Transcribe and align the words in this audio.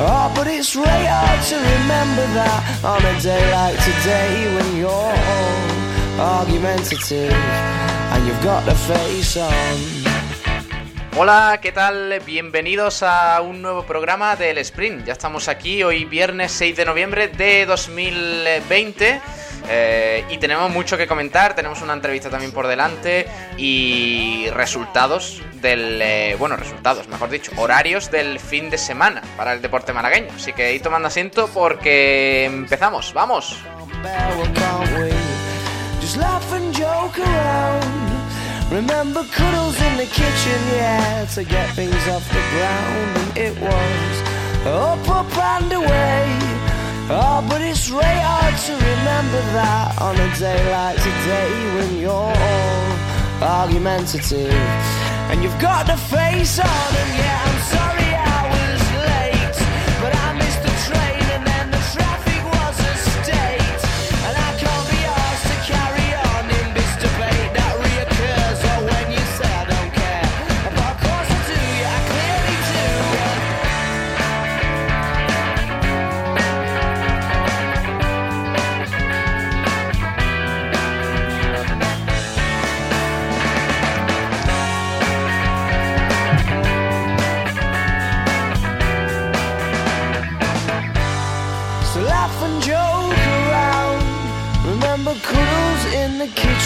Oh, 0.00 0.32
but 0.32 0.46
it's 0.46 0.76
really 0.76 1.06
hard 1.10 1.42
to 1.50 1.56
remember 1.56 2.22
that 2.38 2.62
on 2.84 3.02
a 3.02 3.20
day 3.20 3.42
like 3.50 3.74
today 3.82 4.46
when 4.54 4.78
you're 4.78 5.18
argumentative 6.22 7.34
and 7.34 8.24
you've 8.24 8.40
got 8.44 8.64
the 8.64 8.76
face 8.76 9.36
on. 9.36 9.50
Hola, 11.16 11.58
¿qué 11.60 11.72
tal? 11.72 12.20
Bienvenidos 12.24 13.02
a 13.02 13.40
un 13.40 13.60
nuevo 13.60 13.82
programa 13.86 14.36
del 14.36 14.58
Sprint. 14.58 15.04
Ya 15.04 15.14
estamos 15.14 15.48
aquí 15.48 15.82
hoy 15.82 16.04
viernes 16.04 16.52
6 16.52 16.76
de 16.76 16.84
noviembre 16.84 17.26
de 17.26 17.66
2020 17.66 19.20
eh, 19.68 20.24
y 20.30 20.38
tenemos 20.38 20.70
mucho 20.70 20.96
que 20.96 21.06
comentar, 21.06 21.54
tenemos 21.54 21.82
una 21.82 21.92
entrevista 21.92 22.30
también 22.30 22.52
por 22.52 22.66
delante 22.66 23.26
y 23.56 24.48
resultados 24.50 25.42
del... 25.60 26.00
eh, 26.02 26.36
bueno, 26.38 26.56
resultados, 26.56 27.08
mejor 27.08 27.30
dicho, 27.30 27.52
horarios 27.56 28.10
del 28.10 28.40
fin 28.40 28.70
de 28.70 28.78
semana 28.78 29.22
para 29.36 29.52
el 29.52 29.62
deporte 29.62 29.92
malagueño. 29.92 30.28
Así 30.34 30.52
que 30.52 30.66
ahí 30.66 30.80
tomando 30.80 31.08
asiento 31.08 31.48
porque 31.52 32.44
empezamos, 32.46 33.12
vamos. 33.12 33.56
Remember 38.70 39.24
cuddles 39.34 39.80
in 39.80 39.96
the 39.96 40.04
kitchen, 40.04 40.60
yeah, 40.76 41.24
to 41.34 41.42
get 41.42 41.74
things 41.74 42.06
off 42.08 42.22
the 42.28 42.42
ground, 42.52 43.34
it 43.34 43.58
was 43.62 44.22
up, 44.66 45.08
and 45.40 45.72
away. 45.72 46.28
Remember 47.08 47.58
that 49.52 50.00
on 50.00 50.16
a 50.16 50.36
day 50.38 50.70
like 50.72 50.96
today 50.96 51.74
when 51.74 51.98
you're 51.98 52.10
all 52.10 52.88
argumentative 53.42 54.52
and 55.30 55.42
you've 55.42 55.58
got 55.58 55.86
the 55.86 55.96
face 55.96 56.58
on, 56.58 56.66
and 56.66 57.18
yeah, 57.18 57.42
I'm 57.44 57.60
sorry 57.76 58.07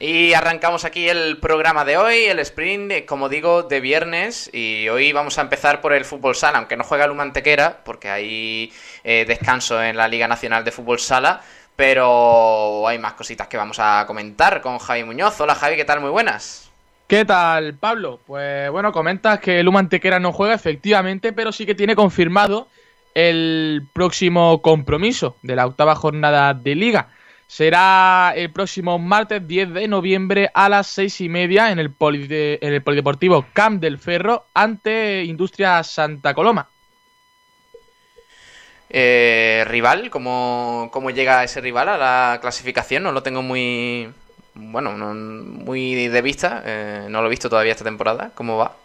Y 0.00 0.32
arrancamos 0.32 0.84
aquí 0.84 1.08
el 1.08 1.38
programa 1.38 1.84
de 1.84 1.96
hoy, 1.96 2.24
el 2.26 2.38
sprint, 2.38 3.04
como 3.04 3.28
digo, 3.28 3.64
de 3.64 3.80
viernes. 3.80 4.48
Y 4.52 4.88
hoy 4.88 5.12
vamos 5.12 5.38
a 5.38 5.40
empezar 5.40 5.80
por 5.80 5.92
el 5.92 6.04
fútbol 6.04 6.36
sala, 6.36 6.58
aunque 6.58 6.76
no 6.76 6.84
juega 6.84 7.04
el 7.04 7.10
Humantequera, 7.10 7.80
porque 7.84 8.08
hay 8.08 8.72
eh, 9.02 9.24
descanso 9.26 9.82
en 9.82 9.96
la 9.96 10.06
Liga 10.06 10.28
Nacional 10.28 10.62
de 10.62 10.70
Fútbol 10.70 11.00
Sala. 11.00 11.40
Pero 11.74 12.86
hay 12.86 12.98
más 12.98 13.14
cositas 13.14 13.48
que 13.48 13.56
vamos 13.56 13.78
a 13.80 14.04
comentar 14.06 14.60
con 14.60 14.78
Javi 14.78 15.02
Muñoz. 15.02 15.40
Hola 15.40 15.56
Javi, 15.56 15.74
¿qué 15.74 15.84
tal? 15.84 16.00
Muy 16.00 16.10
buenas. 16.10 16.70
¿Qué 17.08 17.24
tal, 17.24 17.74
Pablo? 17.74 18.20
Pues 18.24 18.70
bueno, 18.70 18.92
comentas 18.92 19.40
que 19.40 19.58
el 19.58 19.66
Humantequera 19.66 20.20
no 20.20 20.32
juega, 20.32 20.54
efectivamente, 20.54 21.32
pero 21.32 21.50
sí 21.50 21.66
que 21.66 21.74
tiene 21.74 21.96
confirmado 21.96 22.68
el 23.14 23.82
próximo 23.92 24.62
compromiso 24.62 25.34
de 25.42 25.56
la 25.56 25.66
octava 25.66 25.96
jornada 25.96 26.54
de 26.54 26.76
liga. 26.76 27.08
Será 27.48 28.34
el 28.36 28.52
próximo 28.52 28.98
martes 28.98 29.46
10 29.48 29.72
de 29.72 29.88
noviembre 29.88 30.50
a 30.52 30.68
las 30.68 30.86
seis 30.86 31.18
y 31.22 31.30
media 31.30 31.72
en 31.72 31.78
el, 31.78 31.90
polide- 31.90 32.58
en 32.60 32.74
el 32.74 32.82
Polideportivo 32.82 33.46
Camp 33.54 33.80
del 33.80 33.98
Ferro 33.98 34.44
ante 34.52 35.24
Industria 35.24 35.82
Santa 35.82 36.34
Coloma. 36.34 36.68
Eh, 38.90 39.64
rival, 39.66 40.10
¿cómo, 40.10 40.88
¿cómo 40.92 41.10
llega 41.10 41.42
ese 41.44 41.60
rival 41.60 41.88
a 41.88 41.96
la 41.98 42.38
clasificación? 42.40 43.02
No 43.02 43.12
lo 43.12 43.22
tengo 43.22 43.42
muy... 43.42 44.12
Bueno, 44.54 44.96
no- 44.96 45.14
muy 45.14 45.94
de 46.08 46.22
vista. 46.22 46.62
eh, 46.66 47.06
no 47.08 47.20
lo 47.22 47.28
he 47.28 47.30
visto 47.30 47.48
todavía 47.48 47.72
esta 47.72 47.84
temporada. 47.84 48.30
¿Cómo 48.34 48.58
va? 48.58 48.76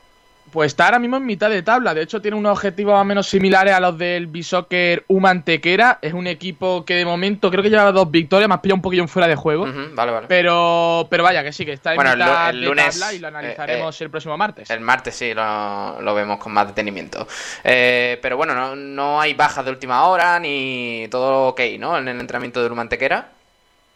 Pues 0.51 0.73
está 0.73 0.85
ahora 0.85 0.99
mismo 0.99 1.17
en 1.17 1.25
mitad 1.25 1.49
de 1.49 1.63
tabla. 1.63 1.93
De 1.93 2.01
hecho, 2.03 2.21
tiene 2.21 2.37
unos 2.37 2.51
objetivos 2.51 2.93
más 2.93 3.01
o 3.01 3.05
menos 3.05 3.27
similares 3.27 3.73
a 3.73 3.79
los 3.79 3.97
del 3.97 4.27
Bishoker 4.27 5.03
Humantequera. 5.07 5.97
Es 6.01 6.13
un 6.13 6.27
equipo 6.27 6.85
que 6.85 6.93
de 6.93 7.05
momento 7.05 7.49
creo 7.49 7.63
que 7.63 7.69
lleva 7.69 7.91
dos 7.91 8.11
victorias, 8.11 8.47
más 8.47 8.59
pilla 8.59 8.75
un 8.75 8.81
poquillo 8.81 9.01
en 9.01 9.07
fuera 9.07 9.27
de 9.27 9.35
juego. 9.35 9.65
Vale, 9.93 10.11
vale. 10.11 10.27
Pero, 10.27 11.07
pero 11.09 11.23
vaya, 11.23 11.43
que 11.43 11.51
sí, 11.51 11.65
que 11.65 11.73
está 11.73 11.91
en 11.91 11.95
Bueno, 11.95 12.11
mitad 12.11 12.51
el 12.51 12.61
de 12.61 12.67
lunes, 12.67 12.99
tabla 12.99 13.13
y 13.15 13.19
lo 13.19 13.27
analizaremos 13.29 14.01
el 14.01 14.09
próximo 14.11 14.37
martes. 14.37 14.69
El 14.69 14.81
martes 14.81 15.15
sí, 15.15 15.33
lo, 15.33 16.01
lo 16.01 16.13
vemos 16.13 16.37
con 16.37 16.53
más 16.53 16.67
detenimiento. 16.67 17.27
Eh, 17.63 18.19
pero 18.21 18.37
bueno, 18.37 18.53
no, 18.53 18.75
no 18.75 19.19
hay 19.21 19.33
bajas 19.33 19.65
de 19.65 19.71
última 19.71 20.05
hora 20.05 20.39
ni 20.39 21.07
todo 21.09 21.47
ok, 21.47 21.61
¿no? 21.79 21.97
En 21.97 22.07
el 22.07 22.19
entrenamiento 22.19 22.61
de 22.61 22.69
Mantequera. 22.73 23.29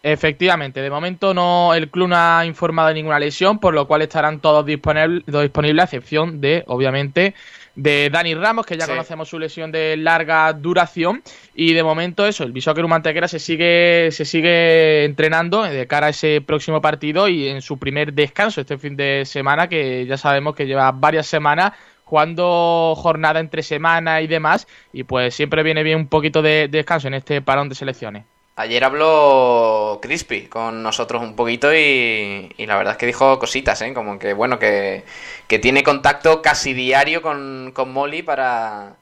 Efectivamente, 0.10 0.82
de 0.82 0.90
momento 0.90 1.34
no 1.34 1.74
el 1.74 1.90
club 1.90 2.08
no 2.08 2.16
ha 2.16 2.46
informado 2.46 2.88
de 2.88 2.94
ninguna 2.94 3.20
lesión, 3.20 3.60
por 3.60 3.74
lo 3.74 3.88
cual 3.88 4.04
estarán 4.04 4.40
todos 4.40 4.66
disponibles, 4.66 5.24
a 5.28 5.84
excepción 5.84 6.40
de, 6.40 6.64
obviamente, 6.68 7.36
de 7.76 8.10
Dani 8.10 8.34
Ramos, 8.34 8.66
que 8.66 8.78
ya 8.78 8.86
Sí. 8.86 8.92
conocemos 8.92 9.28
su 9.28 9.38
lesión 9.38 9.70
de 9.70 9.98
larga 9.98 10.54
duración. 10.54 11.22
Y 11.54 11.74
de 11.74 11.84
momento 11.84 12.26
eso, 12.26 12.46
el 12.46 12.54
Bishoker 12.54 12.88
Mantequera 12.88 13.28
se 13.28 13.38
sigue, 13.38 14.08
se 14.14 14.24
sigue 14.24 15.04
entrenando 15.04 15.64
de 15.64 15.88
cara 15.88 16.08
a 16.08 16.12
ese 16.12 16.40
próximo 16.40 16.80
partido 16.80 17.28
y 17.28 17.50
en 17.50 17.62
su 17.62 17.78
primer 17.78 18.14
descanso 18.14 18.62
este 18.62 18.78
fin 18.78 18.96
de 18.96 19.24
semana, 19.26 19.68
que 19.68 20.06
ya 20.06 20.16
sabemos 20.16 20.56
que 20.56 20.68
lleva 20.68 20.90
varias 20.94 21.28
semanas 21.28 21.74
jugando 22.06 22.94
jornada 22.96 23.42
entre 23.42 23.62
semana 23.62 24.22
y 24.22 24.28
demás, 24.28 24.70
y 24.94 25.04
pues 25.04 25.36
siempre 25.36 25.64
viene 25.64 25.84
bien 25.84 25.98
un 25.98 26.08
poquito 26.08 26.42
de 26.42 26.70
descanso 26.70 27.10
en 27.10 27.16
este 27.16 27.42
parón 27.42 27.68
de 27.68 27.76
selecciones. 27.76 28.24
Ayer 28.60 28.84
habló 28.84 30.00
Crispy 30.02 30.48
con 30.48 30.82
nosotros 30.82 31.22
un 31.22 31.36
poquito 31.36 31.74
y, 31.76 32.50
la 32.58 32.76
verdad 32.76 32.94
es 32.94 32.98
que 32.98 33.06
dijo 33.06 33.38
cositas, 33.38 33.80
¿eh? 33.84 33.94
Como 33.94 34.18
que, 34.18 34.34
bueno, 34.34 34.58
que, 34.58 35.04
que 35.48 35.60
tiene 35.60 35.84
contacto 35.84 36.42
casi 36.42 36.74
diario 36.74 37.22
con, 37.22 37.72
con 37.74 37.94
Molly 37.94 38.24
para, 38.24 38.96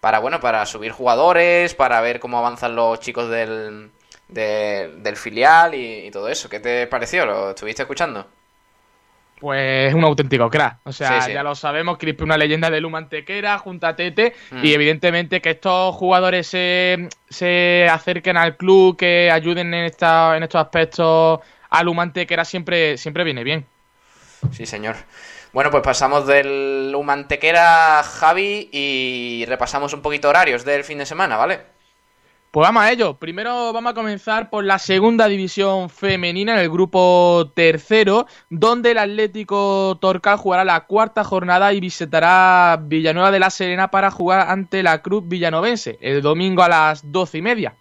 para, 0.00 0.18
bueno, 0.18 0.40
para 0.40 0.66
subir 0.66 0.92
jugadores, 0.92 1.74
para 1.74 2.00
ver 2.02 2.20
cómo 2.20 2.38
avanzan 2.38 2.76
los 2.76 3.00
chicos 3.00 3.30
del, 3.30 3.90
de- 4.28 4.92
del 4.98 5.16
filial 5.16 5.74
y, 5.74 6.06
y 6.06 6.10
todo 6.10 6.28
eso. 6.28 6.50
¿Qué 6.50 6.60
te 6.60 6.86
pareció? 6.86 7.24
¿Lo 7.24 7.50
estuviste 7.50 7.82
escuchando? 7.82 8.26
Pues 9.40 9.88
es 9.88 9.94
un 9.94 10.04
auténtico 10.04 10.50
crack. 10.50 10.78
O 10.84 10.92
sea, 10.92 11.20
Sí, 11.20 11.28
sí. 11.28 11.32
ya 11.32 11.42
lo 11.42 11.54
sabemos, 11.54 11.98
Crispi 11.98 12.24
una 12.24 12.36
leyenda 12.36 12.70
de 12.70 12.80
Lumantequera, 12.80 13.58
junto 13.58 13.86
a 13.86 13.94
Tete. 13.94 14.34
Mm. 14.50 14.64
Y 14.64 14.72
evidentemente 14.72 15.40
que 15.40 15.50
estos 15.50 15.94
jugadores 15.94 16.46
se, 16.46 17.08
se 17.28 17.86
acerquen 17.90 18.36
al 18.36 18.56
club, 18.56 18.96
que 18.96 19.30
ayuden 19.30 19.72
en, 19.74 19.84
esta, 19.84 20.36
en 20.36 20.42
estos 20.42 20.60
aspectos 20.60 21.40
a 21.70 21.82
Lumantequera 21.84 22.44
siempre, 22.44 22.98
siempre 22.98 23.22
viene 23.24 23.44
bien. 23.44 23.66
Sí, 24.52 24.66
señor. 24.66 24.96
Bueno, 25.52 25.70
pues 25.70 25.82
pasamos 25.82 26.26
del 26.26 26.92
Humantequera 26.96 28.02
Javi 28.02 28.68
y 28.72 29.44
repasamos 29.48 29.92
un 29.94 30.02
poquito 30.02 30.28
horarios 30.28 30.64
del 30.64 30.84
fin 30.84 30.98
de 30.98 31.06
semana, 31.06 31.36
¿vale? 31.36 31.60
Pues 32.58 32.66
vamos 32.66 32.82
a 32.82 32.90
ello. 32.90 33.14
Primero 33.20 33.72
vamos 33.72 33.92
a 33.92 33.94
comenzar 33.94 34.50
por 34.50 34.64
la 34.64 34.80
segunda 34.80 35.28
división 35.28 35.88
femenina 35.88 36.54
en 36.54 36.58
el 36.58 36.68
grupo 36.68 37.52
tercero, 37.54 38.26
donde 38.50 38.90
el 38.90 38.98
Atlético 38.98 39.96
Torcal 40.00 40.38
jugará 40.38 40.64
la 40.64 40.80
cuarta 40.86 41.22
jornada 41.22 41.72
y 41.72 41.78
visitará 41.78 42.76
Villanueva 42.82 43.30
de 43.30 43.38
la 43.38 43.50
Serena 43.50 43.92
para 43.92 44.10
jugar 44.10 44.50
ante 44.50 44.82
la 44.82 45.02
Cruz 45.02 45.22
Villanovense 45.28 45.98
el 46.00 46.20
domingo 46.20 46.64
a 46.64 46.68
las 46.68 47.12
doce 47.12 47.38
y 47.38 47.42
media. 47.42 47.76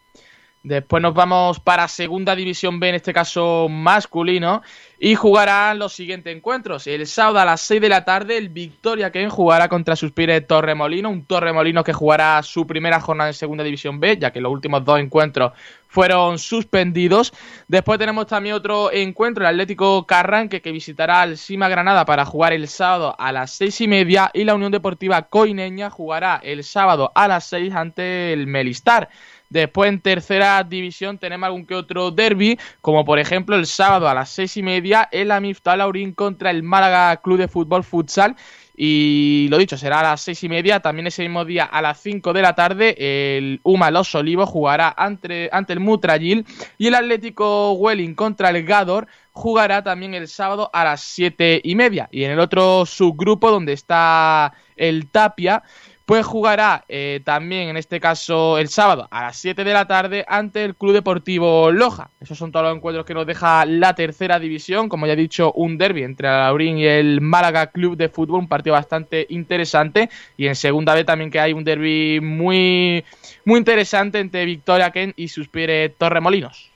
Después 0.68 1.02
nos 1.02 1.14
vamos 1.14 1.62
para 1.62 1.88
Segunda 1.88 2.36
División 2.36 2.82
B, 2.82 2.90
en 2.90 2.96
este 2.96 3.14
caso 3.14 3.68
masculino, 3.70 4.62
y 5.00 5.16
jugarán 5.16 5.80
los 5.80 5.94
siguientes 5.94 6.36
encuentros. 6.36 6.88
El 6.88 7.08
sábado 7.08 7.40
a 7.40 7.46
las 7.46 7.62
6 7.62 7.80
de 7.80 7.88
la 7.88 8.04
tarde, 8.04 8.36
el 8.38 8.50
Victoria 8.50 9.10
Ken 9.10 9.30
jugará 9.30 9.70
contra 9.70 9.96
Suspire 9.96 10.42
Torremolino, 10.42 11.10
un 11.10 11.24
Torremolino 11.24 11.86
que 11.86 11.94
jugará 11.94 12.44
su 12.44 12.68
primera 12.68 13.00
jornada 13.00 13.30
en 13.30 13.34
Segunda 13.34 13.64
División 13.64 14.02
B, 14.02 14.18
ya 14.18 14.32
que 14.32 14.42
los 14.42 14.52
últimos 14.52 14.84
dos 14.84 15.00
encuentros 15.00 15.54
fueron 15.88 16.38
suspendidos. 16.38 17.32
Después 17.70 17.98
tenemos 17.98 18.28
también 18.28 18.56
otro 18.56 18.92
encuentro, 18.92 19.46
el 19.46 19.52
Atlético 19.52 20.06
Carranque, 20.06 20.62
que 20.62 20.74
visitará 20.74 21.22
al 21.22 21.38
Sima 21.38 21.70
Granada 21.70 22.04
para 22.04 22.26
jugar 22.26 22.52
el 22.52 22.68
sábado 22.68 23.16
a 23.18 23.32
las 23.32 23.52
seis 23.52 23.80
y 23.80 23.88
media, 23.88 24.30
y 24.34 24.44
la 24.44 24.56
Unión 24.56 24.74
Deportiva 24.74 25.22
Coineña 25.24 25.90
jugará 25.90 26.42
el 26.44 26.66
sábado 26.66 27.14
a 27.16 27.30
las 27.30 27.46
6 27.46 27.74
ante 27.74 28.34
el 28.34 28.48
Melistar. 28.48 29.08
Después 29.50 29.90
en 29.90 30.02
tercera 30.02 30.64
división 30.64 31.18
tenemos 31.18 31.48
algún 31.48 31.66
que 31.66 31.76
otro 31.76 32.12
derby, 32.12 32.60
como 32.82 33.06
por 33.06 33.20
ejemplo 33.20 33.56
el 33.56 33.66
sábado 33.66 34.08
a 34.10 34.14
las 34.14 34.30
seis 34.30 34.58
y 34.58 34.64
media 34.64 35.08
el 35.12 35.32
Amiftad 35.32 35.78
Laurín 35.78 36.14
contra 36.14 36.52
el 36.52 36.64
Málaga 36.64 37.18
Club 37.18 37.38
de 37.38 37.48
Fútbol 37.48 37.84
Futsal. 37.84 38.36
Y 38.80 39.48
lo 39.50 39.58
dicho, 39.58 39.76
será 39.76 40.02
a 40.02 40.04
las 40.04 40.22
seis 40.22 40.44
y 40.44 40.50
media. 40.50 40.80
También 40.80 41.08
ese 41.08 41.24
mismo 41.24 41.44
día 41.46 41.66
a 41.66 41.82
las 41.82 42.00
5 42.00 42.32
de 42.32 42.42
la 42.44 42.54
tarde, 42.54 42.96
el 43.38 43.60
Uma 43.64 43.90
Los 43.90 44.14
Olivos 44.14 44.48
jugará 44.48 44.94
ante, 44.96 45.50
ante 45.52 45.74
el 45.74 45.80
Mutrayil. 45.80 46.46
Y 46.78 46.86
el 46.86 46.94
Atlético 46.94 47.72
Welling 47.72 48.14
contra 48.14 48.52
el 48.52 48.64
Gador 48.64 49.08
jugará 49.32 49.84
también 49.84 50.14
el 50.14 50.28
sábado 50.28 50.70
a 50.74 50.84
las 50.84 51.02
siete 51.02 51.60
y 51.64 51.74
media. 51.74 52.08
Y 52.12 52.24
en 52.24 52.32
el 52.32 52.40
otro 52.40 52.86
subgrupo, 52.86 53.50
donde 53.50 53.74
está 53.74 54.54
el 54.76 55.10
Tapia, 55.10 55.64
pues 56.08 56.26
jugará 56.26 56.86
eh, 56.88 57.20
también 57.26 57.68
en 57.68 57.76
este 57.76 58.00
caso 58.00 58.58
el 58.58 58.70
sábado 58.70 59.10
a 59.12 59.24
las 59.24 59.36
7 59.36 59.66
de 59.66 59.74
la 59.74 59.88
tarde 59.88 60.24
ante 60.30 60.64
el 60.64 60.74
Club 60.74 60.94
Deportivo 60.94 61.70
Loja. 61.70 62.12
Esos 62.22 62.38
son 62.38 62.50
todos 62.50 62.66
los 62.66 62.78
encuentros 62.78 63.06
que 63.06 63.14
nos 63.14 63.28
deja 63.28 63.66
la 63.66 63.94
tercera 63.94 64.40
división. 64.40 64.88
Como 64.88 65.06
ya 65.06 65.14
he 65.14 65.18
dicho, 65.18 65.52
un 65.52 65.78
derby 65.78 66.04
entre 66.04 66.30
el 66.30 66.36
Laurín 66.36 66.78
y 66.78 66.86
el 66.86 67.20
Málaga 67.20 67.68
Club 67.68 67.98
de 67.98 68.08
Fútbol, 68.08 68.40
un 68.40 68.48
partido 68.48 68.76
bastante 68.76 69.28
interesante. 69.32 70.10
Y 70.38 70.48
en 70.48 70.56
segunda 70.56 70.96
vez 70.96 71.06
también 71.06 71.30
que 71.30 71.42
hay 71.42 71.52
un 71.52 71.66
derby 71.66 72.22
muy, 72.22 73.04
muy 73.44 73.58
interesante 73.58 74.20
entre 74.20 74.46
Victoria 74.46 74.92
Ken 74.92 75.14
y 75.18 75.28
Suspire 75.28 75.90
Torremolinos. 75.90 76.70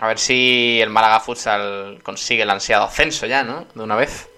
A 0.00 0.06
ver 0.06 0.18
si 0.18 0.80
el 0.80 0.88
Málaga 0.88 1.20
Futsal 1.20 2.00
consigue 2.02 2.44
el 2.44 2.50
ansiado 2.50 2.84
ascenso 2.84 3.26
ya, 3.26 3.44
¿no? 3.44 3.66
De 3.74 3.82
una 3.82 3.96
vez. 3.96 4.30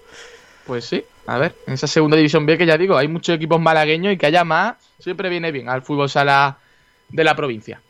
Pues 0.67 0.83
sí, 0.83 1.05
a 1.25 1.37
ver, 1.37 1.55
en 1.67 1.73
esa 1.73 1.87
segunda 1.87 2.17
división 2.17 2.45
B 2.45 2.57
que 2.57 2.65
ya 2.65 2.77
digo, 2.77 2.97
hay 2.97 3.07
muchos 3.07 3.35
equipos 3.35 3.59
malagueños 3.59 4.13
y 4.13 4.17
que 4.17 4.25
haya 4.25 4.43
más 4.43 4.75
siempre 4.99 5.29
viene 5.29 5.51
bien 5.51 5.69
al 5.69 5.81
fútbol 5.81 6.09
sala 6.09 6.57
de 7.09 7.23
la 7.23 7.35
provincia. 7.35 7.81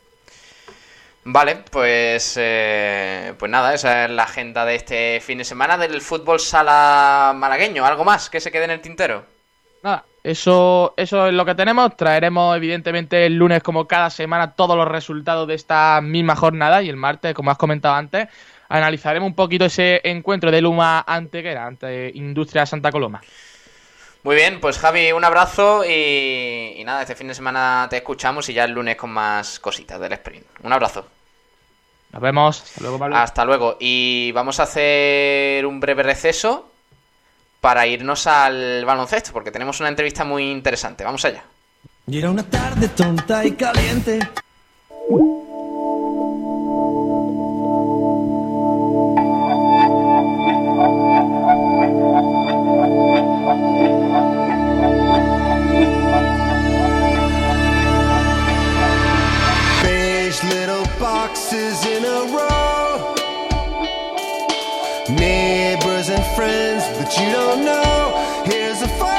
Vale, 1.26 1.64
pues, 1.70 2.34
eh, 2.38 3.32
pues 3.38 3.50
nada, 3.50 3.72
esa 3.72 4.04
es 4.04 4.10
la 4.10 4.24
agenda 4.24 4.66
de 4.66 4.74
este 4.74 5.20
fin 5.22 5.38
de 5.38 5.44
semana 5.44 5.78
del 5.78 6.02
fútbol 6.02 6.38
sala 6.38 7.32
malagueño. 7.34 7.86
¿Algo 7.86 8.04
más 8.04 8.28
que 8.28 8.40
se 8.40 8.52
quede 8.52 8.64
en 8.64 8.72
el 8.72 8.82
tintero? 8.82 9.24
Nada, 9.82 10.04
eso, 10.22 10.92
eso 10.98 11.26
es 11.26 11.32
lo 11.32 11.46
que 11.46 11.54
tenemos. 11.54 11.96
Traeremos, 11.96 12.54
evidentemente, 12.56 13.24
el 13.24 13.36
lunes, 13.36 13.62
como 13.62 13.88
cada 13.88 14.10
semana, 14.10 14.52
todos 14.52 14.76
los 14.76 14.86
resultados 14.86 15.48
de 15.48 15.54
esta 15.54 16.00
misma 16.02 16.36
jornada. 16.36 16.82
Y 16.82 16.90
el 16.90 16.96
martes, 16.96 17.32
como 17.32 17.50
has 17.50 17.58
comentado 17.58 17.94
antes, 17.94 18.28
analizaremos 18.68 19.26
un 19.26 19.34
poquito 19.34 19.64
ese 19.64 20.00
encuentro 20.04 20.50
de 20.50 20.60
Luma 20.60 21.04
Antequera, 21.06 21.66
ante 21.66 22.10
Industria 22.14 22.66
Santa 22.66 22.90
Coloma. 22.90 23.20
Muy 24.24 24.36
bien, 24.36 24.58
pues 24.58 24.78
Javi, 24.78 25.12
un 25.12 25.22
abrazo 25.22 25.84
y, 25.84 26.82
nada, 26.84 27.02
este 27.02 27.14
fin 27.14 27.28
de 27.28 27.34
semana 27.34 27.86
te 27.90 27.98
escuchamos 27.98 28.48
y 28.48 28.54
ya 28.54 28.64
el 28.64 28.72
lunes 28.72 28.96
con 28.96 29.10
más 29.10 29.60
cositas 29.60 30.00
del 30.00 30.12
sprint. 30.14 30.46
Un 30.62 30.72
abrazo. 30.72 31.06
Nos 32.10 32.22
vemos. 32.22 32.62
Hasta 32.62 32.80
luego, 32.80 32.98
Pablo. 32.98 33.16
Hasta 33.16 33.44
luego. 33.44 33.76
Y 33.80 34.32
vamos 34.32 34.60
a 34.60 34.62
hacer 34.62 35.66
un 35.66 35.78
breve 35.78 36.02
receso 36.02 36.70
para 37.60 37.86
irnos 37.86 38.26
al 38.26 38.84
baloncesto, 38.86 39.32
porque 39.32 39.50
tenemos 39.50 39.80
una 39.80 39.90
entrevista 39.90 40.24
muy 40.24 40.50
interesante. 40.50 41.04
Vamos 41.04 41.24
allá. 41.26 41.44
Y 42.06 42.18
era 42.18 42.30
una 42.30 42.42
tarde 42.44 42.88
tonta 42.88 43.44
y 43.44 43.52
caliente. 43.52 44.20
exes 61.54 61.86
in 61.86 62.04
a 62.04 62.20
row. 62.36 63.14
Neighbors 65.10 66.08
and 66.08 66.24
friends, 66.34 66.82
that 66.98 67.16
you 67.18 67.32
don't 67.32 67.64
know. 67.64 68.42
Here's 68.44 68.82
a 68.82 68.88
fun 68.88 69.13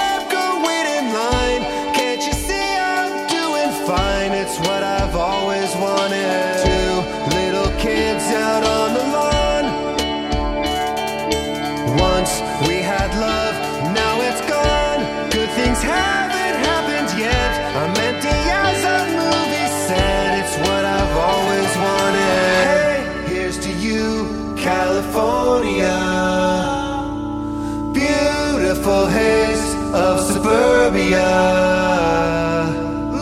beautiful 28.85 29.07
haze 29.07 29.73
of 29.95 30.19
suburbia. 30.19 31.25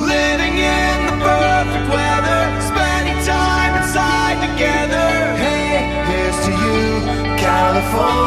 Living 0.01 0.57
in 0.57 1.05
the 1.05 1.15
perfect 1.23 1.87
weather, 1.89 2.61
spending 2.67 3.25
time 3.25 3.81
inside 3.81 4.37
together. 4.51 5.07
Hey, 5.37 6.03
here's 6.09 6.45
to 6.45 6.51
you, 6.51 7.37
California. 7.37 8.22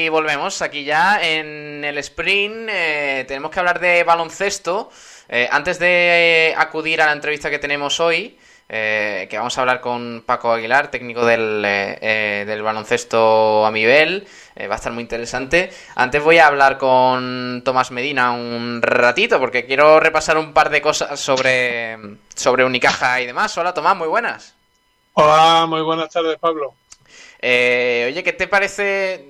Y 0.00 0.08
volvemos 0.08 0.62
aquí 0.62 0.84
ya 0.84 1.20
en 1.22 1.84
el 1.84 1.98
sprint. 1.98 2.70
Eh, 2.70 3.26
tenemos 3.28 3.50
que 3.50 3.58
hablar 3.58 3.80
de 3.80 4.02
baloncesto. 4.02 4.90
Eh, 5.28 5.46
antes 5.52 5.78
de 5.78 6.54
acudir 6.56 7.02
a 7.02 7.06
la 7.06 7.12
entrevista 7.12 7.50
que 7.50 7.58
tenemos 7.58 8.00
hoy, 8.00 8.38
eh, 8.70 9.26
que 9.28 9.36
vamos 9.36 9.58
a 9.58 9.60
hablar 9.60 9.82
con 9.82 10.22
Paco 10.24 10.52
Aguilar, 10.52 10.90
técnico 10.90 11.26
del, 11.26 11.60
del 11.60 12.62
baloncesto 12.62 13.66
a 13.66 13.70
nivel. 13.70 14.26
va 14.58 14.72
a 14.72 14.76
estar 14.76 14.90
muy 14.90 15.02
interesante. 15.02 15.70
Antes 15.96 16.22
voy 16.22 16.38
a 16.38 16.46
hablar 16.46 16.78
con 16.78 17.60
Tomás 17.62 17.90
Medina 17.90 18.32
un 18.32 18.80
ratito, 18.80 19.38
porque 19.38 19.66
quiero 19.66 20.00
repasar 20.00 20.38
un 20.38 20.54
par 20.54 20.70
de 20.70 20.80
cosas 20.80 21.20
sobre, 21.20 21.98
sobre 22.34 22.64
Unicaja 22.64 23.20
y 23.20 23.26
demás. 23.26 23.56
Hola 23.58 23.74
Tomás, 23.74 23.98
muy 23.98 24.08
buenas. 24.08 24.54
Hola, 25.12 25.66
muy 25.68 25.82
buenas 25.82 26.08
tardes, 26.08 26.38
Pablo. 26.38 26.72
oye, 27.42 28.22
¿qué 28.24 28.32
te 28.32 28.48
parece 28.48 29.29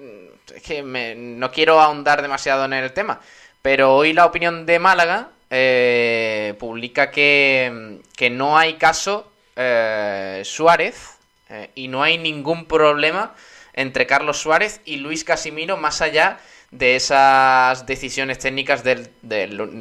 que 0.61 0.83
no 0.83 1.51
quiero 1.51 1.81
ahondar 1.81 2.23
demasiado 2.23 2.65
en 2.65 2.73
el 2.73 2.93
tema, 2.93 3.21
pero 3.63 3.95
hoy 3.95 4.13
la 4.13 4.27
opinión 4.27 4.67
de 4.67 4.79
Málaga 4.79 5.31
eh, 5.51 6.55
publica 6.61 7.11
que, 7.11 8.01
no 8.31 8.57
hay 8.57 8.75
caso 8.75 9.33
eh, 9.57 10.43
Suárez 10.45 11.19
eh, 11.49 11.71
y 11.75 11.89
no 11.89 12.05
hay 12.05 12.19
ningún 12.19 12.67
problema 12.67 13.35
entre 13.73 14.07
Carlos 14.07 14.41
Suárez 14.41 14.81
y 14.85 14.97
Luis 14.97 15.25
Casimiro 15.25 15.77
más 15.77 16.03
allá 16.03 16.39
de 16.71 16.95
esas 16.95 17.85
decisiones 17.87 18.39
técnicas 18.39 18.85
del, 18.85 19.11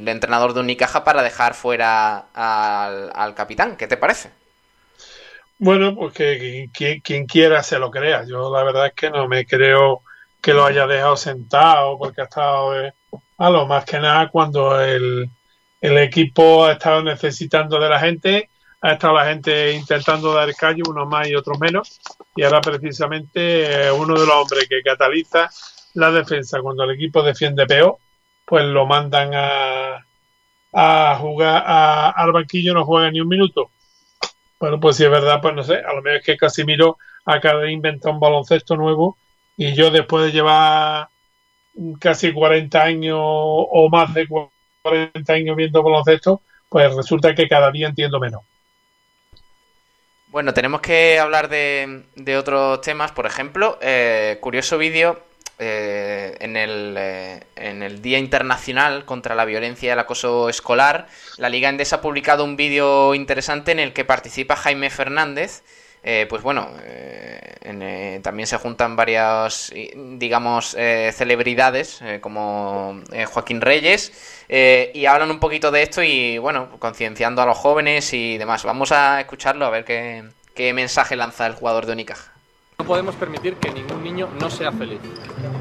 entrenador 0.07 0.53
de 0.53 0.62
Unicaja 0.62 1.03
para 1.03 1.21
dejar 1.21 1.53
fuera 1.53 2.25
al, 2.33 3.36
capitán. 3.36 3.77
¿Qué 3.77 3.88
te 3.88 3.98
parece? 3.98 4.31
Bueno, 5.59 5.93
pues 5.93 6.13
que, 6.13 6.69
quien 7.03 7.27
quiera 7.27 7.62
se 7.62 7.77
lo 7.77 7.91
crea. 7.91 8.25
Yo 8.25 8.51
la 8.51 8.63
verdad 8.63 8.88
es 8.88 8.93
que 8.93 9.12
no 9.12 9.27
me 9.27 9.45
creo 9.45 10.01
que 10.41 10.53
lo 10.53 10.65
haya 10.65 10.88
dejado 10.88 11.17
sentado 11.17 11.98
porque 11.98 12.22
ha 12.22 12.25
estado 12.25 12.79
eh, 12.79 12.93
a 13.38 13.50
lo 13.50 13.65
más 13.65 13.86
que 13.86 14.00
nada 14.00 14.29
cuando 14.29 14.79
el, 14.81 15.29
el 15.81 15.98
equipo 15.98 16.65
ha 16.65 16.74
estado 16.74 17.03
necesitando 17.03 17.79
de 17.79 17.89
la 17.89 18.00
gente, 18.00 18.50
ha 18.81 18.93
estado 18.93 19.15
la 19.15 19.25
gente 19.25 19.74
intentando 19.74 20.34
dar 20.34 20.53
callo, 20.55 20.84
unos 20.89 21.08
más 21.08 21.27
y 21.27 21.36
otros 21.36 21.60
menos, 21.60 22.00
y 22.36 22.43
ahora 22.43 22.62
precisamente 22.62 23.88
eh, 23.88 23.91
uno 23.91 24.13
de 24.13 24.25
los 24.25 24.36
hombres 24.36 24.67
que 24.69 24.81
cataliza 24.81 25.50
la 25.96 26.12
defensa 26.12 26.62
cuando 26.62 26.84
el 26.84 26.91
equipo 26.91 27.22
defiende 27.22 27.65
peor, 27.65 27.98
pues 28.46 28.65
lo 28.65 28.86
mandan 28.86 29.31
a, 29.34 30.05
a 30.74 31.17
jugar 31.17 31.63
al 32.15 32.31
banquillo, 32.31 32.74
no 32.74 32.86
juega 32.86 33.12
ni 33.12 33.22
un 33.22 33.27
minuto. 33.27 33.72
Bueno, 34.60 34.79
pues 34.79 34.98
si 34.98 35.05
es 35.05 35.10
verdad, 35.10 35.41
pues 35.41 35.55
no 35.55 35.63
sé, 35.63 35.75
a 35.77 35.93
lo 35.93 36.01
mejor 36.01 36.17
es 36.19 36.25
que 36.25 36.38
Casimiro 36.38 36.98
acaba 37.25 37.62
de 37.62 37.72
inventar 37.72 38.12
un 38.12 38.19
baloncesto 38.19 38.75
nuevo 38.75 39.17
y 39.60 39.74
yo 39.74 39.92
después 39.92 40.24
de 40.24 40.32
llevar 40.32 41.10
casi 42.00 42.32
40 42.32 42.82
años 42.82 43.20
o 43.20 43.89
más 43.92 44.13
de 44.13 44.25
40 44.82 45.34
años 45.34 45.58
viendo 45.58 45.84
baloncesto, 45.84 46.42
pues 46.70 46.96
resulta 46.96 47.36
que 47.36 47.50
cada 47.50 47.70
día 47.70 47.89
entiendo 47.89 48.22
menos. 48.22 48.42
Bueno, 50.28 50.54
tenemos 50.54 50.80
que 50.80 51.20
hablar 51.20 51.50
de, 51.50 52.38
otros 52.38 52.80
temas, 52.80 53.12
por 53.12 53.25
ejemplo, 53.25 53.78
eh, 53.82 54.38
curioso 54.39 54.78
vídeo 54.78 55.22
eh, 55.58 56.38
en, 56.39 56.56
el, 56.56 56.96
eh, 56.98 57.44
en 57.58 57.84
el 57.84 58.01
Día 58.01 58.18
Internacional 58.18 59.04
contra 59.04 59.36
la 59.36 59.44
Violencia 59.44 59.88
y 59.88 59.92
el 59.92 60.00
Acoso 60.00 60.48
Escolar, 60.48 61.08
la 61.36 61.50
Liga 61.50 61.68
Endesa 61.68 61.98
ha 61.98 62.01
publicado 62.01 62.46
un 62.46 62.56
vídeo 62.56 63.13
interesante 63.13 63.74
en 63.74 63.80
el 63.80 63.92
que 63.92 64.06
participa 64.06 64.56
Jaime 64.56 64.89
Fernández. 64.89 65.63
Eh, 66.01 66.28
pues 66.30 66.42
bueno, 66.42 66.70
también 68.22 68.48
se 68.48 68.58
juntan 68.58 68.96
varias, 68.96 69.72
digamos, 70.18 70.78
celebridades 71.13 72.01
como 72.22 73.01
Joaquín 73.32 73.62
Reyes 73.62 74.12
y 74.48 75.06
hablan 75.06 75.32
un 75.32 75.39
poquito 75.39 75.72
de 75.72 75.84
esto 75.84 76.01
y 76.01 76.38
bueno, 76.38 76.70
concienciando 76.80 77.42
a 77.42 77.46
los 77.46 77.58
jóvenes 77.58 78.13
y 78.13 78.38
demás. 78.38 78.63
Vamos 78.63 78.92
a 78.92 79.20
escucharlo 79.20 79.66
a 79.66 79.70
ver 79.70 79.86
qué, 79.86 80.24
qué 80.54 80.74
mensaje 80.74 81.16
lanza 81.16 81.48
el 81.48 81.54
jugador 81.54 81.86
de 81.86 81.94
Unicaja. 81.94 82.32
No 82.80 82.86
podemos 82.86 83.13
permitir 83.16 83.56
que 83.56 83.72
ningún 83.72 84.01
niño 84.01 84.30
no 84.39 84.50
sea 84.50 84.72
feliz. 84.72 85.01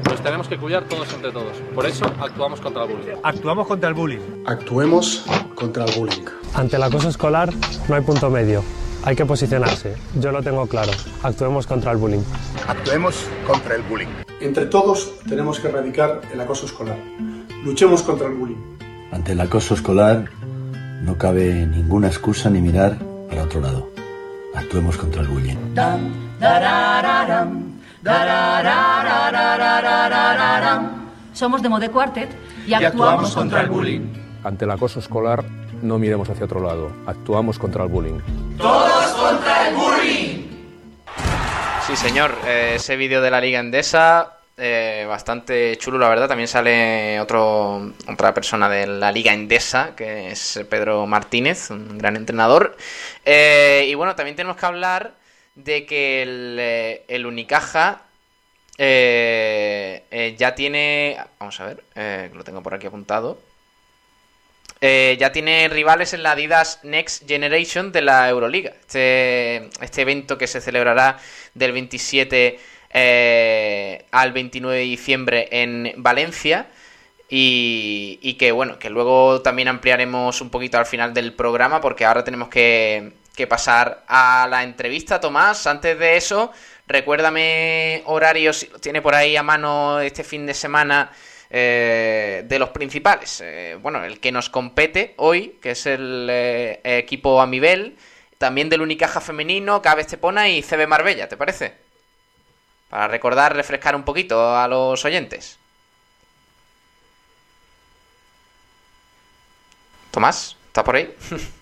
Nos 0.09 0.23
tenemos 0.23 0.47
que 0.47 0.57
cuidar 0.57 0.85
todos 0.85 1.13
entre 1.13 1.33
todos. 1.33 1.57
Por 1.75 1.85
eso 1.85 2.05
actuamos 2.17 2.61
contra 2.61 2.85
el 2.85 2.93
bullying. 2.93 3.15
Actuamos 3.23 3.67
contra 3.67 3.89
el 3.89 3.93
bullying. 3.93 4.19
Actuemos 4.47 5.25
contra 5.53 5.83
el 5.83 5.91
bullying. 5.99 6.23
Ante 6.53 6.77
el 6.77 6.83
acoso 6.83 7.09
escolar 7.09 7.49
no 7.89 7.95
hay 7.95 8.01
punto 8.03 8.29
medio. 8.29 8.63
Hay 9.03 9.15
que 9.15 9.25
posicionarse. 9.25 9.95
Yo 10.19 10.31
lo 10.31 10.43
tengo 10.43 10.67
claro. 10.67 10.91
Actuemos 11.23 11.65
contra 11.65 11.91
el 11.91 11.97
bullying. 11.97 12.23
Actuemos 12.67 13.25
contra 13.47 13.75
el 13.75 13.81
bullying. 13.83 14.07
Entre 14.41 14.65
todos 14.65 15.13
tenemos 15.27 15.59
que 15.59 15.69
erradicar 15.69 16.21
el 16.31 16.39
acoso 16.41 16.65
escolar. 16.65 16.97
Luchemos 17.63 18.03
contra 18.03 18.27
el 18.27 18.33
bullying. 18.33 18.77
Ante 19.11 19.31
el 19.31 19.41
acoso 19.41 19.73
escolar 19.73 20.29
no 21.01 21.17
cabe 21.17 21.65
ninguna 21.65 22.07
excusa 22.07 22.49
ni 22.49 22.61
mirar 22.61 22.97
para 23.29 23.43
otro 23.43 23.61
lado. 23.61 23.89
Actuemos 24.53 24.97
contra 24.97 25.21
el 25.21 25.27
bullying. 25.27 25.55
Somos 31.33 31.61
de 31.61 31.69
Mode 31.69 31.89
Quartet 31.89 32.29
y 32.67 32.73
actuamos 32.73 33.33
contra 33.33 33.61
el 33.61 33.69
bullying. 33.69 34.13
Ante 34.43 34.65
el 34.65 34.71
acoso 34.71 34.99
escolar, 34.99 35.43
no 35.81 35.99
miremos 35.99 36.29
hacia 36.29 36.45
otro 36.45 36.61
lado. 36.61 36.91
Actuamos 37.05 37.59
contra 37.59 37.83
el 37.83 37.89
bullying. 37.89 38.19
¡Todos 38.57 39.05
contra 39.13 39.67
el 39.69 39.75
bullying! 39.75 40.47
Sí, 41.87 41.95
señor. 41.95 42.35
Eh, 42.45 42.73
ese 42.75 42.95
vídeo 42.95 43.21
de 43.21 43.31
la 43.31 43.41
Liga 43.41 43.59
Endesa, 43.59 44.37
eh, 44.57 45.05
bastante 45.07 45.75
chulo, 45.77 45.97
la 45.97 46.09
verdad. 46.09 46.27
También 46.27 46.47
sale 46.47 47.19
otro, 47.19 47.93
otra 48.07 48.33
persona 48.33 48.69
de 48.69 48.85
la 48.85 49.11
Liga 49.11 49.33
Endesa, 49.33 49.95
que 49.95 50.31
es 50.31 50.59
Pedro 50.69 51.07
Martínez, 51.07 51.71
un 51.71 51.97
gran 51.97 52.15
entrenador. 52.15 52.77
Eh, 53.25 53.87
y 53.87 53.95
bueno, 53.95 54.15
también 54.15 54.35
tenemos 54.35 54.57
que 54.57 54.65
hablar 54.65 55.13
de 55.55 55.85
que 55.85 56.21
el, 56.21 56.59
el 57.07 57.25
Unicaja 57.25 58.03
eh, 58.77 60.03
eh, 60.11 60.35
ya 60.37 60.55
tiene. 60.55 61.17
Vamos 61.39 61.59
a 61.59 61.65
ver, 61.65 62.31
lo 62.33 62.43
tengo 62.43 62.61
por 62.61 62.73
aquí 62.73 62.87
apuntado. 62.87 63.39
Ya 64.81 65.31
tiene 65.31 65.67
rivales 65.67 66.13
en 66.13 66.23
la 66.23 66.31
Adidas 66.31 66.79
Next 66.83 67.27
Generation 67.27 67.91
de 67.91 68.01
la 68.01 68.29
Euroliga. 68.29 68.71
Este, 68.79 69.69
este 69.81 70.01
evento 70.01 70.37
que 70.37 70.47
se 70.47 70.61
celebrará 70.61 71.17
del 71.53 71.71
27 71.73 72.59
al 74.11 74.31
29 74.31 74.77
de 74.77 74.83
diciembre 74.83 75.47
en 75.51 75.93
Valencia. 75.97 76.67
Y, 77.29 78.17
y, 78.23 78.33
que 78.35 78.51
bueno, 78.51 78.79
que 78.79 78.89
luego 78.89 79.41
también 79.43 79.67
ampliaremos 79.67 80.41
un 80.41 80.49
poquito 80.49 80.79
al 80.79 80.87
final 80.87 81.13
del 81.13 81.33
programa 81.33 81.79
porque 81.79 82.03
ahora 82.03 82.23
tenemos 82.23 82.49
que, 82.49 83.13
pasar 83.47 84.03
a 84.07 84.47
la 84.49 84.63
entrevista, 84.63 85.21
Tomás. 85.21 85.65
Antes 85.65 85.97
de 85.97 86.17
eso, 86.17 86.51
recuérdame 86.87 88.03
horarios, 88.05 88.57
si 88.57 88.67
tiene 88.81 89.01
por 89.01 89.15
ahí 89.15 89.37
a 89.37 89.43
mano 89.43 90.01
este 90.01 90.25
fin 90.25 90.45
de 90.45 90.53
semana, 90.53 91.09
eh, 91.49 92.43
de 92.45 92.59
los 92.59 92.69
principales. 92.69 93.41
Eh, 93.41 93.77
bueno, 93.81 94.03
el 94.03 94.19
que 94.19 94.31
nos 94.31 94.49
compete 94.49 95.15
hoy, 95.17 95.57
que 95.61 95.71
es 95.71 95.85
el 95.85 96.27
eh, 96.29 96.79
equipo 96.83 97.41
Amibel, 97.41 97.97
también 98.37 98.69
del 98.69 98.81
Unicaja 98.81 99.19
femenino, 99.19 99.81
Cabe 99.81 100.01
Estepona 100.01 100.47
y 100.49 100.61
CB 100.61 100.87
Marbella, 100.87 101.27
¿te 101.27 101.37
parece? 101.37 101.73
Para 102.89 103.07
recordar, 103.07 103.55
refrescar 103.55 103.95
un 103.95 104.03
poquito 104.03 104.55
a 104.55 104.67
los 104.67 105.03
oyentes. 105.05 105.57
Tomás, 110.11 110.55
¿está 110.67 110.83
por 110.83 110.95
ahí? 110.95 111.13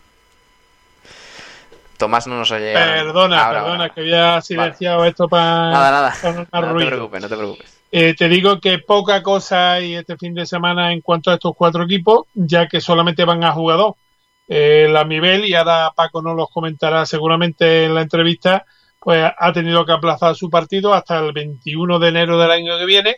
Tomás 1.98 2.28
no 2.28 2.38
nos 2.38 2.52
oye. 2.52 2.74
Perdona, 2.74 3.50
perdona, 3.50 3.90
que 3.90 4.02
había 4.02 4.42
silenciado 4.42 5.04
esto 5.06 5.28
para. 5.28 5.72
Nada, 5.72 5.92
nada. 5.92 6.14
no 6.62 6.78
te 6.78 6.86
preocupes, 6.86 7.22
no 7.22 7.28
te 7.28 7.36
preocupes. 7.36 7.77
Eh, 7.92 8.14
te 8.16 8.28
digo 8.28 8.60
que 8.60 8.80
poca 8.80 9.24
cosa 9.24 9.74
hay 9.74 9.96
este 9.96 10.18
fin 10.18 10.34
de 10.34 10.46
semana 10.46 10.92
en 10.92 11.02
cuanto 11.02 11.32
a 11.32 11.36
estos 11.36 11.54
cuatro 11.56 11.84
equipos, 11.84 12.26
ya 12.34 12.68
que 12.68 12.82
solamente 12.82 13.26
van 13.26 13.44
a 13.44 13.54
jugar 13.54 13.78
dos. 13.78 13.96
Eh, 14.48 14.88
la 14.90 15.06
Mibel, 15.06 15.46
y 15.46 15.54
ahora 15.54 15.92
Paco 15.96 16.22
nos 16.22 16.36
los 16.36 16.50
comentará 16.50 17.06
seguramente 17.06 17.86
en 17.86 17.96
la 17.96 18.02
entrevista, 18.02 18.66
pues 19.00 19.30
ha 19.38 19.54
tenido 19.54 19.86
que 19.86 19.92
aplazar 19.92 20.36
su 20.36 20.50
partido 20.50 20.94
hasta 20.94 21.20
el 21.20 21.32
21 21.34 22.00
de 22.00 22.08
enero 22.10 22.38
del 22.38 22.52
año 22.52 22.78
que 22.78 22.86
viene, 22.86 23.18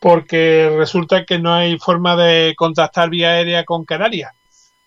porque 0.00 0.70
resulta 0.76 1.24
que 1.24 1.38
no 1.38 1.54
hay 1.54 1.78
forma 1.78 2.16
de 2.16 2.54
contactar 2.56 3.10
vía 3.10 3.30
aérea 3.30 3.64
con 3.64 3.84
Canarias. 3.84 4.32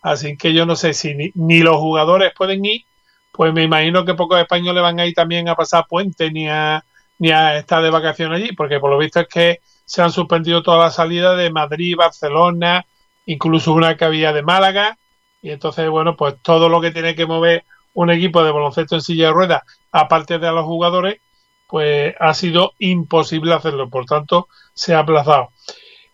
Así 0.01 0.35
que 0.37 0.53
yo 0.53 0.65
no 0.65 0.75
sé 0.75 0.93
si 0.93 1.13
ni 1.35 1.59
los 1.59 1.77
jugadores 1.77 2.33
pueden 2.35 2.65
ir 2.65 2.85
pues 3.31 3.53
me 3.53 3.63
imagino 3.63 4.05
que 4.05 4.13
pocos 4.13 4.39
españoles 4.39 4.83
van 4.83 4.99
a 4.99 5.05
ir 5.05 5.13
también 5.13 5.47
a 5.47 5.55
pasar 5.55 5.85
puente 5.87 6.31
ni 6.31 6.47
a, 6.49 6.83
ni 7.21 7.29
a 7.29 7.55
estar 7.55 7.83
de 7.83 7.91
vacaciones 7.91 8.41
allí, 8.41 8.51
porque 8.53 8.79
por 8.79 8.89
lo 8.89 8.97
visto 8.97 9.19
es 9.19 9.27
que 9.27 9.59
se 9.85 10.01
han 10.01 10.11
suspendido 10.11 10.63
todas 10.63 10.79
las 10.79 10.95
salidas 10.95 11.37
de 11.37 11.51
Madrid, 11.51 11.95
Barcelona, 11.95 12.87
incluso 13.27 13.73
una 13.73 13.95
que 13.95 14.05
había 14.05 14.33
de 14.33 14.41
Málaga, 14.41 14.97
y 15.39 15.51
entonces, 15.51 15.87
bueno, 15.87 16.17
pues 16.17 16.41
todo 16.41 16.67
lo 16.67 16.81
que 16.81 16.89
tiene 16.89 17.13
que 17.13 17.27
mover 17.27 17.63
un 17.93 18.09
equipo 18.09 18.43
de 18.43 18.49
baloncesto 18.49 18.95
en 18.95 19.01
silla 19.01 19.27
de 19.27 19.33
ruedas, 19.33 19.61
aparte 19.91 20.39
de 20.39 20.47
a 20.47 20.51
los 20.51 20.65
jugadores, 20.65 21.21
pues 21.67 22.15
ha 22.19 22.33
sido 22.33 22.73
imposible 22.79 23.53
hacerlo, 23.53 23.87
por 23.87 24.05
tanto, 24.05 24.47
se 24.73 24.95
ha 24.95 24.99
aplazado. 24.99 25.49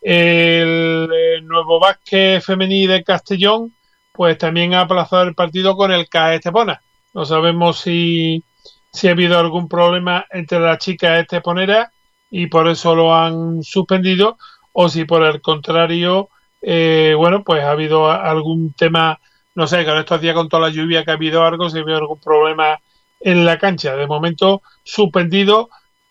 El, 0.02 1.08
nuevo 1.44 1.80
básquet 1.80 2.42
femení 2.42 2.86
de 2.86 3.06
Castellón, 3.06 3.74
pues 4.12 4.38
también 4.38 4.74
ha 4.74 4.82
aplazado 4.82 5.24
el 5.24 5.36
partido 5.36 5.78
con 5.78 5.94
el 5.94 6.10
CAE 6.10 6.36
Estepona. 6.36 6.82
No 7.14 7.24
sabemos 7.24 7.80
si, 7.80 8.44
si 8.92 9.08
ha 9.08 9.12
habido 9.12 9.40
algún 9.40 9.68
problema 9.68 10.26
entre 10.30 10.60
las 10.60 10.80
chicas 10.80 11.20
esteponeras 11.20 11.90
y 12.30 12.48
por 12.48 12.68
eso 12.68 12.96
lo 12.96 13.16
han 13.16 13.64
suspendido 13.64 14.38
o 14.80 14.90
si 14.90 15.06
por 15.06 15.24
el 15.24 15.42
contrario, 15.42 16.30
eh, 16.62 17.14
bueno, 17.18 17.44
pues 17.44 17.64
ha 17.64 17.72
habido 17.72 18.12
algún 18.12 18.74
tema, 18.74 19.20
no 19.56 19.66
sé, 19.66 19.84
con 19.86 19.98
estos 19.98 20.22
días 20.22 20.36
con 20.36 20.50
toda 20.50 20.68
la 20.68 20.74
lluvia 20.74 21.04
que 21.04 21.12
ha 21.12 21.16
habido 21.16 21.44
algo, 21.44 21.70
si 21.70 21.80
ha 21.80 21.82
habido 21.82 21.98
algún 21.98 22.20
problema 22.20 22.80
en 23.20 23.44
la 23.44 23.58
cancha. 23.58 23.96
De 23.96 24.06
momento 24.06 24.62
suspendido 24.84 25.70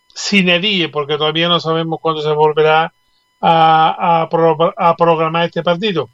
sin 0.09 0.49
edie, 0.49 0.89
porque 0.89 1.17
todavía 1.17 1.49
no 1.49 1.61
sabemos 1.61 2.01
cuándo 2.01 2.23
se 2.23 2.33
volverá 2.33 2.93
a, 3.41 4.23
a, 4.23 4.97
programar 4.97 5.45
este 5.45 5.63
partido. 5.63 6.11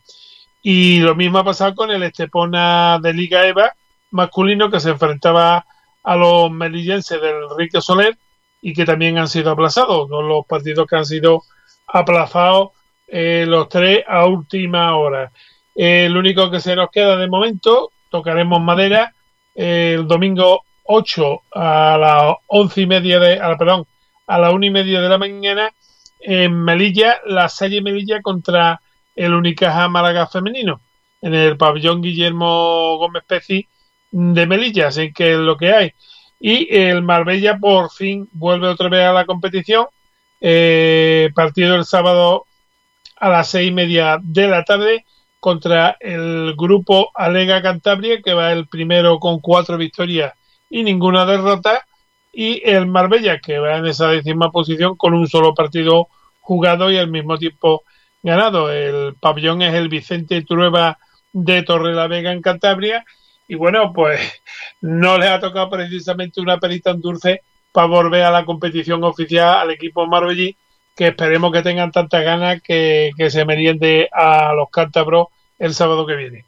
Y 0.61 1.01
lo 1.01 1.15
mismo 1.15 1.39
ha 1.39 1.45
pasado 1.45 1.75
con 1.75 1.91
el 1.91 2.03
Estepona 2.03 2.99
de 3.01 3.15
Liga 3.15 3.47
EVA, 3.47 3.73
masculino 4.11 4.71
que 4.71 4.81
se 4.81 4.91
enfrentaba 4.91 5.65
a 6.03 6.17
los 6.17 6.51
melillenses 6.51 7.21
del 7.21 7.37
Enrique 7.51 7.81
Soler 7.81 8.17
y 8.61 8.73
que 8.73 8.85
también 8.85 9.19
han 9.19 9.29
sido 9.29 9.51
aplazados, 9.51 10.09
son 10.09 10.29
los 10.29 10.47
partidos 10.47 10.87
que 10.87 10.97
han 10.97 11.05
sido 11.05 11.43
aplazados 11.87 12.71
eh, 13.09 13.45
los 13.47 13.69
tres 13.69 14.05
a 14.07 14.27
última 14.27 14.97
hora. 14.97 15.33
El 15.75 16.17
único 16.17 16.51
que 16.51 16.61
se 16.61 16.77
nos 16.77 16.91
queda 16.91 17.17
de 17.17 17.29
momento, 17.29 17.91
tocaremos 18.11 18.61
madera, 18.61 19.15
el 19.55 20.07
domingo 20.07 20.63
8 20.85 21.43
a 21.53 21.99
las 21.99 22.37
once 22.47 22.81
y 22.83 22.87
media 22.87 23.19
de, 23.19 23.41
a, 23.41 23.57
perdón, 23.57 23.87
a 24.27 24.39
la 24.39 24.51
una 24.51 24.67
y 24.67 24.71
media 24.71 25.01
de 25.01 25.09
la 25.09 25.19
mañana 25.19 25.73
en 26.21 26.55
Melilla, 26.65 27.21
la 27.27 27.49
Salle 27.49 27.83
Melilla 27.83 28.23
contra 28.23 28.81
el 29.15 29.35
Unicaja 29.35 29.89
Málaga 29.89 30.27
femenino, 30.27 30.81
en 31.21 31.35
el 31.35 31.57
pabellón 31.57 32.01
Guillermo 32.01 32.97
Gómez 32.99 33.25
Peci 33.27 33.67
de 34.13 34.47
Melilla, 34.47 34.89
así 34.89 35.13
que 35.13 35.33
es 35.33 35.39
lo 35.39 35.57
que 35.57 35.73
hay. 35.73 35.93
Y 36.39 36.75
el 36.77 37.03
Marbella 37.03 37.59
por 37.59 37.91
fin 37.91 38.29
vuelve 38.33 38.69
otra 38.69 38.89
vez 38.89 39.05
a 39.05 39.13
la 39.13 39.27
competición. 39.27 39.87
Eh, 40.41 41.31
partido 41.35 41.77
el 41.77 41.85
sábado 41.85 42.45
a 43.17 43.29
las 43.29 43.49
seis 43.49 43.71
y 43.71 43.73
media 43.73 44.19
de 44.21 44.49
la 44.49 44.65
tarde 44.65 45.05
contra 45.41 45.97
el 46.01 46.55
grupo 46.57 47.11
Alega 47.15 47.63
Cantabria, 47.63 48.21
que 48.23 48.35
va 48.35 48.53
el 48.53 48.67
primero 48.69 49.19
con 49.19 49.41
cuatro 49.41 49.79
victorias 49.79 50.35
y 50.69 50.83
ninguna 50.83 51.25
derrota, 51.25 51.87
y 52.33 52.63
el 52.69 52.87
Marbella, 52.87 53.39
que 53.39 53.59
va 53.59 53.77
en 53.77 53.87
esa 53.87 54.09
décima 54.09 54.51
posición 54.51 54.97
con 54.97 55.15
un 55.15 55.29
solo 55.29 55.55
partido 55.55 56.09
jugado 56.41 56.91
y 56.91 56.97
al 56.97 57.09
mismo 57.09 57.39
tiempo 57.39 57.85
ganado. 58.23 58.73
El 58.73 59.15
pabellón 59.15 59.63
es 59.63 59.75
el 59.75 59.89
Vicente 59.89 60.43
Trueba 60.43 60.99
de 61.33 61.63
Torrelavega 61.63 62.33
en 62.33 62.43
Cantabria 62.43 63.05
y 63.53 63.55
bueno, 63.55 63.93
pues 63.93 64.19
no 64.81 65.19
le 65.19 65.29
ha 65.29 65.39
tocado 65.39 65.69
precisamente 65.69 66.41
una 66.41 66.59
perita 66.59 66.89
en 66.89 67.03
dulce 67.03 67.43
para 67.71 67.87
volver 67.87 68.23
a 68.23 68.31
la 68.31 68.47
competición 68.47 69.05
oficial 69.05 69.59
al 69.59 69.71
equipo 69.73 70.07
marbellí, 70.07 70.57
que 70.97 71.09
esperemos 71.09 71.53
que 71.53 71.61
tengan 71.61 71.93
tantas 71.93 72.25
ganas 72.25 72.63
que, 72.63 73.11
que 73.15 73.29
se 73.29 73.45
meriende 73.45 74.09
a 74.11 74.55
los 74.55 74.71
cántabros 74.71 75.27
el 75.59 75.75
sábado 75.75 76.07
que 76.07 76.17
viene. 76.17 76.47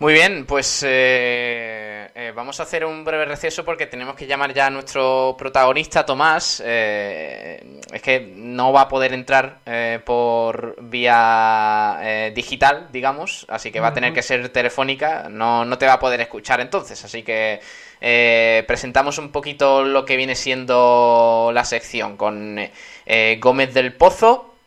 Muy 0.00 0.12
bien, 0.12 0.44
pues 0.44 0.84
eh, 0.86 1.97
eh, 2.20 2.32
vamos 2.34 2.58
a 2.58 2.64
hacer 2.64 2.84
un 2.84 3.04
breve 3.04 3.24
receso 3.26 3.64
porque 3.64 3.86
tenemos 3.86 4.16
que 4.16 4.26
llamar 4.26 4.52
ya 4.52 4.66
a 4.66 4.70
nuestro 4.70 5.36
protagonista, 5.38 6.04
Tomás. 6.04 6.60
Eh, 6.66 7.78
es 7.92 8.02
que 8.02 8.32
no 8.34 8.72
va 8.72 8.80
a 8.80 8.88
poder 8.88 9.12
entrar 9.12 9.60
por 10.04 10.74
vía 10.82 12.30
digital, 12.34 12.88
digamos, 12.90 13.46
así 13.48 13.70
que 13.70 13.78
va 13.78 13.88
a 13.88 13.92
tener 13.92 14.12
que 14.12 14.22
ser 14.22 14.48
telefónica, 14.48 15.28
no, 15.30 15.64
no 15.64 15.78
te 15.78 15.86
va 15.86 15.92
a 15.92 16.00
poder 16.00 16.20
escuchar 16.20 16.60
entonces, 16.60 17.04
así 17.04 17.22
que 17.22 17.60
presentamos 18.66 19.18
un 19.18 19.30
poquito 19.30 19.84
lo 19.84 20.04
que 20.04 20.16
viene 20.16 20.34
siendo 20.34 21.52
la 21.54 21.64
sección 21.64 22.16
con 22.16 22.58
Gómez 23.38 23.74
del 23.74 23.94
Pozo, 23.94 24.57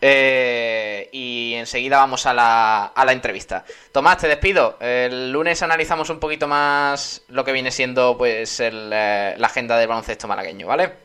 eh, 0.00 1.08
y 1.12 1.54
enseguida 1.54 1.96
vamos 1.98 2.26
a 2.26 2.34
la, 2.34 2.86
a 2.86 3.04
la 3.04 3.12
entrevista. 3.12 3.64
Tomás, 3.92 4.18
te 4.18 4.28
despido. 4.28 4.76
El 4.80 5.32
lunes 5.32 5.62
analizamos 5.62 6.10
un 6.10 6.20
poquito 6.20 6.46
más 6.46 7.22
lo 7.28 7.44
que 7.44 7.52
viene 7.52 7.70
siendo 7.70 8.16
pues 8.18 8.60
el, 8.60 8.90
eh, 8.92 9.34
la 9.38 9.46
agenda 9.46 9.78
del 9.78 9.88
baloncesto 9.88 10.28
malagueño, 10.28 10.66
¿vale? 10.66 11.04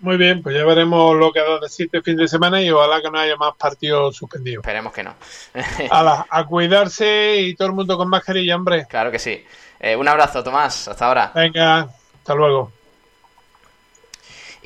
Muy 0.00 0.16
bien, 0.16 0.42
pues 0.42 0.54
ya 0.54 0.64
veremos 0.64 1.16
lo 1.16 1.32
que 1.32 1.40
ha 1.40 1.42
dado 1.42 1.58
de 1.58 1.66
este 1.66 2.02
fin 2.02 2.16
de 2.16 2.28
semana 2.28 2.62
y 2.62 2.70
ojalá 2.70 3.02
que 3.02 3.10
no 3.10 3.18
haya 3.18 3.36
más 3.36 3.56
partidos 3.56 4.16
suspendidos. 4.16 4.62
Esperemos 4.62 4.92
que 4.92 5.02
no. 5.02 5.14
a, 5.90 6.26
a 6.30 6.46
cuidarse 6.46 7.36
y 7.40 7.54
todo 7.56 7.68
el 7.68 7.74
mundo 7.74 7.96
con 7.96 8.08
mascarilla, 8.08 8.54
hombre. 8.54 8.86
Claro 8.88 9.10
que 9.10 9.18
sí. 9.18 9.44
Eh, 9.80 9.96
un 9.96 10.06
abrazo, 10.06 10.44
Tomás. 10.44 10.86
Hasta 10.86 11.06
ahora. 11.06 11.32
Venga, 11.34 11.88
hasta 12.18 12.34
luego. 12.34 12.72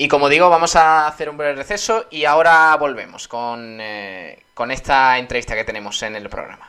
Y 0.03 0.09
como 0.09 0.29
digo, 0.29 0.51
vamos 0.51 0.75
a 0.75 1.07
hacer 1.07 1.31
un 1.31 1.37
breve 1.37 1.55
receso 1.55 2.07
y 2.11 2.25
ahora 2.25 2.77
volvemos 2.77 3.29
con, 3.29 3.79
eh, 3.81 4.43
con 4.53 4.73
esta 4.73 5.17
entrevista 5.17 5.55
que 5.55 5.63
tenemos 5.63 6.03
en 6.03 6.17
el 6.17 6.29
programa. 6.29 6.69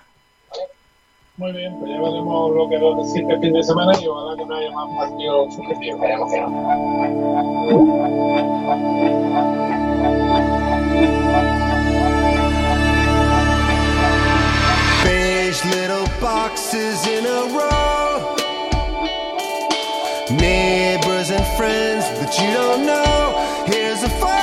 Muy 1.37 1.51
bien, 1.51 1.75
pues 1.79 1.89
ya 1.89 1.99
veremos 1.99 2.51
lo 2.51 2.69
que 2.69 2.77
nos 2.77 3.07
decir 3.07 3.23
este 3.23 3.39
fin 3.39 3.53
de 3.53 3.63
semana 3.63 3.91
y 3.99 4.05
ojalá 4.05 4.37
que 4.37 4.45
no 4.45 4.55
haya 4.55 4.69
más 4.69 4.87
partidos 4.95 5.55
sujetivos. 5.55 5.99
Esperemos 5.99 6.31
que 6.31 6.41
Beige 15.03 15.65
little 15.75 16.05
boxes 16.21 17.07
in 17.07 17.25
a 17.25 17.47
row. 17.57 18.42
Neighbors 20.39 21.29
and 21.29 21.45
friends 21.57 22.05
that 22.19 22.37
you 22.39 22.53
don't 22.53 22.85
know. 22.85 23.65
Here's 23.67 24.03
a 24.03 24.09
fucker 24.09 24.42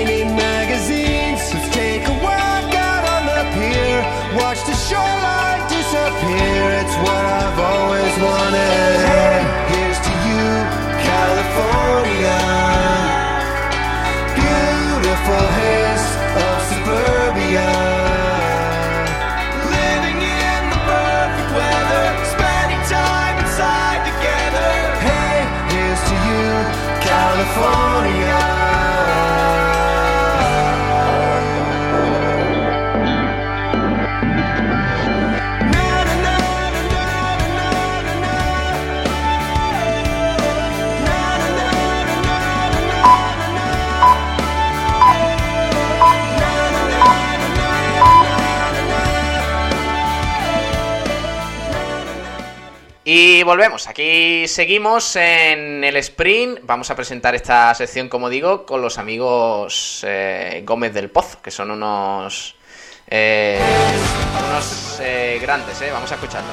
shoreline 4.91 5.63
disappear. 5.71 6.63
It's 6.83 6.95
what 7.05 7.23
I've 7.39 7.59
always 7.71 8.13
wanted. 8.27 9.39
Here's 9.71 9.99
to 10.07 10.13
you, 10.27 10.45
California. 11.07 12.39
Beautiful 14.35 15.43
haze 15.59 16.07
of 16.43 16.57
suburbia. 16.71 17.71
Living 19.79 20.19
in 20.43 20.61
the 20.73 20.79
perfect 20.91 21.49
weather, 21.55 22.05
spending 22.35 22.83
time 22.91 23.35
inside 23.43 24.01
together. 24.11 24.71
Hey, 25.07 25.37
here's 25.71 26.03
to 26.09 26.15
you, 26.27 26.43
California. 26.99 28.20
Volvemos, 53.43 53.87
aquí 53.87 54.47
seguimos 54.47 55.15
en 55.15 55.83
el 55.83 55.95
sprint. 55.97 56.59
Vamos 56.63 56.91
a 56.91 56.95
presentar 56.95 57.33
esta 57.33 57.73
sección, 57.73 58.07
como 58.07 58.29
digo, 58.29 58.65
con 58.65 58.81
los 58.81 58.97
amigos 58.97 60.05
eh, 60.07 60.61
Gómez 60.63 60.93
del 60.93 61.09
Pozo, 61.09 61.41
que 61.41 61.49
son 61.49 61.71
unos, 61.71 62.55
eh, 63.07 63.59
unos 64.47 64.99
eh, 65.01 65.39
grandes, 65.41 65.81
¿eh? 65.81 65.89
Vamos 65.91 66.11
a 66.11 66.15
escucharlo. 66.15 66.49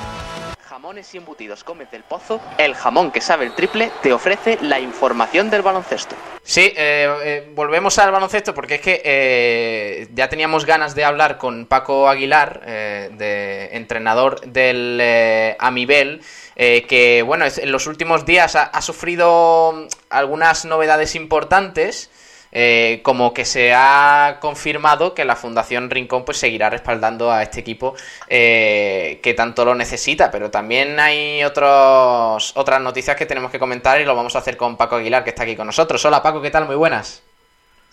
Jamones 0.66 1.12
y 1.14 1.18
embutidos 1.18 1.64
Gómez 1.64 1.90
del 1.90 2.04
Pozo, 2.04 2.40
el 2.56 2.74
jamón 2.74 3.10
que 3.10 3.20
sabe 3.20 3.46
el 3.46 3.54
triple, 3.54 3.90
te 4.02 4.12
ofrece 4.12 4.58
la 4.62 4.80
información 4.80 5.50
del 5.50 5.62
baloncesto. 5.62 6.14
Sí, 6.42 6.72
eh, 6.76 7.50
volvemos 7.54 7.98
al 7.98 8.12
baloncesto 8.12 8.54
porque 8.54 8.76
es 8.76 8.80
que 8.80 10.08
ya 10.14 10.28
teníamos 10.28 10.64
ganas 10.64 10.94
de 10.94 11.04
hablar 11.04 11.36
con 11.36 11.66
Paco 11.66 12.08
Aguilar, 12.08 12.62
de 12.64 13.68
entrenador 13.72 14.40
del 14.40 15.56
Amibel, 15.58 16.22
que 16.58 17.22
bueno, 17.24 17.46
en 17.46 17.72
los 17.72 17.86
últimos 17.86 18.26
días 18.26 18.56
ha 18.56 18.82
sufrido 18.82 19.86
algunas 20.10 20.64
novedades 20.64 21.14
importantes. 21.14 22.10
Eh, 22.50 23.00
como 23.02 23.34
que 23.34 23.44
se 23.44 23.74
ha 23.74 24.38
confirmado 24.40 25.12
que 25.12 25.26
la 25.26 25.36
Fundación 25.36 25.90
Rincón 25.90 26.24
pues 26.24 26.38
seguirá 26.38 26.70
respaldando 26.70 27.30
a 27.30 27.42
este 27.42 27.60
equipo 27.60 27.94
eh, 28.26 29.20
que 29.22 29.34
tanto 29.34 29.66
lo 29.66 29.74
necesita, 29.74 30.30
pero 30.30 30.50
también 30.50 30.98
hay 30.98 31.44
otros, 31.44 32.52
otras 32.56 32.80
noticias 32.80 33.16
que 33.16 33.26
tenemos 33.26 33.50
que 33.50 33.58
comentar 33.58 34.00
y 34.00 34.04
lo 34.04 34.14
vamos 34.14 34.34
a 34.34 34.38
hacer 34.38 34.56
con 34.56 34.76
Paco 34.76 34.96
Aguilar 34.96 35.24
que 35.24 35.30
está 35.30 35.42
aquí 35.42 35.56
con 35.56 35.66
nosotros. 35.66 36.02
Hola 36.06 36.22
Paco, 36.22 36.40
¿qué 36.40 36.50
tal? 36.50 36.64
Muy 36.64 36.76
buenas. 36.76 37.22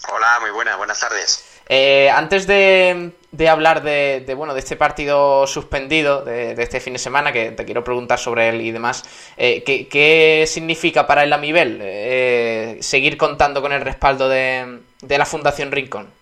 Hola, 0.09 0.39
muy 0.39 0.51
buenas, 0.51 0.77
buenas 0.77 0.99
tardes. 0.99 1.54
Eh, 1.67 2.09
antes 2.11 2.45
de, 2.45 3.13
hablar 3.49 3.81
de, 3.81 4.33
bueno, 4.35 4.53
de 4.53 4.59
este 4.59 4.75
partido 4.75 5.47
suspendido 5.47 6.23
de, 6.23 6.61
este 6.61 6.79
fin 6.79 6.93
de 6.93 6.99
semana, 6.99 7.31
que 7.31 7.51
te 7.51 7.65
quiero 7.65 7.83
preguntar 7.83 8.19
sobre 8.19 8.49
él 8.49 8.61
y 8.61 8.71
demás, 8.71 9.03
eh, 9.37 9.63
¿qué, 9.63 10.45
significa 10.47 11.07
para 11.07 11.23
el 11.23 11.33
Amibel 11.33 11.79
eh, 11.81 12.77
seguir 12.81 13.17
contando 13.17 13.61
con 13.61 13.71
el 13.73 13.81
respaldo 13.81 14.29
de, 14.29 14.79
la 15.01 15.25
Fundación 15.25 15.71
Rincón? 15.71 16.13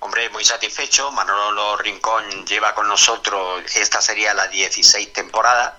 Hombre, 0.00 0.28
muy 0.28 0.44
satisfecho. 0.44 1.10
Manolo 1.12 1.78
Rincón 1.78 2.44
lleva 2.44 2.74
con 2.74 2.86
nosotros, 2.86 3.62
esta 3.74 4.02
sería 4.02 4.34
la 4.34 4.46
16 4.48 5.12
temporada 5.14 5.78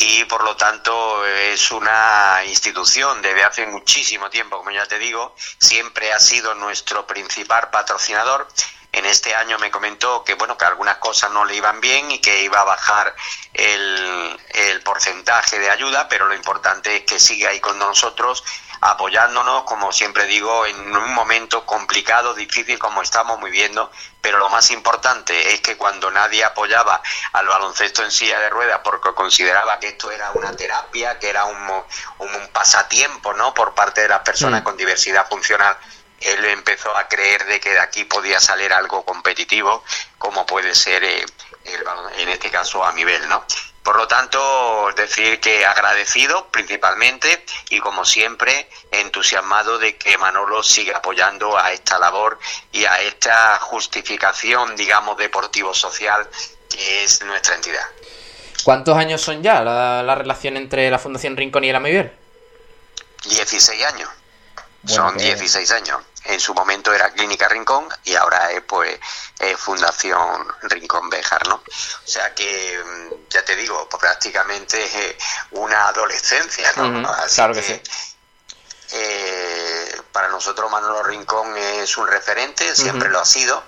y 0.00 0.24
por 0.24 0.44
lo 0.44 0.56
tanto 0.56 1.26
es 1.26 1.70
una 1.72 2.42
institución 2.46 3.20
desde 3.20 3.44
hace 3.44 3.66
muchísimo 3.66 4.30
tiempo, 4.30 4.58
como 4.58 4.70
ya 4.70 4.86
te 4.86 4.98
digo, 4.98 5.34
siempre 5.58 6.12
ha 6.12 6.20
sido 6.20 6.54
nuestro 6.54 7.06
principal 7.06 7.70
patrocinador. 7.70 8.46
En 8.92 9.04
este 9.06 9.34
año 9.34 9.58
me 9.58 9.70
comentó 9.70 10.24
que 10.24 10.34
bueno 10.34 10.56
que 10.56 10.64
algunas 10.64 10.96
cosas 10.98 11.30
no 11.32 11.44
le 11.44 11.56
iban 11.56 11.80
bien 11.80 12.10
y 12.10 12.20
que 12.20 12.42
iba 12.42 12.60
a 12.60 12.64
bajar 12.64 13.14
el, 13.52 14.40
el 14.50 14.80
porcentaje 14.82 15.58
de 15.58 15.68
ayuda, 15.68 16.08
pero 16.08 16.26
lo 16.26 16.34
importante 16.34 16.96
es 16.96 17.02
que 17.02 17.18
sigue 17.18 17.46
ahí 17.46 17.60
con 17.60 17.78
nosotros 17.78 18.44
apoyándonos, 18.80 19.64
como 19.64 19.92
siempre 19.92 20.26
digo, 20.26 20.66
en 20.66 20.96
un 20.96 21.14
momento 21.14 21.64
complicado, 21.66 22.34
difícil 22.34 22.78
como 22.78 23.02
estamos 23.02 23.42
viviendo, 23.42 23.90
pero 24.20 24.38
lo 24.38 24.48
más 24.48 24.70
importante 24.70 25.52
es 25.52 25.60
que 25.60 25.76
cuando 25.76 26.10
nadie 26.10 26.44
apoyaba 26.44 27.02
al 27.32 27.46
baloncesto 27.46 28.02
en 28.04 28.10
silla 28.10 28.38
de 28.40 28.50
ruedas 28.50 28.80
porque 28.84 29.12
consideraba 29.14 29.78
que 29.78 29.88
esto 29.88 30.10
era 30.10 30.30
una 30.32 30.52
terapia, 30.52 31.18
que 31.18 31.30
era 31.30 31.44
un, 31.44 31.84
un, 32.18 32.48
pasatiempo, 32.52 33.34
¿no? 33.34 33.54
Por 33.54 33.74
parte 33.74 34.02
de 34.02 34.08
las 34.08 34.20
personas 34.20 34.62
con 34.62 34.76
diversidad 34.76 35.28
funcional, 35.28 35.76
él 36.20 36.44
empezó 36.46 36.96
a 36.96 37.06
creer 37.06 37.44
de 37.46 37.60
que 37.60 37.70
de 37.70 37.80
aquí 37.80 38.04
podía 38.04 38.40
salir 38.40 38.72
algo 38.72 39.04
competitivo, 39.04 39.84
como 40.18 40.44
puede 40.46 40.74
ser 40.74 41.04
eh, 41.04 41.24
en 42.16 42.28
este 42.28 42.50
caso 42.50 42.84
a 42.84 42.92
nivel, 42.92 43.28
¿no? 43.28 43.44
Por 43.82 43.96
lo 43.96 44.06
tanto, 44.06 44.90
decir 44.96 45.40
que 45.40 45.64
agradecido 45.64 46.48
principalmente 46.48 47.44
y 47.70 47.78
como 47.78 48.04
siempre 48.04 48.68
entusiasmado 48.90 49.78
de 49.78 49.96
que 49.96 50.18
Manolo 50.18 50.62
siga 50.62 50.98
apoyando 50.98 51.56
a 51.56 51.72
esta 51.72 51.98
labor 51.98 52.38
y 52.72 52.84
a 52.84 53.00
esta 53.00 53.58
justificación, 53.60 54.76
digamos, 54.76 55.16
deportivo-social 55.16 56.28
que 56.68 57.04
es 57.04 57.22
nuestra 57.24 57.54
entidad. 57.54 57.86
¿Cuántos 58.62 58.96
años 58.96 59.22
son 59.22 59.42
ya 59.42 59.62
la, 59.62 60.14
relación 60.14 60.56
entre 60.56 60.90
la 60.90 60.98
Fundación 60.98 61.36
Rincón 61.36 61.64
y 61.64 61.70
el 61.70 61.76
Amivier? 61.76 62.14
16 63.24 63.84
años. 63.84 64.10
son 64.84 65.16
16 65.16 65.70
años 65.72 65.98
en 66.28 66.40
su 66.40 66.54
momento 66.54 66.92
era 66.92 67.10
Clínica 67.10 67.48
Rincón 67.48 67.88
y 68.04 68.14
ahora 68.14 68.52
es 68.52 68.62
pues 68.62 68.98
Fundación 69.56 70.46
Rincón 70.62 71.08
Béjar, 71.10 71.48
¿no? 71.48 71.56
O 71.56 72.06
sea 72.06 72.34
que 72.34 72.80
mm, 72.84 73.30
ya 73.30 73.44
te 73.44 73.56
digo, 73.56 73.88
pues, 73.88 74.00
prácticamente 74.00 75.16
una 75.52 75.88
adolescencia, 75.88 76.70
¿no? 76.76 77.02
claro 77.34 77.54
que, 77.54 77.62
sí. 77.62 77.82
Eh, 78.92 80.00
para 80.12 80.28
nosotros 80.28 80.70
Manolo 80.70 81.02
Rincón 81.02 81.56
es 81.56 81.96
un 81.96 82.06
referente, 82.06 82.74
siempre 82.74 83.08
lo 83.08 83.20
ha 83.20 83.24
sido 83.24 83.62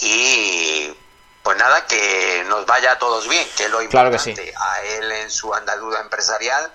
y 0.00 0.94
pues 1.42 1.56
nada, 1.56 1.86
que 1.86 2.44
nos 2.46 2.66
vaya 2.66 2.92
a 2.92 2.98
todos 2.98 3.26
bien, 3.26 3.48
que 3.56 3.64
es 3.64 3.70
lo 3.70 3.80
importante. 3.80 4.52
A 4.54 4.82
él 4.82 5.10
en 5.12 5.30
su 5.30 5.54
andadura 5.54 6.00
empresarial 6.00 6.70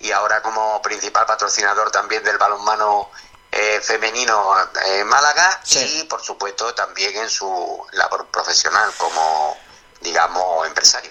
y 0.00 0.10
ahora 0.10 0.42
como 0.42 0.82
principal 0.82 1.26
patrocinador 1.26 1.90
también 1.90 2.22
del 2.24 2.36
balonmano 2.36 3.10
eh, 3.58 3.80
femenino 3.80 4.54
en 4.86 5.00
eh, 5.00 5.04
Málaga 5.04 5.60
y 5.70 6.04
por 6.04 6.20
supuesto 6.20 6.74
también 6.74 7.16
en 7.16 7.30
su 7.30 7.82
labor 7.92 8.26
profesional 8.26 8.90
como 8.98 9.56
digamos 10.02 10.66
empresario. 10.66 11.10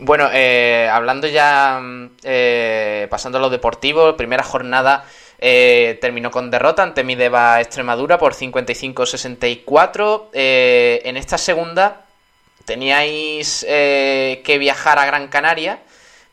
Bueno, 0.00 0.28
eh, 0.32 0.90
hablando 0.92 1.28
ya, 1.28 1.80
pasando 3.08 3.38
a 3.38 3.40
lo 3.40 3.48
deportivo, 3.48 4.16
primera 4.16 4.42
jornada 4.42 5.04
terminó 5.38 6.32
con 6.32 6.50
derrota 6.50 6.82
ante 6.82 7.04
Mideva 7.04 7.60
Extremadura 7.60 8.18
por 8.18 8.34
55-64. 8.34 10.30
en 10.32 11.16
esta 11.16 11.38
segunda 11.38 12.06
teníais 12.64 13.60
que 13.60 14.56
viajar 14.58 14.98
a 14.98 15.06
Gran 15.06 15.28
Canaria, 15.28 15.80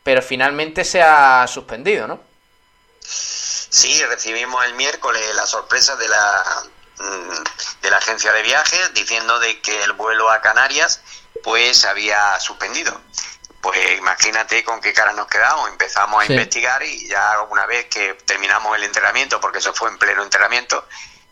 pero 0.02 0.24
finalmente 0.24 0.84
se 0.84 1.04
ha 1.04 1.46
suspendido, 1.48 2.08
¿no? 2.08 2.20
Sí, 3.00 3.45
recibimos 4.06 4.64
el 4.66 4.74
miércoles 4.76 5.22
la 5.36 5.46
sorpresa 5.46 5.96
de 5.98 6.08
la 6.08 6.64
mm, 7.00 7.44
de 7.82 7.90
la 7.92 7.98
agencia 7.98 8.32
de 8.32 8.42
viajes 8.42 8.94
diciendo 8.94 9.40
de 9.40 9.60
que 9.60 9.84
el 9.84 9.94
vuelo 9.94 10.30
a 10.32 10.42
Canarias 10.42 11.02
pues 11.44 11.86
había 11.86 12.40
suspendido. 12.40 13.00
Pues 13.62 13.98
imagínate 13.98 14.64
con 14.64 14.80
qué 14.80 14.94
cara 14.94 15.12
nos 15.14 15.28
quedamos. 15.28 15.70
Empezamos 15.70 16.22
a 16.22 16.26
investigar 16.26 16.84
y 16.84 17.08
ya 17.08 17.42
una 17.50 17.66
vez 17.66 17.86
que 17.86 18.14
terminamos 18.26 18.76
el 18.78 18.84
entrenamiento, 18.84 19.42
porque 19.42 19.58
eso 19.58 19.74
fue 19.74 19.90
en 19.90 19.98
pleno 19.98 20.24
entrenamiento, 20.24 20.88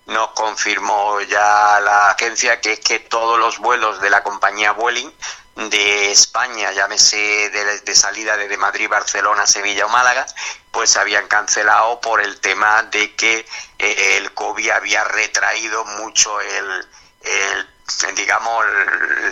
nos 0.08 0.32
confirmó 0.32 1.22
ya 1.22 1.80
la 1.80 2.10
agencia 2.10 2.60
que 2.60 2.74
es 2.74 2.80
que 2.80 3.00
todos 3.00 3.40
los 3.40 3.60
vuelos 3.60 4.02
de 4.02 4.10
la 4.10 4.24
compañía 4.24 4.72
Vueling 4.72 5.12
de 5.56 6.12
España, 6.12 6.72
llámese 6.72 7.18
de, 7.50 7.80
de 7.80 7.96
salida 7.96 8.38
desde 8.38 8.58
Madrid, 8.58 8.90
Barcelona, 8.90 9.46
Sevilla 9.46 9.86
o 9.86 9.90
Málaga, 9.90 10.26
pues 10.72 10.92
se 10.92 11.00
habían 11.00 11.28
cancelado 11.28 12.02
por 12.02 12.22
el 12.22 12.40
tema 12.40 12.84
de 12.84 13.16
que 13.16 13.46
eh, 13.78 14.18
el 14.18 14.34
COVID 14.34 14.70
había 14.72 15.04
retraído 15.04 15.86
mucho 15.86 16.42
el, 16.42 16.88
digamos, 18.16 18.66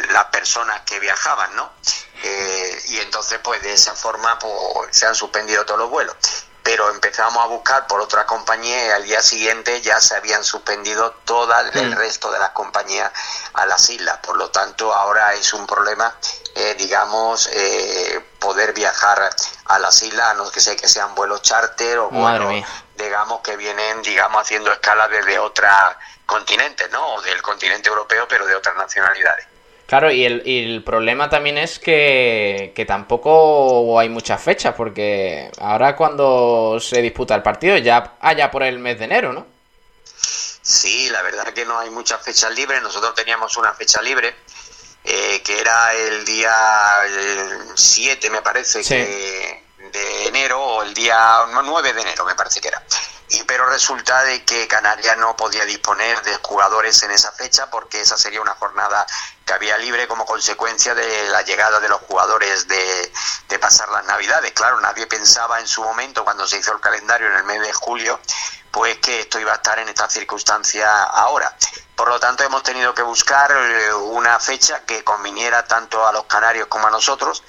las 0.10 0.26
personas 0.26 0.82
que 0.82 1.00
viajaban, 1.00 1.56
¿no? 1.56 1.72
Eh, 2.24 2.84
y 2.90 2.98
entonces, 3.00 3.40
pues 3.44 3.62
de 3.64 3.74
esa 3.74 3.96
forma, 3.96 4.38
pues 4.38 4.96
se 4.96 5.08
han 5.08 5.16
suspendido 5.16 5.66
todos 5.66 5.80
los 5.80 5.90
vuelos 5.90 6.16
pero 6.72 6.90
empezamos 6.90 7.44
a 7.44 7.48
buscar 7.48 7.86
por 7.86 8.00
otra 8.00 8.26
compañía 8.26 8.88
y 8.88 8.90
al 8.92 9.04
día 9.04 9.22
siguiente 9.22 9.82
ya 9.82 10.00
se 10.00 10.16
habían 10.16 10.42
suspendido 10.42 11.12
todo 11.26 11.54
el 11.60 11.92
mm. 11.92 11.98
resto 11.98 12.32
de 12.32 12.40
las 12.40 12.52
compañías 12.52 13.12
a 13.56 13.66
las 13.66 13.90
islas. 13.90 14.20
Por 14.20 14.38
lo 14.38 14.50
tanto, 14.52 14.94
ahora 14.94 15.34
es 15.34 15.54
un 15.54 15.68
problema, 15.68 16.16
eh, 16.56 16.74
digamos, 16.78 17.50
eh, 17.52 18.26
poder 18.40 18.72
viajar 18.72 19.30
a 19.66 19.80
las 19.80 20.02
islas, 20.02 20.30
a 20.30 20.34
no 20.36 20.50
que 20.50 20.62
sé 20.62 20.78
que 20.78 20.88
sean 20.88 21.14
vuelos 21.14 21.42
charter 21.42 22.00
o 22.00 22.10
vuelos, 22.10 22.66
digamos, 22.96 23.42
que 23.42 23.58
vienen, 23.58 24.02
digamos, 24.02 24.42
haciendo 24.42 24.72
escala 24.72 25.10
desde 25.10 25.40
otros 25.40 25.70
continentes, 26.26 26.90
¿no? 26.90 27.16
O 27.16 27.22
del 27.22 27.42
continente 27.42 27.90
europeo, 27.90 28.30
pero 28.30 28.46
de 28.46 28.56
otras 28.56 28.78
nacionalidades. 28.78 29.51
Claro, 29.92 30.10
y 30.10 30.24
el, 30.24 30.42
el 30.46 30.86
problema 30.86 31.30
también 31.30 31.58
es 31.58 31.78
que, 31.78 32.86
tampoco 32.88 34.00
hay 34.00 34.08
muchas 34.08 34.42
fechas, 34.42 34.74
porque 34.74 35.52
ahora 35.60 35.98
cuando 35.98 36.80
se 36.80 37.02
disputa 37.02 37.36
el 37.36 37.42
partido, 37.42 37.76
ya 37.76 38.16
allá 38.22 38.50
por 38.50 38.64
el 38.64 38.80
mes 38.80 38.98
de 39.00 39.04
enero, 39.04 39.34
¿no? 39.34 39.46
Sí, 40.62 41.10
la 41.10 41.22
verdad 41.24 41.50
es 41.50 41.54
que 41.54 41.66
no 41.66 41.78
hay 41.78 41.90
muchas 41.90 42.24
fechas 42.24 42.56
libres. 42.56 42.82
Nosotros 42.82 43.14
teníamos 43.16 43.58
una 43.58 43.74
fecha 43.74 44.02
libre, 44.02 44.34
eh, 45.04 45.42
que 45.44 45.60
era 45.60 45.94
el 45.94 46.24
día 46.24 46.56
7, 47.76 48.30
me 48.30 48.42
parece, 48.42 48.84
que, 48.84 49.62
de 49.92 50.28
enero, 50.28 50.58
o 50.64 50.84
el 50.84 50.94
día 50.94 51.40
9 51.66 51.92
de 51.92 52.02
enero, 52.02 52.24
me 52.24 52.36
parece 52.36 52.62
que 52.62 52.70
era 52.70 52.82
y 53.32 53.44
pero 53.44 53.66
resulta 53.66 54.24
de 54.24 54.44
que 54.44 54.68
Canarias 54.68 55.18
no 55.18 55.36
podía 55.36 55.64
disponer 55.66 56.22
de 56.24 56.36
jugadores 56.44 57.02
en 57.04 57.12
esa 57.12 57.32
fecha 57.32 57.70
porque 57.70 58.02
esa 58.02 58.18
sería 58.18 58.42
una 58.42 58.56
jornada 58.56 59.06
que 59.46 59.54
había 59.54 59.78
libre 59.78 60.08
como 60.08 60.26
consecuencia 60.26 60.94
de 60.94 61.30
la 61.30 61.42
llegada 61.42 61.80
de 61.80 61.88
los 61.88 62.02
jugadores 62.02 62.68
de, 62.68 63.12
de 63.48 63.60
pasar 63.60 63.90
las 63.90 64.06
navidades. 64.06 64.52
Claro, 64.52 64.82
nadie 64.82 65.08
pensaba 65.08 65.60
en 65.60 65.68
su 65.68 65.82
momento 65.82 66.26
cuando 66.26 66.46
se 66.46 66.58
hizo 66.58 66.74
el 66.74 66.82
calendario 66.82 67.28
en 67.28 67.38
el 67.38 67.44
mes 67.46 67.62
de 67.62 67.74
julio 67.74 68.20
pues 68.72 68.98
que 69.00 69.22
esto 69.22 69.40
iba 69.40 69.52
a 69.52 69.56
estar 69.56 69.78
en 69.80 69.90
esta 69.90 70.10
circunstancia 70.10 71.04
ahora. 71.04 71.56
Por 71.96 72.08
lo 72.08 72.20
tanto, 72.20 72.44
hemos 72.44 72.64
tenido 72.64 72.94
que 72.94 73.02
buscar 73.02 73.52
eh, 73.52 73.94
una 73.94 74.40
fecha 74.40 74.86
que 74.86 75.04
conviniera 75.04 75.68
tanto 75.68 76.08
a 76.08 76.12
los 76.12 76.26
canarios 76.26 76.68
como 76.68 76.88
a 76.88 76.92
nosotros 76.92 77.44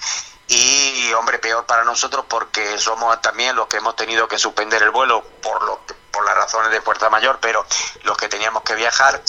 y 0.49 1.13
hombre 1.15 1.39
peor 1.39 1.65
para 1.67 1.85
nosotros 1.85 2.25
porque 2.29 2.79
somos 2.79 3.21
también 3.21 3.57
los 3.57 3.67
que 3.69 3.79
hemos 3.79 3.97
tenido 3.97 4.29
que 4.29 4.39
suspender 4.39 4.83
el 4.83 4.91
vuelo 4.91 5.23
por 5.41 5.63
lo 5.65 5.81
por 6.11 6.27
las 6.27 6.35
razones 6.35 6.71
de 6.71 6.83
fuerza 6.83 7.09
mayor 7.09 7.39
pero 7.41 7.65
los 8.03 8.17
que 8.17 8.29
teníamos 8.29 8.63
que 8.63 8.75
viajar. 8.75 9.23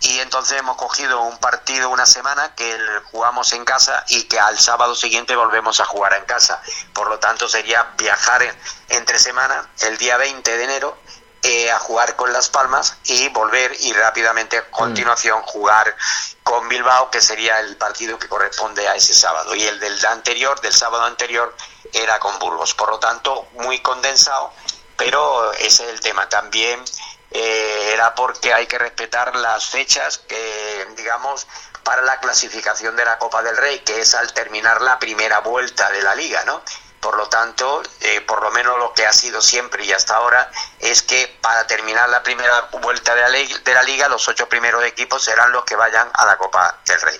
Y 0.00 0.20
entonces 0.20 0.58
hemos 0.58 0.76
cogido 0.76 1.20
un 1.22 1.38
partido 1.38 1.90
una 1.90 2.06
semana 2.06 2.54
que 2.54 2.78
jugamos 3.10 3.52
en 3.52 3.64
casa 3.64 4.04
y 4.08 4.24
que 4.24 4.38
al 4.38 4.56
sábado 4.56 4.94
siguiente 4.94 5.34
volvemos 5.34 5.80
a 5.80 5.84
jugar 5.84 6.14
en 6.14 6.24
casa. 6.24 6.62
Por 6.92 7.08
lo 7.08 7.18
tanto 7.18 7.48
sería 7.48 7.82
viajar 7.96 8.56
entre 8.88 9.18
semana 9.18 9.68
el 9.80 9.98
día 9.98 10.16
20 10.16 10.56
de 10.56 10.64
enero 10.64 10.96
eh, 11.42 11.70
a 11.70 11.78
jugar 11.78 12.16
con 12.16 12.32
Las 12.32 12.48
Palmas 12.48 12.96
y 13.04 13.28
volver 13.28 13.72
y 13.80 13.92
rápidamente 13.92 14.58
a 14.58 14.70
continuación 14.70 15.40
jugar 15.42 15.96
con 16.42 16.68
Bilbao, 16.68 17.10
que 17.10 17.20
sería 17.20 17.60
el 17.60 17.76
partido 17.76 18.18
que 18.18 18.28
corresponde 18.28 18.88
a 18.88 18.94
ese 18.94 19.14
sábado. 19.14 19.54
Y 19.54 19.62
el 19.62 19.78
del 19.78 20.04
anterior, 20.06 20.60
del 20.60 20.72
sábado 20.72 21.04
anterior, 21.04 21.54
era 21.92 22.18
con 22.18 22.38
Burgos. 22.38 22.74
Por 22.74 22.90
lo 22.90 22.98
tanto, 22.98 23.46
muy 23.54 23.80
condensado, 23.80 24.52
pero 24.96 25.52
ese 25.52 25.84
es 25.84 25.90
el 25.90 26.00
tema. 26.00 26.28
También 26.28 26.82
eh, 27.30 27.90
era 27.92 28.14
porque 28.14 28.52
hay 28.52 28.66
que 28.66 28.78
respetar 28.78 29.36
las 29.36 29.66
fechas 29.66 30.18
que, 30.18 30.88
digamos, 30.96 31.46
para 31.84 32.02
la 32.02 32.18
clasificación 32.20 32.96
de 32.96 33.04
la 33.04 33.18
Copa 33.18 33.42
del 33.42 33.56
Rey, 33.56 33.78
que 33.80 34.00
es 34.00 34.14
al 34.14 34.32
terminar 34.32 34.82
la 34.82 34.98
primera 34.98 35.40
vuelta 35.40 35.90
de 35.90 36.02
la 36.02 36.14
liga, 36.14 36.42
¿no? 36.44 36.62
Por 37.00 37.16
lo 37.16 37.28
tanto, 37.28 37.82
eh, 38.00 38.20
por 38.22 38.42
lo 38.42 38.50
menos 38.50 38.76
lo 38.78 38.92
que 38.92 39.06
ha 39.06 39.12
sido 39.12 39.40
siempre 39.40 39.84
y 39.84 39.92
hasta 39.92 40.16
ahora 40.16 40.50
es 40.80 41.02
que 41.02 41.32
para 41.40 41.66
terminar 41.66 42.08
la 42.08 42.22
primera 42.22 42.68
vuelta 42.82 43.14
de 43.14 43.22
la, 43.22 43.28
de 43.28 43.74
la 43.74 43.82
liga, 43.84 44.08
los 44.08 44.26
ocho 44.28 44.48
primeros 44.48 44.84
equipos 44.84 45.22
serán 45.22 45.52
los 45.52 45.64
que 45.64 45.76
vayan 45.76 46.08
a 46.12 46.26
la 46.26 46.36
Copa 46.36 46.78
del 46.86 47.00
Rey. 47.00 47.18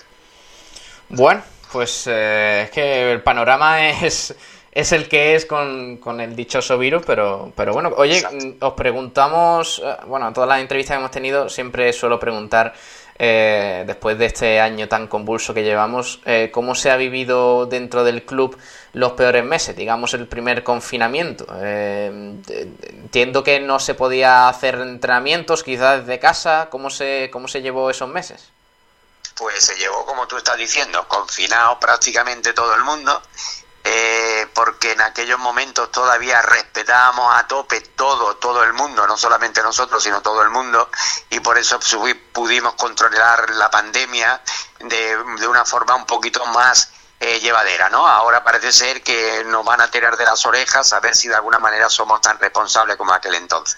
Bueno, 1.09 1.41
pues 1.71 2.07
eh, 2.07 2.63
es 2.65 2.71
que 2.71 3.11
el 3.11 3.23
panorama 3.23 3.89
es, 4.01 4.35
es 4.71 4.91
el 4.91 5.07
que 5.07 5.35
es 5.35 5.45
con, 5.45 5.97
con, 5.97 6.19
el 6.19 6.35
dichoso 6.35 6.77
virus, 6.77 7.03
pero, 7.05 7.51
pero 7.55 7.73
bueno, 7.73 7.93
oye, 7.95 8.17
Exacto. 8.17 8.67
os 8.67 8.73
preguntamos, 8.73 9.81
eh, 9.83 9.95
bueno, 10.07 10.31
todas 10.33 10.49
las 10.49 10.59
entrevistas 10.59 10.95
que 10.95 10.99
hemos 10.99 11.11
tenido 11.11 11.49
siempre 11.49 11.93
suelo 11.93 12.19
preguntar 12.19 12.73
eh, 13.21 13.83
después 13.85 14.17
de 14.17 14.25
este 14.27 14.61
año 14.61 14.87
tan 14.87 15.07
convulso 15.07 15.53
que 15.53 15.63
llevamos, 15.63 16.21
eh, 16.25 16.49
cómo 16.53 16.73
se 16.73 16.89
ha 16.89 16.95
vivido 16.95 17.65
dentro 17.65 18.05
del 18.05 18.23
club 18.23 18.57
los 18.93 19.13
peores 19.13 19.43
meses, 19.43 19.75
digamos 19.75 20.13
el 20.13 20.27
primer 20.27 20.63
confinamiento. 20.63 21.45
Eh, 21.61 22.07
entiendo 22.89 23.43
que 23.43 23.59
no 23.59 23.79
se 23.79 23.93
podía 23.93 24.47
hacer 24.47 24.75
entrenamientos, 24.75 25.63
quizás 25.63 26.01
desde 26.05 26.19
casa, 26.19 26.67
¿cómo 26.69 26.89
se, 26.89 27.29
cómo 27.31 27.47
se 27.47 27.61
llevó 27.61 27.89
esos 27.89 28.09
meses? 28.09 28.49
Pues 29.35 29.63
se 29.63 29.75
llevó, 29.75 30.05
como 30.05 30.27
tú 30.27 30.37
estás 30.37 30.57
diciendo, 30.57 31.07
confinado 31.07 31.79
prácticamente 31.79 32.53
todo 32.53 32.75
el 32.75 32.83
mundo 32.83 33.21
eh, 33.83 34.47
porque 34.53 34.91
en 34.91 35.01
aquellos 35.01 35.39
momentos 35.39 35.91
todavía 35.91 36.41
respetábamos 36.41 37.33
a 37.35 37.47
tope 37.47 37.79
todo, 37.81 38.35
todo 38.35 38.63
el 38.63 38.73
mundo, 38.73 39.07
no 39.07 39.17
solamente 39.17 39.63
nosotros, 39.63 40.03
sino 40.03 40.21
todo 40.21 40.43
el 40.43 40.49
mundo, 40.49 40.89
y 41.29 41.39
por 41.39 41.57
eso 41.57 41.79
pudimos 42.33 42.73
controlar 42.73 43.49
la 43.51 43.71
pandemia 43.71 44.41
de, 44.79 45.17
de 45.39 45.47
una 45.47 45.63
forma 45.63 45.95
un 45.95 46.05
poquito 46.05 46.45
más 46.47 46.91
eh, 47.19 47.39
llevadera, 47.39 47.89
¿no? 47.89 48.07
Ahora 48.07 48.43
parece 48.43 48.71
ser 48.71 49.01
que 49.01 49.43
nos 49.45 49.65
van 49.65 49.81
a 49.81 49.91
tirar 49.91 50.15
de 50.17 50.25
las 50.25 50.45
orejas 50.45 50.93
a 50.93 50.99
ver 50.99 51.15
si 51.15 51.27
de 51.27 51.35
alguna 51.35 51.59
manera 51.59 51.89
somos 51.89 52.21
tan 52.21 52.39
responsables 52.39 52.95
como 52.97 53.13
aquel 53.13 53.35
entonces 53.35 53.77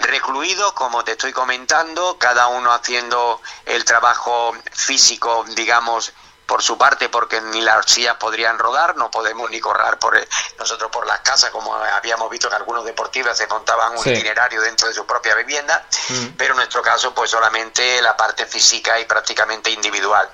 recluidos, 0.00 0.72
como 0.72 1.04
te 1.04 1.12
estoy 1.12 1.32
comentando, 1.32 2.16
cada 2.18 2.48
uno 2.48 2.72
haciendo 2.72 3.40
el 3.66 3.84
trabajo 3.84 4.54
físico, 4.72 5.44
digamos, 5.54 6.12
por 6.50 6.64
su 6.64 6.76
parte 6.76 7.08
porque 7.08 7.40
ni 7.40 7.60
las 7.60 7.86
sillas 7.86 8.16
podrían 8.16 8.58
rodar, 8.58 8.96
no 8.96 9.08
podemos 9.08 9.48
ni 9.52 9.60
correr 9.60 10.00
por 10.00 10.18
nosotros 10.58 10.90
por 10.90 11.06
las 11.06 11.20
casas 11.20 11.48
como 11.50 11.72
habíamos 11.76 12.28
visto 12.28 12.50
que 12.50 12.56
algunos 12.56 12.84
deportivos 12.84 13.38
se 13.38 13.46
montaban 13.46 13.96
un 13.96 14.02
sí. 14.02 14.10
itinerario 14.10 14.60
dentro 14.60 14.88
de 14.88 14.94
su 14.94 15.06
propia 15.06 15.36
vivienda, 15.36 15.86
mm. 16.08 16.26
pero 16.36 16.54
en 16.54 16.56
nuestro 16.56 16.82
caso 16.82 17.14
pues 17.14 17.30
solamente 17.30 18.02
la 18.02 18.16
parte 18.16 18.46
física 18.46 18.98
y 18.98 19.04
prácticamente 19.04 19.70
individual. 19.70 20.28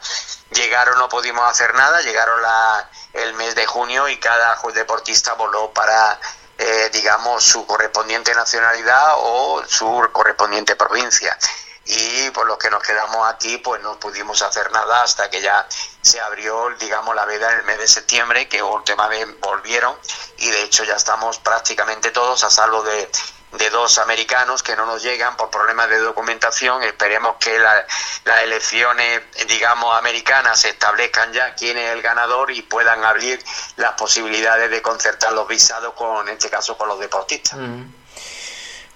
Llegaron, 0.52 0.98
no 0.98 1.06
pudimos 1.06 1.50
hacer 1.50 1.74
nada, 1.74 2.00
llegaron 2.00 2.40
la, 2.40 2.88
el 3.12 3.34
mes 3.34 3.54
de 3.54 3.66
junio 3.66 4.08
y 4.08 4.16
cada 4.16 4.58
deportista 4.72 5.34
voló 5.34 5.70
para 5.74 6.18
eh, 6.56 6.88
digamos 6.94 7.44
su 7.44 7.66
correspondiente 7.66 8.34
nacionalidad 8.34 9.16
o 9.16 9.62
su 9.68 10.08
correspondiente 10.12 10.76
provincia 10.76 11.36
y 11.86 12.30
por 12.30 12.46
los 12.46 12.58
que 12.58 12.68
nos 12.68 12.82
quedamos 12.82 13.28
aquí 13.28 13.58
pues 13.58 13.80
no 13.82 13.98
pudimos 13.98 14.42
hacer 14.42 14.70
nada 14.72 15.02
hasta 15.02 15.30
que 15.30 15.40
ya 15.40 15.66
se 16.02 16.20
abrió 16.20 16.68
digamos 16.80 17.14
la 17.14 17.24
veda 17.24 17.52
en 17.52 17.60
el 17.60 17.64
mes 17.64 17.78
de 17.78 17.86
septiembre 17.86 18.48
que 18.48 18.62
última 18.62 19.06
vez 19.06 19.26
volvieron 19.40 19.96
y 20.38 20.50
de 20.50 20.62
hecho 20.62 20.82
ya 20.84 20.96
estamos 20.96 21.38
prácticamente 21.38 22.10
todos 22.10 22.42
a 22.42 22.50
salvo 22.50 22.82
de, 22.82 23.08
de 23.52 23.70
dos 23.70 23.98
americanos 23.98 24.64
que 24.64 24.74
no 24.74 24.84
nos 24.84 25.02
llegan 25.02 25.36
por 25.36 25.48
problemas 25.48 25.88
de 25.88 25.98
documentación 25.98 26.82
esperemos 26.82 27.36
que 27.38 27.56
la, 27.56 27.86
las 28.24 28.42
elecciones 28.42 29.22
digamos 29.46 29.96
americanas 29.96 30.60
se 30.60 30.70
establezcan 30.70 31.32
ya 31.32 31.54
quién 31.54 31.78
es 31.78 31.92
el 31.92 32.02
ganador 32.02 32.50
y 32.50 32.62
puedan 32.62 33.04
abrir 33.04 33.42
las 33.76 33.92
posibilidades 33.92 34.70
de 34.72 34.82
concertar 34.82 35.32
los 35.32 35.46
visados 35.46 35.94
con 35.94 36.28
en 36.28 36.34
este 36.34 36.50
caso 36.50 36.76
con 36.76 36.88
los 36.88 36.98
deportistas 36.98 37.60
mm. 37.60 37.84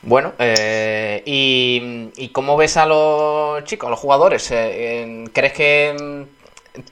Bueno, 0.03 0.33
eh, 0.39 1.23
y, 1.27 2.29
cómo 2.31 2.57
ves 2.57 2.77
a 2.77 2.87
los 2.87 3.65
chicos, 3.65 3.87
a 3.89 3.91
los 3.91 3.99
jugadores? 3.99 4.51
Eh, 4.51 5.25
¿Crees 5.33 5.53
que 5.53 6.27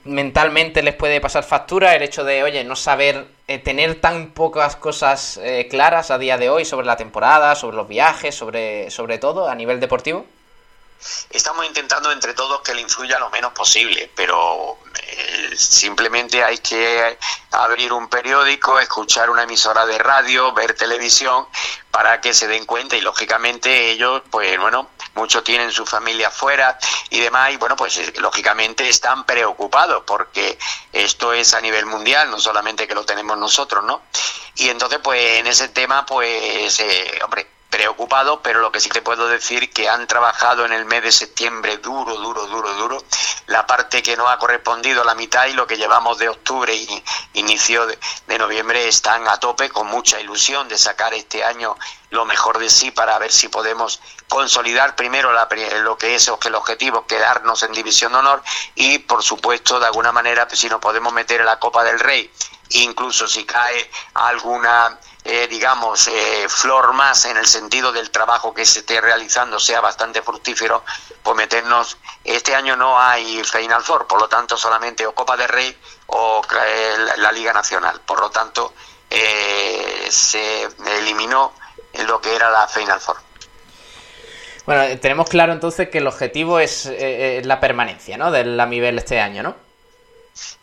mentalmente 0.03 0.83
les 0.83 0.95
puede 0.95 1.21
pasar 1.21 1.43
factura 1.43 1.95
el 1.95 2.03
hecho 2.03 2.23
de, 2.23 2.43
oye, 2.43 2.63
no 2.63 2.75
saber 2.75 3.27
eh, 3.47 3.59
tener 3.59 3.95
tan 3.95 4.31
pocas 4.31 4.75
cosas 4.75 5.39
eh, 5.41 5.67
claras 5.69 6.11
a 6.11 6.17
día 6.17 6.37
de 6.37 6.49
hoy 6.49 6.65
sobre 6.65 6.85
la 6.85 6.97
temporada, 6.97 7.55
sobre 7.55 7.77
los 7.77 7.87
viajes, 7.87 8.35
sobre, 8.35 8.91
sobre 8.91 9.17
todo 9.17 9.49
a 9.49 9.55
nivel 9.55 9.79
deportivo? 9.79 10.25
Estamos 11.29 11.65
intentando 11.65 12.11
entre 12.11 12.33
todos 12.33 12.61
que 12.61 12.73
le 12.73 12.81
influya 12.81 13.19
lo 13.19 13.29
menos 13.29 13.53
posible, 13.53 14.11
pero 14.15 14.77
eh, 15.01 15.53
simplemente 15.55 16.43
hay 16.43 16.57
que 16.57 17.17
abrir 17.51 17.93
un 17.93 18.09
periódico, 18.09 18.79
escuchar 18.79 19.29
una 19.29 19.43
emisora 19.43 19.85
de 19.85 19.97
radio, 19.97 20.51
ver 20.53 20.73
televisión 20.73 21.47
para 21.91 22.19
que 22.19 22.33
se 22.33 22.47
den 22.47 22.65
cuenta 22.65 22.97
y 22.97 23.01
lógicamente 23.01 23.91
ellos, 23.91 24.23
pues 24.29 24.59
bueno, 24.59 24.89
muchos 25.15 25.43
tienen 25.43 25.71
su 25.71 25.85
familia 25.85 26.29
fuera 26.31 26.77
y 27.09 27.19
demás 27.19 27.51
y 27.51 27.57
bueno, 27.57 27.75
pues 27.75 27.97
eh, 27.97 28.13
lógicamente 28.17 28.87
están 28.89 29.25
preocupados 29.25 30.03
porque 30.05 30.59
esto 30.91 31.31
es 31.33 31.53
a 31.53 31.61
nivel 31.61 31.85
mundial, 31.85 32.29
no 32.29 32.39
solamente 32.39 32.87
que 32.87 32.95
lo 32.95 33.05
tenemos 33.05 33.37
nosotros, 33.37 33.83
¿no? 33.85 34.01
Y 34.55 34.69
entonces 34.69 34.99
pues 35.01 35.39
en 35.39 35.47
ese 35.47 35.69
tema 35.69 36.05
pues, 36.05 36.79
eh, 36.81 37.19
hombre, 37.23 37.58
preocupado, 37.69 38.41
pero 38.41 38.61
lo 38.61 38.71
que 38.71 38.79
sí 38.79 38.89
te 38.89 39.01
puedo 39.01 39.27
decir 39.27 39.71
que 39.71 39.87
han 39.87 40.07
trabajado 40.07 40.65
en 40.65 40.73
el 40.73 40.85
mes 40.85 41.03
de 41.03 41.11
septiembre 41.11 41.77
duro, 41.77 42.15
duro, 42.15 42.47
duro, 42.47 42.73
duro. 42.73 43.03
La 43.47 43.65
parte 43.67 44.01
que 44.01 44.17
no 44.17 44.27
ha 44.27 44.39
correspondido 44.39 45.01
a 45.01 45.05
la 45.05 45.15
mitad 45.15 45.45
y 45.45 45.53
lo 45.53 45.67
que 45.67 45.77
llevamos 45.77 46.17
de 46.17 46.29
octubre 46.29 46.73
y 46.73 47.03
inicio 47.33 47.85
de, 47.85 47.97
noviembre 48.39 48.87
están 48.87 49.27
a 49.27 49.37
tope 49.37 49.69
con 49.69 49.87
mucha 49.87 50.19
ilusión 50.19 50.69
de 50.69 50.77
sacar 50.77 51.13
este 51.13 51.43
año 51.43 51.75
lo 52.09 52.25
mejor 52.25 52.57
de 52.57 52.69
sí 52.69 52.89
para 52.89 53.19
ver 53.19 53.31
si 53.31 53.49
podemos 53.49 53.99
consolidar 54.29 54.95
primero 54.95 55.33
la, 55.33 55.47
lo 55.81 55.97
que 55.97 56.15
es 56.15 56.31
el 56.45 56.55
objetivo, 56.55 57.05
quedarnos 57.05 57.63
en 57.63 57.73
División 57.73 58.13
de 58.13 58.19
Honor 58.19 58.41
y 58.75 58.99
por 58.99 59.21
supuesto 59.23 59.79
de 59.79 59.87
alguna 59.87 60.13
manera 60.13 60.47
pues, 60.47 60.61
si 60.61 60.69
nos 60.69 60.79
podemos 60.79 61.11
meter 61.11 61.41
en 61.41 61.47
la 61.47 61.59
Copa 61.59 61.83
del 61.83 61.99
Rey 61.99 62.31
incluso 62.69 63.27
si 63.27 63.45
cae 63.45 63.89
alguna 64.13 64.97
eh, 65.25 65.47
digamos, 65.47 66.07
eh, 66.07 66.45
flor 66.47 66.93
más 66.93 67.25
en 67.25 67.37
el 67.37 67.45
sentido 67.45 67.91
del 67.91 68.09
trabajo 68.09 68.53
que 68.53 68.65
se 68.65 68.79
esté 68.79 69.01
realizando 69.01 69.59
sea 69.59 69.81
bastante 69.81 70.21
fructífero, 70.21 70.83
pues 71.21 71.35
meternos, 71.35 71.97
este 72.23 72.55
año 72.55 72.75
no 72.75 72.99
hay 72.99 73.43
Final 73.43 73.83
Four, 73.83 74.07
por 74.07 74.21
lo 74.21 74.29
tanto 74.29 74.55
solamente 74.55 75.05
o 75.05 75.13
Copa 75.13 75.35
de 75.35 75.47
Rey 75.47 75.77
o 76.07 76.41
eh, 76.65 76.95
la 77.17 77.31
Liga 77.31 77.51
Nacional, 77.51 77.99
por 78.05 78.19
lo 78.21 78.29
tanto 78.29 78.73
eh, 79.09 80.07
se 80.09 80.69
eliminó 80.97 81.53
lo 82.05 82.21
que 82.21 82.35
era 82.35 82.49
la 82.49 82.67
Final 82.67 82.99
Four. 83.01 83.17
Bueno, 84.65 84.99
tenemos 84.99 85.27
claro 85.27 85.51
entonces 85.51 85.89
que 85.89 85.97
el 85.97 86.07
objetivo 86.07 86.59
es 86.59 86.85
la 87.43 87.59
permanencia, 87.59 88.17
¿no? 88.17 88.31
Del 88.31 88.59
Amibel 88.59 88.99
este 88.99 89.19
año, 89.19 89.41
¿no? 89.41 89.68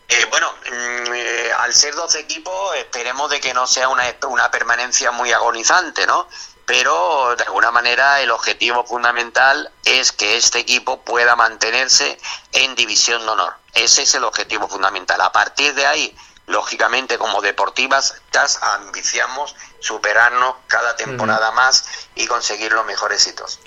Eh, 0.09 0.25
bueno, 0.29 0.53
eh, 0.65 1.51
al 1.59 1.73
ser 1.73 1.93
12 1.93 2.19
equipos, 2.19 2.75
esperemos 2.77 3.29
de 3.29 3.41
que 3.41 3.53
no 3.53 3.67
sea 3.67 3.89
una, 3.89 4.03
una 4.27 4.49
permanencia 4.49 5.11
muy 5.11 5.31
agonizante, 5.31 6.07
¿no? 6.07 6.27
Pero 6.65 7.35
de 7.37 7.43
alguna 7.43 7.71
manera 7.71 8.21
el 8.21 8.31
objetivo 8.31 8.83
fundamental 8.85 9.71
es 9.85 10.11
que 10.11 10.37
este 10.37 10.59
equipo 10.59 11.01
pueda 11.01 11.35
mantenerse 11.35 12.17
en 12.51 12.75
división 12.75 13.21
de 13.21 13.29
honor. 13.29 13.53
Ese 13.73 14.03
es 14.03 14.15
el 14.15 14.23
objetivo 14.23 14.67
fundamental. 14.67 15.21
A 15.21 15.31
partir 15.31 15.73
de 15.75 15.85
ahí, 15.85 16.15
lógicamente 16.47 17.17
como 17.17 17.41
deportivas, 17.41 18.21
ambiciamos 18.61 19.55
superarnos 19.79 20.55
cada 20.67 20.95
temporada 20.95 21.51
mm. 21.51 21.55
más 21.55 21.85
y 22.15 22.25
conseguir 22.27 22.71
los 22.71 22.85
mejores 22.85 23.25
hitos. 23.27 23.59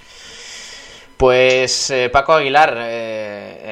Pues 1.17 1.91
eh, 1.91 2.09
Paco 2.09 2.33
Aguilar, 2.33 2.75
eh, 2.79 3.30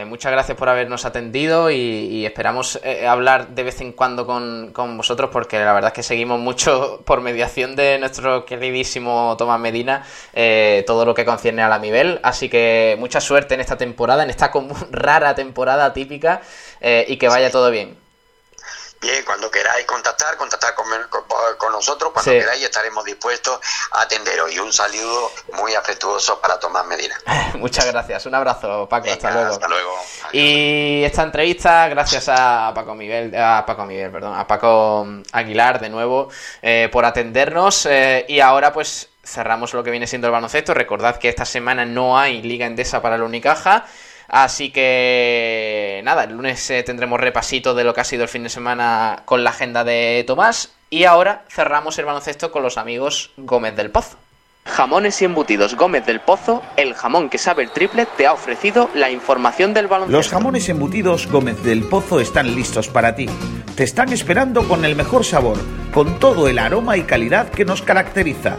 muchas 0.08 0.32
gracias 0.32 0.56
por 0.58 0.68
habernos 0.68 1.04
atendido 1.04 1.70
y, 1.70 2.26
esperamos 2.26 2.80
eh, 2.82 3.06
hablar 3.06 3.48
de 3.48 3.62
vez 3.62 3.80
en 3.80 3.92
cuando 3.92 4.26
con, 4.26 4.72
vosotros 4.96 5.30
porque 5.32 5.58
la 5.58 5.72
verdad 5.72 5.88
es 5.88 5.94
que 5.94 6.02
seguimos 6.02 6.40
mucho 6.40 7.02
por 7.06 7.20
mediación 7.20 7.76
de 7.76 7.98
nuestro 7.98 8.44
queridísimo 8.44 9.36
Tomás 9.38 9.60
Medina 9.60 10.04
eh, 10.32 10.84
todo 10.86 11.04
lo 11.04 11.14
que 11.14 11.24
concierne 11.24 11.62
a 11.62 11.68
la 11.68 11.78
nivel. 11.78 12.18
Así 12.22 12.48
que 12.48 12.96
mucha 12.98 13.20
suerte 13.20 13.54
en 13.54 13.60
esta 13.60 13.76
temporada, 13.76 14.22
en 14.22 14.30
esta 14.30 14.50
rara 14.90 15.34
temporada 15.34 15.92
típica 15.92 16.40
y 16.80 17.16
que 17.16 17.28
vaya 17.28 17.50
todo 17.50 17.70
bien. 17.70 18.07
Bien, 19.00 19.24
cuando 19.24 19.50
queráis 19.50 19.86
contactar, 19.86 20.36
contactar 20.36 20.74
con, 20.74 20.86
con, 21.56 21.72
nosotros, 21.72 22.10
cuando 22.12 22.32
queráis 22.32 22.64
estaremos 22.64 23.04
dispuestos 23.04 23.60
a 23.92 24.02
atenderos. 24.02 24.52
Y 24.52 24.58
un 24.58 24.72
saludo 24.72 25.30
muy 25.52 25.74
afectuoso 25.74 26.40
para 26.40 26.58
Tomás 26.58 26.84
Medina. 26.86 27.14
Muchas 27.54 27.86
gracias, 27.86 28.26
un 28.26 28.34
abrazo 28.34 28.88
Paco, 28.88 29.10
hasta 29.10 29.30
luego. 29.30 29.50
Hasta 29.50 29.68
luego. 29.68 29.94
Y 30.32 31.04
esta 31.04 31.22
entrevista, 31.22 31.88
gracias 31.88 32.28
a 32.28 32.72
Paco 32.74 32.94
Miguel, 32.94 33.34
a 33.36 33.64
Paco 33.64 33.84
Miguel, 33.84 34.10
perdón, 34.10 34.36
a 34.36 34.46
Paco 34.46 35.06
Aguilar 35.32 35.80
de 35.80 35.90
nuevo 35.90 36.28
eh, 36.62 36.88
por 36.90 37.04
atendernos. 37.04 37.86
Eh, 37.86 38.26
y 38.28 38.40
ahora 38.40 38.72
pues 38.72 39.08
cerramos 39.24 39.74
lo 39.74 39.84
que 39.84 39.90
viene 39.90 40.06
siendo 40.06 40.26
el 40.26 40.32
baloncesto. 40.32 40.74
Recordad 40.74 41.18
que 41.18 41.28
esta 41.28 41.44
semana 41.44 41.84
no 41.84 42.18
hay 42.18 42.42
Liga 42.42 42.66
Endesa 42.66 43.00
para 43.00 43.16
la 43.18 43.24
Unicaja. 43.24 43.84
Así 44.28 44.70
que 44.70 46.02
nada, 46.04 46.24
el 46.24 46.32
lunes 46.32 46.68
eh, 46.70 46.82
tendremos 46.82 47.18
repasito 47.18 47.74
de 47.74 47.84
lo 47.84 47.94
que 47.94 48.02
ha 48.02 48.04
sido 48.04 48.24
el 48.24 48.28
fin 48.28 48.42
de 48.42 48.50
semana 48.50 49.22
con 49.24 49.42
la 49.42 49.50
agenda 49.50 49.84
de 49.84 50.22
Tomás. 50.26 50.72
Y 50.90 51.04
ahora 51.04 51.44
cerramos 51.48 51.98
el 51.98 52.04
baloncesto 52.04 52.52
con 52.52 52.62
los 52.62 52.76
amigos 52.78 53.30
Gómez 53.38 53.74
del 53.74 53.90
Pozo. 53.90 54.18
Jamones 54.66 55.22
y 55.22 55.24
embutidos 55.24 55.76
Gómez 55.76 56.04
del 56.04 56.20
Pozo, 56.20 56.62
el 56.76 56.92
jamón 56.92 57.30
que 57.30 57.38
sabe 57.38 57.62
el 57.62 57.70
triple, 57.70 58.06
te 58.18 58.26
ha 58.26 58.34
ofrecido 58.34 58.90
la 58.94 59.10
información 59.10 59.72
del 59.72 59.86
baloncesto. 59.86 60.16
Los 60.18 60.28
jamones 60.28 60.68
embutidos 60.68 61.26
Gómez 61.26 61.62
del 61.62 61.84
Pozo 61.84 62.20
están 62.20 62.54
listos 62.54 62.88
para 62.88 63.14
ti. 63.14 63.26
Te 63.76 63.84
están 63.84 64.12
esperando 64.12 64.68
con 64.68 64.84
el 64.84 64.94
mejor 64.94 65.24
sabor, 65.24 65.56
con 65.92 66.18
todo 66.18 66.48
el 66.48 66.58
aroma 66.58 66.98
y 66.98 67.02
calidad 67.04 67.48
que 67.48 67.64
nos 67.64 67.80
caracteriza 67.80 68.58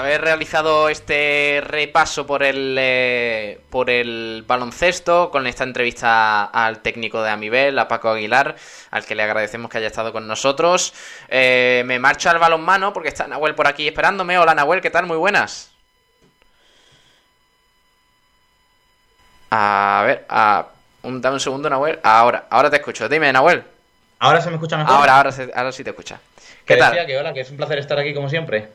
Haber 0.00 0.22
realizado 0.22 0.88
este 0.88 1.62
repaso 1.64 2.26
por 2.26 2.42
el, 2.42 2.76
eh, 2.78 3.60
por 3.70 3.90
el 3.90 4.44
baloncesto, 4.46 5.30
con 5.30 5.46
esta 5.46 5.64
entrevista 5.64 6.44
al 6.44 6.80
técnico 6.80 7.22
de 7.22 7.30
Amibel, 7.30 7.78
a 7.78 7.86
Paco 7.86 8.08
Aguilar, 8.08 8.56
al 8.90 9.04
que 9.04 9.14
le 9.14 9.22
agradecemos 9.22 9.70
que 9.70 9.78
haya 9.78 9.86
estado 9.86 10.12
con 10.12 10.26
nosotros, 10.26 10.92
eh, 11.28 11.82
me 11.86 11.98
marcho 11.98 12.30
al 12.30 12.38
balonmano 12.38 12.92
porque 12.92 13.08
está 13.08 13.26
Nahuel 13.26 13.54
por 13.54 13.68
aquí 13.68 13.86
esperándome. 13.86 14.38
Hola 14.38 14.54
Nahuel, 14.54 14.80
¿qué 14.80 14.90
tal? 14.90 15.06
Muy 15.06 15.16
buenas. 15.16 15.70
A 19.50 20.02
ver, 20.06 20.26
a, 20.28 20.66
un, 21.02 21.20
dame 21.20 21.34
un 21.34 21.40
segundo, 21.40 21.68
Nahuel. 21.68 21.98
Ahora, 22.02 22.46
ahora 22.50 22.70
te 22.70 22.76
escucho. 22.76 23.08
Dime, 23.08 23.32
Nahuel. 23.32 23.64
¿Ahora 24.20 24.40
se 24.40 24.48
me 24.48 24.56
escucha 24.56 24.76
mejor? 24.76 24.94
Ahora, 24.94 25.16
ahora, 25.16 25.30
ahora 25.54 25.72
sí 25.72 25.82
te 25.82 25.90
escucha. 25.90 26.20
¿Qué 26.74 26.76
tal? 26.76 27.06
que 27.06 27.18
hola, 27.18 27.32
que 27.32 27.40
es 27.40 27.50
un 27.50 27.56
placer 27.56 27.78
estar 27.78 27.98
aquí 27.98 28.14
como 28.14 28.28
siempre. 28.28 28.68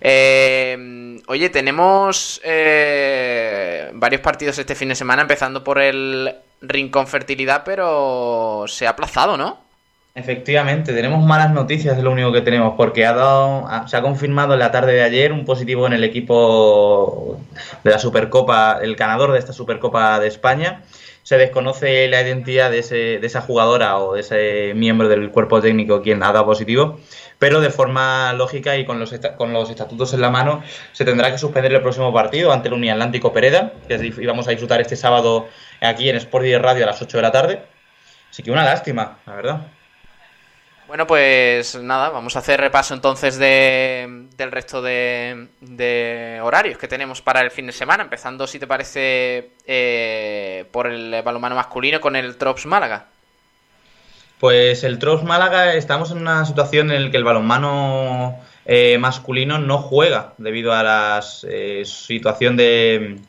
Eh, 0.00 1.18
oye, 1.26 1.50
tenemos 1.50 2.40
eh, 2.44 3.90
varios 3.94 4.20
partidos 4.20 4.58
este 4.58 4.74
fin 4.74 4.88
de 4.88 4.94
semana, 4.94 5.22
empezando 5.22 5.64
por 5.64 5.80
el 5.80 6.34
Rincón 6.60 7.06
Fertilidad, 7.06 7.62
pero 7.64 8.64
se 8.68 8.86
ha 8.86 8.90
aplazado, 8.90 9.36
¿no? 9.36 9.69
Efectivamente, 10.14 10.92
tenemos 10.92 11.24
malas 11.24 11.52
noticias, 11.52 11.96
es 11.96 12.02
lo 12.02 12.10
único 12.10 12.32
que 12.32 12.40
tenemos, 12.40 12.74
porque 12.76 13.06
ha 13.06 13.12
dado, 13.12 13.66
se 13.86 13.96
ha 13.96 14.02
confirmado 14.02 14.54
en 14.54 14.58
la 14.58 14.72
tarde 14.72 14.92
de 14.92 15.02
ayer 15.02 15.32
un 15.32 15.44
positivo 15.44 15.86
en 15.86 15.92
el 15.92 16.02
equipo 16.02 17.40
de 17.84 17.90
la 17.90 17.98
Supercopa, 17.98 18.78
el 18.82 18.96
ganador 18.96 19.32
de 19.32 19.38
esta 19.38 19.52
Supercopa 19.52 20.18
de 20.18 20.26
España. 20.26 20.82
Se 21.22 21.38
desconoce 21.38 22.08
la 22.08 22.22
identidad 22.22 22.70
de, 22.70 22.80
ese, 22.80 22.94
de 23.20 23.26
esa 23.26 23.40
jugadora 23.40 23.98
o 23.98 24.14
de 24.14 24.20
ese 24.20 24.72
miembro 24.74 25.08
del 25.08 25.30
cuerpo 25.30 25.60
técnico 25.60 26.02
quien 26.02 26.22
ha 26.22 26.32
dado 26.32 26.46
positivo 26.46 26.98
pero 27.40 27.62
de 27.62 27.70
forma 27.70 28.34
lógica 28.34 28.76
y 28.76 28.84
con 28.84 29.00
los, 29.00 29.14
con 29.38 29.52
los 29.54 29.70
estatutos 29.70 30.12
en 30.12 30.20
la 30.20 30.28
mano 30.28 30.62
se 30.92 31.06
tendrá 31.06 31.32
que 31.32 31.38
suspender 31.38 31.72
el 31.72 31.80
próximo 31.80 32.12
partido 32.12 32.52
ante 32.52 32.68
el 32.68 32.74
Uniatlántico 32.74 33.32
Pereda, 33.32 33.72
que 33.88 34.12
íbamos 34.20 34.46
a 34.46 34.50
disfrutar 34.50 34.82
este 34.82 34.94
sábado 34.94 35.48
aquí 35.80 36.10
en 36.10 36.16
Sport 36.16 36.44
y 36.44 36.56
Radio 36.56 36.84
a 36.84 36.88
las 36.88 37.00
8 37.00 37.16
de 37.16 37.22
la 37.22 37.32
tarde. 37.32 37.62
Así 38.28 38.42
que 38.42 38.50
una 38.50 38.62
lástima, 38.62 39.20
la 39.26 39.34
verdad. 39.34 39.66
Bueno, 40.90 41.06
pues 41.06 41.80
nada, 41.80 42.10
vamos 42.10 42.34
a 42.34 42.40
hacer 42.40 42.60
repaso 42.60 42.94
entonces 42.94 43.38
de, 43.38 44.26
del 44.36 44.50
resto 44.50 44.82
de, 44.82 46.40
horarios 46.42 46.78
que 46.78 46.88
tenemos 46.88 47.22
para 47.22 47.42
el 47.42 47.52
fin 47.52 47.66
de 47.66 47.72
semana, 47.72 48.02
empezando, 48.02 48.44
si 48.48 48.58
te 48.58 48.66
parece, 48.66 49.52
eh, 49.68 50.64
por 50.72 50.88
el 50.88 51.22
balonmano 51.22 51.54
masculino 51.54 52.00
con 52.00 52.16
el 52.16 52.36
Trops 52.36 52.66
Málaga. 52.66 53.06
Pues 54.40 54.82
el 54.82 54.98
Trops 54.98 55.22
Málaga 55.22 55.74
estamos 55.74 56.10
en 56.10 56.18
una 56.18 56.44
situación 56.44 56.90
en 56.90 57.04
la 57.04 57.10
que 57.12 57.18
el 57.18 57.24
balonmano 57.24 58.40
eh, 58.64 58.98
masculino 58.98 59.60
no 59.60 59.78
juega 59.78 60.34
debido 60.38 60.72
a 60.72 60.82
la 60.82 61.24
eh, 61.44 61.84
situación 61.84 62.56
de... 62.56 63.20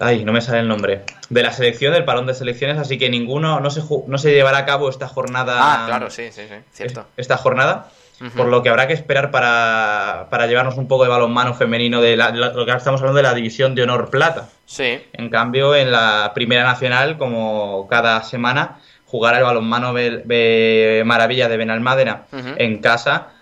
Ay, 0.00 0.24
no 0.24 0.32
me 0.32 0.40
sale 0.40 0.60
el 0.60 0.68
nombre. 0.68 1.02
De 1.28 1.42
la 1.42 1.52
selección, 1.52 1.92
del 1.92 2.04
parón 2.04 2.26
de 2.26 2.34
selecciones, 2.34 2.78
así 2.78 2.98
que 2.98 3.08
ninguno, 3.10 3.60
no 3.60 3.70
se, 3.70 3.82
no 4.06 4.18
se 4.18 4.32
llevará 4.32 4.58
a 4.58 4.66
cabo 4.66 4.88
esta 4.88 5.08
jornada. 5.08 5.58
Ah, 5.58 5.84
claro, 5.86 6.10
sí, 6.10 6.30
sí, 6.30 6.42
sí, 6.48 6.54
cierto. 6.72 7.06
Esta 7.16 7.36
jornada. 7.36 7.90
Por 8.34 8.46
lo 8.46 8.62
que 8.62 8.70
habrá 8.70 8.86
que 8.86 8.94
esperar 8.94 9.30
para, 9.30 10.28
para 10.30 10.46
llevarnos 10.46 10.78
un 10.78 10.88
poco 10.88 11.02
de 11.02 11.10
balonmano 11.10 11.52
femenino 11.52 12.00
de 12.00 12.16
lo 12.16 12.64
que 12.64 12.72
estamos 12.72 13.02
hablando 13.02 13.18
de 13.18 13.22
la 13.22 13.34
división 13.34 13.74
de 13.74 13.82
honor 13.82 14.08
plata. 14.08 14.48
Sí. 14.64 15.04
En 15.12 15.28
cambio, 15.28 15.74
en 15.74 15.92
la 15.92 16.32
primera 16.34 16.62
nacional, 16.62 17.18
como 17.18 17.86
cada 17.90 18.22
semana, 18.22 18.78
jugar 19.04 19.34
al 19.34 19.42
balonmano 19.42 19.92
Maravilla 19.92 21.48
de 21.48 21.56
Benalmádena 21.58 22.22
en 22.32 22.78
casa 22.78 23.32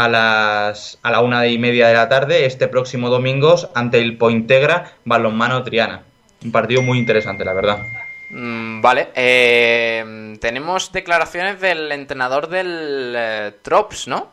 a 0.00 0.08
las 0.08 0.98
a 1.02 1.10
la 1.10 1.20
una 1.20 1.46
y 1.46 1.58
media 1.58 1.88
de 1.88 1.94
la 1.94 2.08
tarde 2.08 2.46
este 2.46 2.68
próximo 2.68 3.10
domingo 3.10 3.56
ante 3.74 3.98
el 3.98 4.16
Pointegra 4.16 4.92
Balonmano 5.04 5.62
Triana. 5.62 6.04
Un 6.42 6.52
partido 6.52 6.80
muy 6.80 6.98
interesante, 6.98 7.44
la 7.44 7.52
verdad. 7.52 7.78
Mm, 8.30 8.80
vale, 8.80 9.08
eh, 9.14 10.38
tenemos 10.40 10.90
declaraciones 10.92 11.60
del 11.60 11.92
entrenador 11.92 12.48
del 12.48 13.14
eh, 13.14 13.52
Trops, 13.60 14.08
¿no? 14.08 14.30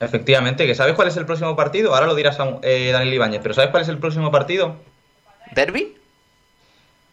Efectivamente, 0.00 0.66
que 0.66 0.74
¿sabes 0.74 0.94
cuál 0.94 1.06
es 1.06 1.16
el 1.16 1.26
próximo 1.26 1.54
partido? 1.54 1.94
Ahora 1.94 2.06
lo 2.06 2.16
dirás 2.16 2.40
a 2.40 2.58
eh, 2.62 2.90
Daniel 2.90 3.14
Ibáñez, 3.14 3.40
pero 3.42 3.54
¿sabes 3.54 3.70
cuál 3.70 3.84
es 3.84 3.88
el 3.88 3.98
próximo 3.98 4.32
partido? 4.32 4.74
¿Derby? 5.52 5.99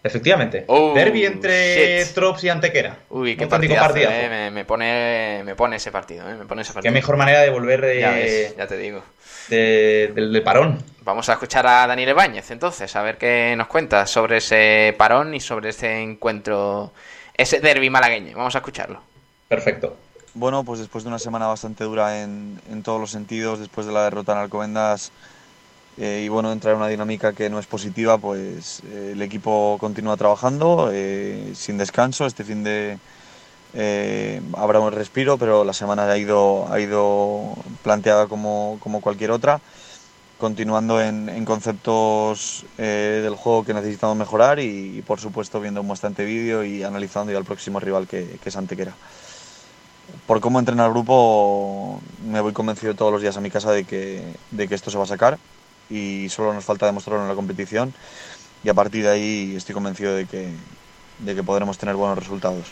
Efectivamente. 0.08 0.64
Oh, 0.68 0.93
Derby 0.93 1.26
entre 1.26 2.05
Trops 2.05 2.43
y 2.45 2.49
Antequera. 2.49 2.97
Uy, 3.10 3.36
qué 3.36 3.45
partido. 3.45 3.76
Eh, 3.95 4.49
me, 4.51 4.64
pone, 4.66 5.41
me 5.43 5.55
pone 5.55 5.76
ese 5.76 5.91
partido. 5.91 6.28
Eh, 6.30 6.36
me 6.36 6.45
pone 6.45 6.62
ese 6.62 6.74
partido. 6.74 6.91
Qué 6.91 6.97
mejor 6.97 7.18
manera 7.18 7.41
de 7.41 7.49
volver 7.49 7.82
de. 7.82 8.53
Ya, 8.58 8.68
te 8.68 8.78
digo. 8.78 9.03
del, 9.49 10.41
parón. 10.43 10.82
Vamos 11.01 11.28
a 11.30 11.34
escuchar 11.34 11.68
a 11.68 11.88
Daniel 11.88 12.10
Ebáñez 12.10 12.51
entonces, 12.51 12.95
a 12.95 13.01
ver 13.01 13.18
qué 13.18 13.53
nos 13.58 13.68
cuenta 13.68 14.05
sobre 14.08 14.38
ese 14.38 14.93
parón 14.97 15.34
y 15.34 15.39
sobre 15.39 15.70
ese 15.70 16.01
encuentro, 16.01 16.91
ese 17.36 17.60
derby 17.60 17.89
malagueño. 17.89 18.36
Vamos 18.38 18.55
a 18.55 18.60
escucharlo. 18.60 19.01
Perfecto. 19.47 19.95
Bueno, 20.34 20.64
pues 20.64 20.80
después 20.80 21.03
de 21.03 21.10
una 21.10 21.20
semana 21.20 21.47
bastante 21.47 21.84
dura 21.84 22.22
en, 22.22 22.62
en 22.72 22.84
todos 22.84 22.99
los 22.99 23.12
sentidos, 23.12 23.60
después 23.60 23.88
de 23.88 23.93
la 23.93 24.03
derrota 24.03 24.34
en 24.34 24.38
Alcobendas, 24.39 25.12
eh, 25.98 26.22
y 26.26 26.30
bueno, 26.30 26.52
entrar 26.52 26.74
en 26.74 26.80
una 26.80 26.89
dinámica 26.89 27.34
que 27.34 27.50
no 27.50 27.58
es 27.58 27.66
positiva, 27.66 28.20
pues 28.20 28.82
eh, 28.86 29.12
el 29.14 29.22
equipo 29.22 29.78
continúa 29.80 30.16
trabajando 30.16 30.91
eh, 30.93 31.54
sin 31.56 31.78
descanso. 31.78 32.26
Este 32.28 32.43
fin 32.43 32.64
de 32.64 33.00
habrá 34.56 34.80
un 34.80 34.91
respiro, 34.91 35.38
pero 35.38 35.64
la 35.64 35.74
semana 35.74 36.10
ha 36.10 36.18
ido, 36.18 36.72
ha 36.72 36.80
ido 36.80 37.54
planteada 37.84 38.28
como, 38.28 38.78
como 38.82 39.02
cualquier 39.02 39.32
otra, 39.32 39.60
continuando 40.39 41.02
en, 41.02 41.30
en 41.30 41.45
conceptos 41.45 42.66
del 42.78 43.36
juego 43.36 43.64
que 43.66 43.74
necesitamos 43.76 44.18
mejorar 44.18 44.60
y, 44.60 45.04
por 45.06 45.20
supuesto 45.20 45.60
viendo 45.60 45.82
un 45.82 45.88
bastante 45.88 46.26
vídeo 46.26 46.64
y 46.64 46.84
analizando 46.84 47.32
ya 47.32 47.38
el 47.38 47.45
próximo 47.45 47.80
rival 47.80 48.08
que, 48.08 48.39
que 48.41 48.50
es 48.50 48.56
Antequera 48.56 48.93
por 50.26 50.39
cómo 50.39 50.58
entrena 50.60 50.86
el 50.86 50.91
grupo, 50.91 52.02
me 52.26 52.39
voy 52.41 52.54
convencido 52.54 52.95
todos 52.95 53.12
los 53.12 53.22
días 53.22 53.38
a 53.38 53.41
mi 53.41 53.52
casa 53.52 53.72
de 53.72 53.84
que, 53.84 54.24
de 54.52 54.68
que 54.68 54.76
esto 54.76 54.89
se 54.89 54.98
va 54.98 55.04
a 55.04 55.08
sacar 55.08 55.38
y 55.90 56.28
solo 56.30 56.54
nos 56.54 56.66
falta 56.66 56.86
demostrarlo 56.86 57.24
en 57.24 57.30
la 57.30 57.36
competición 57.36 57.94
y 58.64 58.70
a 58.70 58.74
partir 58.74 59.04
de 59.04 59.10
ahí 59.10 59.54
estoy 59.56 59.74
convencido 59.74 60.16
de 60.16 60.26
que, 60.26 60.50
de 61.20 61.36
que 61.36 61.44
podremos 61.44 61.78
tener 61.78 61.96
buenos 61.96 62.18
resultados. 62.18 62.66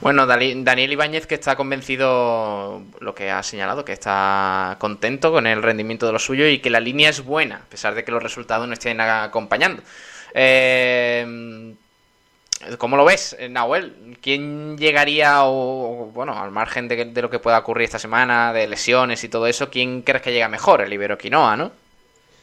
Bueno, 0.00 0.26
Daniel 0.26 0.92
Ibáñez 0.92 1.26
que 1.26 1.36
está 1.36 1.56
convencido, 1.56 2.82
lo 3.00 3.14
que 3.14 3.30
ha 3.30 3.42
señalado, 3.42 3.84
que 3.84 3.92
está 3.92 4.76
contento 4.78 5.32
con 5.32 5.46
el 5.46 5.62
rendimiento 5.62 6.06
de 6.06 6.12
lo 6.12 6.18
suyo 6.18 6.46
y 6.46 6.58
que 6.58 6.70
la 6.70 6.80
línea 6.80 7.08
es 7.08 7.24
buena, 7.24 7.56
a 7.56 7.70
pesar 7.70 7.94
de 7.94 8.04
que 8.04 8.12
los 8.12 8.22
resultados 8.22 8.66
no 8.66 8.74
estén 8.74 9.00
acompañando. 9.00 9.82
Eh, 10.34 11.74
¿Cómo 12.78 12.96
lo 12.96 13.04
ves, 13.04 13.36
Nahuel? 13.50 14.18
¿Quién 14.20 14.76
llegaría, 14.78 15.44
o, 15.44 16.10
bueno, 16.14 16.40
al 16.40 16.52
margen 16.52 16.86
de, 16.86 17.06
de, 17.06 17.22
lo 17.22 17.28
que 17.28 17.40
pueda 17.40 17.58
ocurrir 17.58 17.86
esta 17.86 17.98
semana, 17.98 18.52
de 18.52 18.68
lesiones 18.68 19.24
y 19.24 19.28
todo 19.28 19.48
eso, 19.48 19.68
quién 19.68 20.02
crees 20.02 20.22
que 20.22 20.32
llega 20.32 20.48
mejor? 20.48 20.80
El 20.80 20.92
Ibero 20.92 21.18
Quinoa, 21.18 21.56
¿no? 21.56 21.81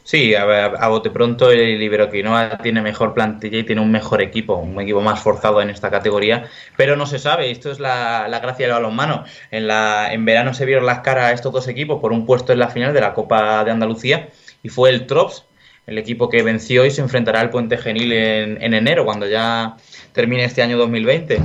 Sí, 0.09 0.33
a, 0.33 0.87
bote 0.87 1.11
pronto 1.11 1.51
el 1.51 1.83
Iberoquinoa 1.83 2.57
tiene 2.63 2.81
mejor 2.81 3.13
plantilla 3.13 3.59
y 3.59 3.63
tiene 3.63 3.79
un 3.83 3.91
mejor 3.91 4.23
equipo, 4.23 4.55
un 4.55 4.81
equipo 4.81 5.01
más 5.01 5.19
forzado 5.21 5.61
en 5.61 5.69
esta 5.69 5.91
categoría, 5.91 6.49
pero 6.75 6.95
no 6.95 7.05
se 7.05 7.19
sabe, 7.19 7.51
esto 7.51 7.69
es 7.69 7.79
la, 7.79 8.27
la 8.27 8.39
gracia 8.39 8.65
del 8.65 8.73
balonmano. 8.73 9.23
En, 9.51 9.67
la, 9.67 10.11
en 10.11 10.25
verano 10.25 10.55
se 10.55 10.65
vieron 10.65 10.87
las 10.87 11.01
caras 11.01 11.25
a 11.25 11.31
estos 11.33 11.53
dos 11.53 11.67
equipos 11.67 12.01
por 12.01 12.11
un 12.11 12.25
puesto 12.25 12.51
en 12.51 12.57
la 12.57 12.69
final 12.69 12.91
de 12.91 13.01
la 13.01 13.13
Copa 13.13 13.63
de 13.63 13.69
Andalucía 13.69 14.29
y 14.63 14.69
fue 14.69 14.89
el 14.89 15.05
Trops, 15.05 15.45
el 15.85 15.99
equipo 15.99 16.27
que 16.27 16.41
venció 16.41 16.87
y 16.87 16.89
se 16.89 17.01
enfrentará 17.01 17.41
al 17.41 17.51
Puente 17.51 17.77
Genil 17.77 18.11
en, 18.11 18.63
en 18.63 18.73
enero, 18.73 19.05
cuando 19.05 19.27
ya 19.27 19.77
termine 20.13 20.43
este 20.43 20.63
año 20.63 20.75
2020. 20.79 21.39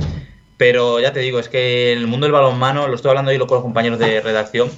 Pero 0.57 0.99
ya 0.99 1.11
te 1.11 1.19
digo, 1.19 1.39
es 1.39 1.49
que 1.49 1.91
en 1.91 1.99
el 1.99 2.07
mundo 2.07 2.25
del 2.25 2.31
balonmano, 2.31 2.87
lo 2.87 2.95
estoy 2.95 3.09
hablando 3.09 3.31
ahí 3.31 3.37
con 3.37 3.49
los 3.49 3.61
compañeros 3.61 3.99
de 3.99 4.21
redacción, 4.21 4.71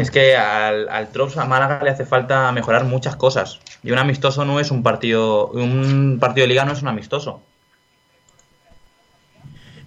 es 0.00 0.10
que 0.10 0.36
al, 0.36 0.88
al 0.88 1.12
Trops 1.12 1.36
a 1.36 1.44
Málaga 1.44 1.80
le 1.82 1.90
hace 1.90 2.04
falta 2.04 2.50
mejorar 2.50 2.84
muchas 2.84 3.14
cosas. 3.14 3.60
Y 3.84 3.92
un 3.92 3.98
amistoso 3.98 4.44
no 4.44 4.58
es 4.58 4.70
un 4.70 4.82
partido, 4.82 5.46
un 5.48 6.18
partido 6.20 6.44
de 6.44 6.48
liga 6.48 6.64
no 6.64 6.72
es 6.72 6.82
un 6.82 6.88
amistoso. 6.88 7.40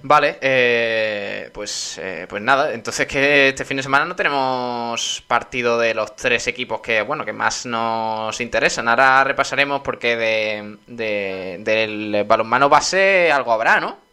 Vale, 0.08 0.38
eh, 0.40 1.50
pues, 1.52 1.98
eh, 2.00 2.28
pues 2.30 2.40
nada, 2.40 2.74
entonces 2.74 3.08
que 3.08 3.50
este 3.50 3.66
fin 3.66 3.78
de 3.78 3.82
semana 3.82 4.06
no 4.06 4.16
tenemos 4.16 5.24
partido 5.28 5.80
de 5.80 5.96
los 5.96 6.16
tres 6.16 6.46
equipos 6.46 6.80
que, 6.82 7.02
bueno, 7.02 7.26
que 7.26 7.34
más 7.34 7.66
nos 7.66 8.40
interesan. 8.40 8.88
Ahora 8.88 9.24
repasaremos 9.24 9.82
porque 9.82 10.16
de, 10.16 11.58
del 11.58 12.24
balonmano 12.26 12.70
base 12.70 13.32
algo 13.32 13.52
habrá, 13.52 13.80
¿no? 13.80 14.05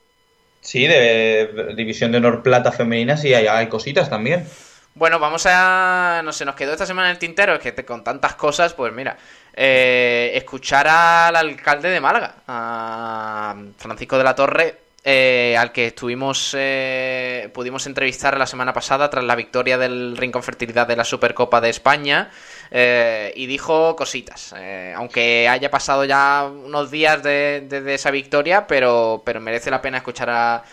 Sí, 0.62 0.86
de 0.86 1.74
División 1.76 2.12
de 2.12 2.18
Honor 2.18 2.42
Plata 2.42 2.70
Femenina 2.70 3.16
sí 3.16 3.34
hay, 3.34 3.66
cositas 3.66 4.08
también. 4.08 4.46
Bueno, 4.94 5.18
vamos 5.18 5.44
a. 5.46 6.22
No 6.24 6.32
sé, 6.32 6.44
nos 6.44 6.54
quedó 6.54 6.72
esta 6.72 6.86
semana 6.86 7.08
en 7.08 7.12
el 7.12 7.18
tintero, 7.18 7.54
es 7.54 7.60
que 7.60 7.84
con 7.84 8.04
tantas 8.04 8.36
cosas, 8.36 8.72
pues 8.72 8.92
mira. 8.92 9.16
Eh, 9.54 10.30
escuchar 10.34 10.86
al 10.86 11.34
alcalde 11.34 11.90
de 11.90 12.00
Málaga, 12.00 12.36
a 12.46 13.56
Francisco 13.76 14.16
de 14.16 14.24
la 14.24 14.34
Torre, 14.34 14.78
eh, 15.02 15.56
al 15.58 15.72
que 15.72 15.88
estuvimos. 15.88 16.54
Eh, 16.56 17.50
pudimos 17.52 17.86
entrevistar 17.88 18.38
la 18.38 18.46
semana 18.46 18.72
pasada 18.72 19.10
tras 19.10 19.24
la 19.24 19.34
victoria 19.34 19.76
del 19.78 20.16
Rincón 20.16 20.44
Fertilidad 20.44 20.86
de 20.86 20.94
la 20.94 21.04
Supercopa 21.04 21.60
de 21.60 21.70
España. 21.70 22.30
Eh, 22.75 23.33
y 23.37 23.47
dijo 23.47 23.95
cositas. 23.95 24.55
Eh, 24.57 24.95
aunque 24.97 25.47
haya 25.47 25.70
pasado 25.70 26.05
ya 26.07 26.49
unos 26.51 26.91
días 26.91 27.23
de, 27.23 27.66
de, 27.68 27.83
de 27.83 27.95
esa 27.95 28.11
victoria, 28.11 28.66
pero, 28.66 29.23
pero 29.25 29.41
merece 29.41 29.70
la 29.70 29.83
pena 29.83 29.99
escuchar 29.99 30.31
a 30.31 30.64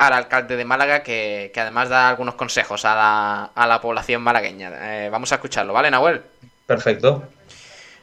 al 0.00 0.14
alcalde 0.14 0.56
de 0.56 0.64
Málaga, 0.64 1.02
que, 1.02 1.50
que, 1.52 1.60
además 1.60 1.90
da 1.90 2.08
algunos 2.08 2.34
consejos 2.34 2.86
a 2.86 2.94
la, 2.94 3.50
a 3.54 3.66
la 3.66 3.82
población 3.82 4.22
malagueña. 4.22 4.70
Eh, 4.80 5.10
vamos 5.10 5.30
a 5.30 5.34
escucharlo, 5.34 5.74
¿vale, 5.74 5.90
Nahuel? 5.90 6.22
Perfecto. 6.64 7.22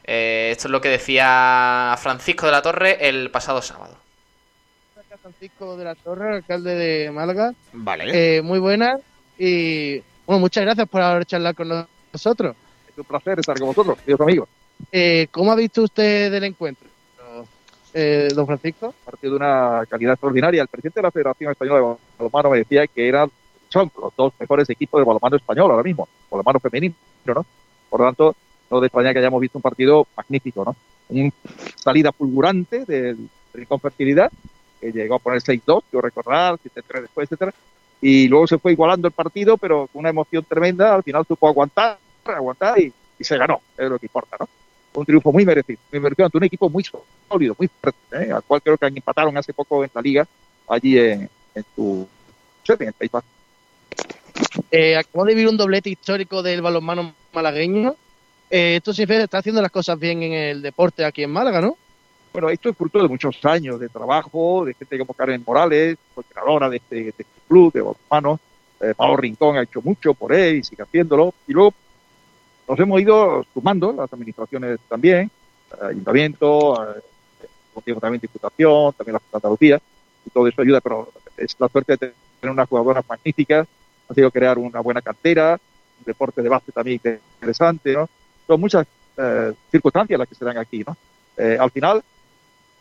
Eh, 0.04 0.50
esto 0.52 0.68
es 0.68 0.72
lo 0.72 0.80
que 0.80 0.90
decía 0.90 1.96
Francisco 1.98 2.46
de 2.46 2.52
la 2.52 2.62
Torre 2.62 3.10
el 3.10 3.32
pasado 3.32 3.64
sábado. 3.64 3.98
Francisco 5.20 5.76
de 5.76 5.84
la 5.84 5.96
Torre, 5.96 6.36
alcalde 6.36 6.76
de 6.76 7.12
Málaga. 7.12 7.54
Vale. 7.74 8.38
Eh, 8.38 8.42
muy 8.44 8.60
buenas 8.60 9.02
y 9.38 9.98
bueno, 10.26 10.40
muchas 10.40 10.64
gracias 10.64 10.88
por 10.88 11.02
haber 11.02 11.26
charlado 11.26 11.56
con 11.56 11.88
nosotros. 12.14 12.56
Un 12.98 13.04
placer 13.04 13.40
estar 13.40 13.58
con 13.58 13.68
vosotros, 13.68 13.98
queridos 14.00 14.22
amigos. 14.22 14.50
Eh, 14.92 15.28
¿Cómo 15.32 15.52
ha 15.52 15.56
visto 15.56 15.84
usted 15.84 16.32
del 16.32 16.44
encuentro? 16.46 16.88
Eh, 17.94 18.30
don 18.36 18.46
Francisco. 18.46 18.94
Partido 19.06 19.34
de 19.34 19.38
una 19.38 19.84
calidad 19.90 20.14
extraordinaria. 20.14 20.62
El 20.62 20.68
presidente 20.68 21.00
de 21.00 21.04
la 21.04 21.12
Federación 21.12 21.52
Española 21.52 21.80
de 21.80 21.96
Balonmano 22.20 22.50
me 22.52 22.58
decía 22.60 22.86
que 22.88 23.08
eran, 23.08 23.32
son 23.70 23.92
los 24.02 24.16
dos 24.16 24.34
mejores 24.40 24.70
equipos 24.70 25.00
de 25.00 25.06
balonmano 25.06 25.36
español 25.36 25.72
ahora 25.72 25.84
mismo, 25.84 26.08
balonmano 26.30 26.60
femenino, 26.60 26.96
¿no? 27.26 27.46
Por 27.90 28.00
lo 28.00 28.06
tanto, 28.06 28.36
no 28.70 28.80
de 28.80 28.88
España 28.88 29.14
que 29.14 29.20
hayamos 29.20 29.42
visto 29.42 29.58
un 29.58 29.62
partido 29.62 30.08
magnífico, 30.16 30.66
¿no? 30.66 30.76
Una 31.10 31.32
salida 31.76 32.12
fulgurante 32.12 32.86
del 32.86 33.30
Rincón 33.54 33.80
Fertilidad, 33.80 34.32
que 34.82 34.92
llegó 34.92 35.16
a 35.16 35.20
poner 35.20 35.42
6-2, 35.42 35.84
quiero 35.90 36.02
recordar, 36.02 36.56
7-3 36.56 37.02
después, 37.02 37.32
etcétera, 37.32 37.54
y 38.02 38.28
luego 38.28 38.48
se 38.48 38.58
fue 38.58 38.74
igualando 38.74 39.08
el 39.08 39.14
partido, 39.14 39.58
pero 39.58 39.88
con 39.88 40.02
una 40.02 40.10
emoción 40.10 40.46
tremenda, 40.48 40.94
al 40.94 41.04
final 41.04 41.26
supo 41.26 41.48
aguantar, 41.48 41.98
aguantar 42.36 42.80
y, 42.80 42.92
y 43.18 43.24
se 43.24 43.38
ganó, 43.38 43.62
es 43.78 43.90
lo 43.90 43.98
que 43.98 44.06
importa, 44.06 44.38
¿no? 44.40 44.48
un 44.94 45.06
triunfo 45.06 45.32
muy 45.32 45.46
merecido, 45.46 45.80
muy 45.92 46.00
merecido 46.00 46.26
ante 46.26 46.38
un 46.38 46.44
equipo 46.44 46.70
muy 46.70 46.84
sólido, 46.84 47.56
muy 47.58 47.68
fuerte, 47.68 48.00
¿eh? 48.14 48.32
al 48.32 48.44
cual 48.44 48.62
creo 48.62 48.78
que 48.78 48.88
empataron 48.88 49.38
hace 49.38 49.54
poco 49.54 49.84
en 49.84 49.92
la 49.94 50.02
liga, 50.02 50.28
allí 50.68 50.98
en, 50.98 51.30
en 51.54 51.66
tu 51.76 52.08
en 52.68 52.88
el 52.88 52.94
País 52.94 53.12
Vasco. 53.12 53.30
Eh, 54.72 54.98
acabo 54.98 55.24
de 55.24 55.34
vivir 55.34 55.48
un 55.48 55.56
doblete 55.56 55.90
histórico 55.90 56.44
del 56.44 56.62
balonmano 56.62 57.14
malagueño. 57.32 57.96
Eh, 58.50 58.76
esto 58.78 58.94
que 58.94 59.04
está 59.04 59.38
haciendo 59.38 59.62
las 59.62 59.72
cosas 59.72 59.98
bien 59.98 60.22
en 60.24 60.34
el 60.34 60.62
deporte 60.62 61.06
aquí 61.06 61.24
en 61.24 61.32
Málaga, 61.32 61.62
¿no? 61.62 61.78
Bueno, 62.34 62.50
esto 62.50 62.70
es 62.70 62.78
fruto 62.78 63.02
de 63.02 63.08
muchos 63.08 63.44
años 63.46 63.80
de 63.80 63.88
trabajo, 63.88 64.66
de 64.66 64.74
gente 64.74 65.00
como 65.00 65.14
Karen 65.14 65.44
Morales, 65.46 65.98
coordinadora 66.14 66.70
de 66.70 66.78
este, 66.78 66.96
de 66.96 67.10
este 67.10 67.26
club 67.48 67.72
de 67.72 67.82
balonmano. 67.82 68.40
Eh, 68.82 68.94
Pablo 68.96 69.18
Rincón 69.18 69.58
ha 69.58 69.64
hecho 69.64 69.82
mucho 69.82 70.14
por 70.14 70.34
él 70.34 70.58
y 70.58 70.64
sigue 70.64 70.84
haciéndolo. 70.84 71.34
Y 71.48 71.54
luego 71.54 71.74
nos 72.68 72.80
hemos 72.80 73.02
ido 73.02 73.46
sumando, 73.54 73.94
las 73.94 74.12
administraciones 74.12 74.80
también, 74.90 75.32
ayuntamiento, 75.82 76.96
eh, 76.96 77.02
también 78.00 78.22
diputación, 78.22 78.94
también 78.94 79.14
la 79.14 79.22
Andalucía, 79.38 79.80
y 80.26 80.30
todo 80.30 80.48
eso 80.48 80.62
ayuda, 80.62 80.82
pero 80.82 81.10
es 81.38 81.56
la 81.60 81.70
suerte 81.70 81.94
de 81.94 81.98
tener 81.98 82.52
unas 82.52 82.68
jugadoras 82.68 83.06
magníficas, 83.08 83.68
ha 84.10 84.14
sido 84.14 84.32
crear 84.32 84.58
una 84.58 84.80
buena 84.80 85.02
cantera, 85.02 85.60
un 86.00 86.06
deporte 86.06 86.42
de 86.42 86.50
base 86.50 86.72
también 86.72 87.00
interesante, 87.04 87.94
¿no? 87.94 88.10
Son 88.46 88.60
muchas 88.60 88.86
eh, 89.18 89.54
circunstancias 89.72 90.20
las 90.20 90.28
que 90.28 90.36
se 90.36 90.46
dan 90.46 90.58
aquí, 90.58 90.84
¿no? 90.86 90.96
Eh, 91.38 91.58
al 91.60 91.72
final, 91.72 92.04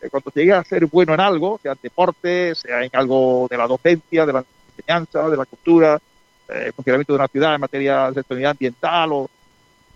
eh, 0.01 0.09
cuando 0.09 0.31
llega 0.33 0.59
a 0.59 0.63
ser 0.63 0.85
bueno 0.85 1.13
en 1.13 1.19
algo, 1.19 1.59
sea 1.61 1.73
en 1.73 1.79
deporte, 1.81 2.55
sea 2.55 2.83
en 2.83 2.91
algo 2.93 3.47
de 3.49 3.57
la 3.57 3.67
docencia, 3.67 4.25
de 4.25 4.33
la 4.33 4.45
enseñanza, 4.75 5.29
de 5.29 5.37
la 5.37 5.45
cultura, 5.45 5.99
el 6.47 6.71
funcionamiento 6.71 7.11
de 7.11 7.17
una 7.17 7.27
ciudad 7.27 7.55
en 7.55 7.61
materia 7.61 8.07
de 8.07 8.21
sostenibilidad 8.21 8.51
ambiental 8.51 9.11
o 9.11 9.29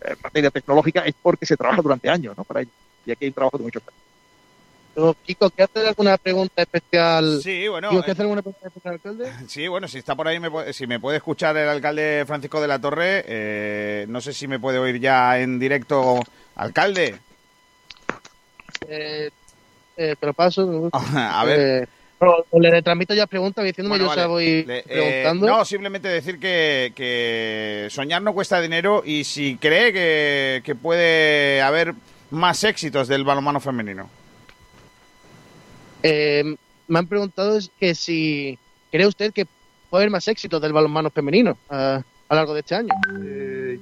en 0.04 0.18
materia 0.24 0.50
tecnológica 0.50 1.02
es 1.02 1.16
porque 1.22 1.46
se 1.46 1.58
trabaja 1.58 1.82
durante 1.82 2.10
años, 2.10 2.38
¿no? 2.38 2.44
Para 2.44 2.62
ello. 2.62 2.72
Y 3.06 3.12
aquí 3.12 3.26
hay 3.26 3.30
un 3.30 3.34
trabajo 3.34 3.58
de 3.58 3.64
muchos 3.64 3.84
años. 3.84 5.16
Kiko, 5.26 5.50
¿qué 5.52 5.64
hace 5.64 5.88
alguna 5.88 6.18
pregunta 6.18 6.62
especial? 6.62 7.40
Sí, 7.42 7.68
bueno. 7.68 7.90
¿Qué 8.04 8.12
hace 8.12 8.22
alguna 8.24 8.42
pregunta 8.42 8.68
especial, 8.68 8.94
alcalde? 8.96 9.32
Sí, 9.48 9.68
bueno, 9.68 9.88
si 9.88 10.00
está 10.00 10.16
por 10.16 10.28
ahí, 10.28 10.40
me 10.40 10.52
puede, 10.52 10.74
si 10.74 10.86
me 10.86 11.00
puede 11.00 11.18
escuchar 11.18 11.56
el 11.58 11.70
alcalde 11.70 12.26
Francisco 12.28 12.60
de 12.60 12.68
la 12.68 12.80
Torre, 12.80 13.24
eh, 13.26 14.06
no 14.10 14.20
sé 14.20 14.34
si 14.34 14.48
me 14.48 14.60
puede 14.60 14.80
oír 14.80 15.00
ya 15.00 15.40
en 15.40 15.60
directo, 15.60 16.20
alcalde. 16.56 17.20
Eh, 18.88 19.30
eh, 19.96 20.16
te 20.20 20.26
lo 20.26 20.34
paso. 20.34 20.90
A 20.94 21.46
ver. 21.46 21.88
Eh, 22.22 22.44
pero 22.52 22.62
le 22.62 22.70
retransmito 22.72 23.14
ya 23.14 23.26
preguntas 23.28 23.66
diciéndome 23.66 23.98
Bueno, 23.98 24.04
yo 24.06 24.10
vale. 24.10 24.22
se 24.22 24.22
la 24.22 24.28
voy 24.28 24.64
Le- 24.66 24.80
eh, 24.80 24.84
preguntando. 25.24 25.48
no, 25.48 25.66
simplemente 25.66 26.08
decir 26.08 26.40
que, 26.40 26.94
que 26.96 27.88
soñar 27.90 28.22
no 28.22 28.34
cuesta 28.34 28.62
dinero 28.62 29.02
y 29.06 29.24
si 29.24 29.58
cree 29.58 29.92
que, 29.92 30.62
que 30.64 30.76
puede 30.76 31.62
haber 31.62 31.94
más 32.30 32.64
éxitos 32.64 33.08
del 33.08 33.24
balonmano 33.24 33.60
femenino. 33.60 34.10
Eh, 36.04 36.56
me 36.88 37.00
han 37.00 37.08
preguntado 37.08 37.58
es 37.58 37.70
que 37.80 37.96
si 37.96 38.58
cree 38.92 39.08
usted 39.08 39.32
que 39.34 39.46
puede 39.90 40.04
haber 40.04 40.12
más 40.12 40.28
éxitos 40.28 40.62
del 40.62 40.74
balonmano 40.74 41.10
femenino 41.10 41.58
ah, 41.70 42.02
a 42.30 42.34
lo 42.34 42.40
largo 42.40 42.54
de 42.54 42.60
este 42.62 42.76
año. 42.76 42.90
Eh, 43.24 43.80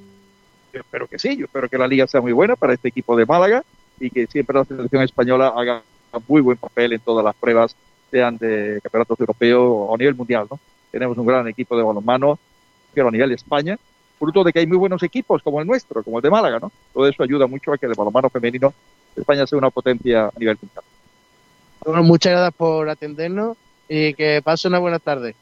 Yo 0.74 0.80
espero 0.80 1.08
que 1.08 1.20
sí, 1.20 1.36
yo 1.38 1.46
espero 1.46 1.68
que 1.70 1.78
la 1.78 1.88
liga 1.88 2.08
sea 2.08 2.22
muy 2.22 2.32
buena 2.34 2.56
para 2.56 2.74
este 2.74 2.90
equipo 2.90 3.16
de 3.16 3.26
Málaga 3.26 3.64
y 4.00 4.10
que 4.10 4.28
siempre 4.28 4.58
la 4.58 4.66
selección 4.66 5.04
española 5.04 5.54
haga 5.56 5.82
muy 6.28 6.42
buen 6.42 6.58
papel 6.58 6.94
en 6.94 7.00
todas 7.00 7.24
las 7.24 7.36
pruebas, 7.36 7.76
sean 8.10 8.38
de 8.38 8.80
campeonatos 8.82 9.20
europeos 9.20 9.62
o 9.64 9.96
a 9.96 9.98
nivel 9.98 10.16
mundial, 10.16 10.48
¿no? 10.50 10.60
Tenemos 10.92 11.18
un 11.18 11.26
gran 11.26 11.48
equipo 11.48 11.78
de 11.78 11.84
balonmano, 11.84 12.40
pero 12.94 13.08
a 13.08 13.12
nivel 13.12 13.30
de 13.30 13.36
España, 13.36 13.78
fruto 14.18 14.44
de 14.44 14.52
que 14.52 14.60
hay 14.60 14.68
muy 14.68 14.78
buenos 14.78 15.02
equipos 15.04 15.42
como 15.44 15.62
el 15.62 15.68
nuestro, 15.68 16.04
como 16.04 16.18
el 16.18 16.24
de 16.24 16.30
Málaga, 16.30 16.60
¿no? 16.60 16.72
Todo 16.94 17.08
eso 17.08 17.24
ayuda 17.24 17.48
mucho 17.48 17.72
a 17.72 17.78
que 17.78 17.86
el 17.86 17.94
balonmano 17.94 18.30
femenino 18.30 18.74
de 19.16 19.22
España 19.22 19.46
sea 19.48 19.58
una 19.58 19.70
potencia 19.70 20.26
a 20.28 20.32
nivel 20.38 20.58
mundial. 20.62 20.84
Bueno, 21.86 22.04
muchas 22.04 22.32
gracias 22.34 22.54
por 22.56 22.90
atendernos 22.90 23.58
y 23.88 24.14
que 24.14 24.42
pase 24.44 24.68
una 24.68 24.80
buena 24.80 25.00
tarde. 25.00 25.36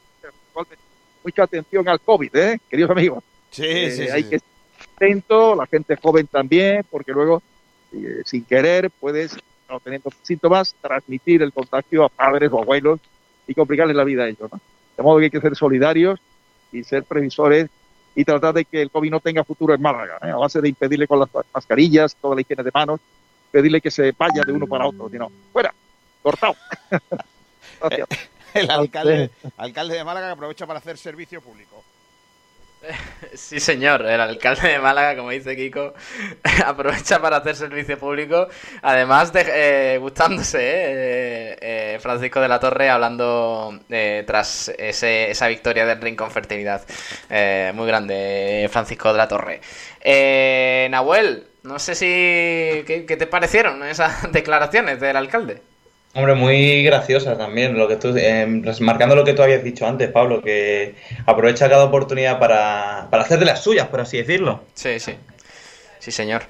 Mucha 1.24 1.43
atención 1.43 1.88
al 1.89 1.99
COVID, 1.99 2.36
¿eh? 2.36 2.59
Queridos 2.70 2.91
amigos. 2.91 3.24
Sí, 3.51 3.63
Eh, 3.65 3.91
sí, 3.91 4.01
hay 4.03 4.24
sí. 4.24 4.30
que 4.30 4.36
estar 4.38 4.49
atento, 4.95 5.55
la 5.55 5.65
gente 5.68 5.95
joven 5.95 6.28
también, 6.28 6.86
porque 6.89 7.11
luego, 7.11 7.41
eh, 7.93 8.22
sin 8.26 8.43
querer, 8.45 8.89
puedes, 8.91 9.36
no 9.70 9.80
teniendo 9.80 10.09
síntomas, 10.24 10.76
transmitir 10.82 11.41
el 11.41 11.53
contagio 11.53 12.05
a 12.05 12.09
padres 12.09 12.49
o 12.51 12.61
abuelos 12.61 12.99
y 13.47 13.53
complicarles 13.53 13.95
la 13.95 14.03
vida 14.03 14.24
a 14.24 14.28
ellos. 14.28 14.51
¿no? 14.51 14.59
De 14.95 15.03
modo 15.03 15.20
que 15.20 15.26
hay 15.26 15.32
que 15.32 15.41
ser 15.41 15.55
solidarios 15.55 16.20
y 16.72 16.84
ser 16.84 17.03
previsores 17.03 17.70
y 18.15 18.26
tratar 18.26 18.53
de 18.53 18.65
que 18.65 18.82
el 18.82 18.89
COVID 18.89 19.11
no 19.11 19.20
tenga 19.20 19.43
futuro 19.43 19.74
en 19.74 19.82
Málaga, 19.82 20.18
¿eh? 20.24 20.32
a 20.32 20.38
base 20.38 20.59
de 20.59 20.70
impedirle 20.70 21.07
con 21.07 21.20
las 21.20 21.30
mascarillas, 21.53 22.15
toda 22.15 22.36
la 22.36 22.41
higiene 22.41 22.63
de 22.63 22.72
manos, 22.74 22.99
pedirle 23.51 23.80
que 23.80 23.91
se 23.91 24.11
vaya 24.18 24.41
de 24.43 24.51
uno 24.51 24.65
para 24.65 24.88
otro, 24.88 25.09
sino 25.09 25.32
fuera, 25.53 25.74
cortado. 26.24 26.55
Gracias. 27.80 28.07
El 28.53 28.72
alcalde, 28.72 29.30
alcalde 29.57 29.95
de 29.95 30.03
Málaga 30.03 30.28
que 30.28 30.34
aprovecha 30.34 30.65
para 30.65 30.80
hacer 30.80 30.97
servicio 30.97 31.41
público. 31.41 31.76
Sí, 33.34 33.59
señor, 33.59 34.05
el 34.05 34.19
alcalde 34.21 34.69
de 34.69 34.80
Málaga, 34.80 35.15
como 35.17 35.30
dice 35.32 35.55
Kiko, 35.55 35.93
aprovecha 36.65 37.19
para 37.21 37.38
hacer 37.38 37.55
servicio 37.55 37.97
público, 37.97 38.47
además 38.82 39.32
de 39.34 39.45
eh, 39.93 39.97
gustándose, 39.97 40.59
eh, 40.61 41.57
eh, 41.61 41.99
Francisco 42.01 42.39
de 42.41 42.47
la 42.47 42.59
Torre 42.59 42.89
hablando 42.89 43.80
eh, 43.89 44.23
tras 44.25 44.69
ese- 44.78 45.30
esa 45.32 45.47
victoria 45.47 45.86
del 45.86 46.01
Rincón 46.01 46.32
Fertilidad. 46.32 46.82
Eh, 47.30 47.71
muy 47.75 47.88
grande, 47.88 48.67
Francisco 48.71 49.11
de 49.11 49.17
la 49.17 49.28
Torre. 49.28 49.61
Eh, 50.01 50.88
Nahuel, 50.89 51.47
no 51.63 51.80
sé 51.80 51.95
si... 51.95 52.05
¿qué, 52.86 53.05
qué 53.07 53.17
te 53.17 53.28
parecieron 53.28 53.84
esas 53.84 54.32
declaraciones 54.32 54.99
del 54.99 55.15
alcalde? 55.17 55.61
Hombre, 56.18 56.34
muy 56.34 56.82
graciosa 56.82 57.38
también, 57.38 57.78
lo 57.78 57.88
que 57.88 57.95
tú, 57.95 58.11
eh, 58.18 58.47
marcando 58.80 59.15
lo 59.15 59.24
que 59.24 59.34
tú 59.34 59.43
habías 59.43 59.63
dicho 59.63 59.86
antes, 59.86 60.09
Pablo, 60.09 60.41
que 60.41 60.95
aprovecha 61.28 61.70
cada 61.70 61.84
oportunidad 61.84 62.39
para, 62.39 63.07
para 63.11 63.22
hacer 63.22 63.38
de 63.38 63.45
las 63.45 63.61
suyas, 63.61 63.88
por 63.89 64.01
así 64.01 64.18
decirlo. 64.18 64.63
Sí, 64.74 64.99
sí. 64.99 65.15
Sí, 65.99 66.11
señor. 66.11 66.41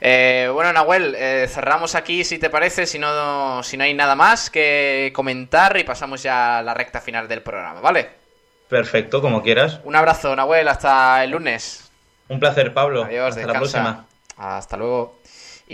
Eh, 0.00 0.50
bueno, 0.52 0.72
Nahuel, 0.72 1.14
eh, 1.16 1.46
cerramos 1.48 1.94
aquí 1.94 2.24
si 2.24 2.40
te 2.40 2.50
parece, 2.50 2.84
si 2.84 2.98
no, 2.98 3.62
si 3.62 3.76
no 3.76 3.84
hay 3.84 3.94
nada 3.94 4.16
más 4.16 4.50
que 4.50 5.12
comentar 5.14 5.76
y 5.76 5.84
pasamos 5.84 6.20
ya 6.20 6.58
a 6.58 6.62
la 6.64 6.74
recta 6.74 7.00
final 7.00 7.28
del 7.28 7.42
programa, 7.42 7.80
¿vale? 7.80 8.08
Perfecto, 8.68 9.22
como 9.22 9.40
quieras. 9.40 9.78
Un 9.84 9.94
abrazo, 9.94 10.34
Nahuel, 10.34 10.66
hasta 10.66 11.22
el 11.22 11.30
lunes. 11.30 11.92
Un 12.28 12.40
placer, 12.40 12.74
Pablo. 12.74 13.04
Adiós, 13.04 13.36
Hasta 13.36 13.46
la 13.46 13.58
próxima. 13.60 14.06
Hasta 14.36 14.76
luego. 14.76 15.21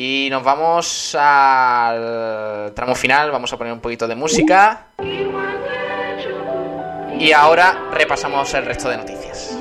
Y 0.00 0.28
nos 0.30 0.44
vamos 0.44 1.16
al 1.18 2.72
tramo 2.72 2.94
final, 2.94 3.32
vamos 3.32 3.52
a 3.52 3.56
poner 3.56 3.72
un 3.72 3.80
poquito 3.80 4.06
de 4.06 4.14
música. 4.14 4.86
Y 7.18 7.32
ahora 7.32 7.76
repasamos 7.90 8.54
el 8.54 8.64
resto 8.64 8.88
de 8.90 8.98
noticias. 8.98 9.57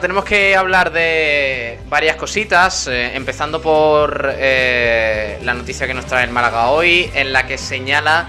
Tenemos 0.00 0.24
que 0.24 0.54
hablar 0.54 0.92
de 0.92 1.78
varias 1.88 2.16
cositas, 2.16 2.86
eh, 2.86 3.12
empezando 3.14 3.60
por 3.60 4.32
eh, 4.36 5.38
la 5.42 5.54
noticia 5.54 5.86
que 5.86 5.94
nos 5.94 6.06
trae 6.06 6.24
el 6.24 6.30
Málaga 6.30 6.70
hoy, 6.70 7.10
en 7.14 7.32
la 7.32 7.46
que 7.46 7.58
señala 7.58 8.28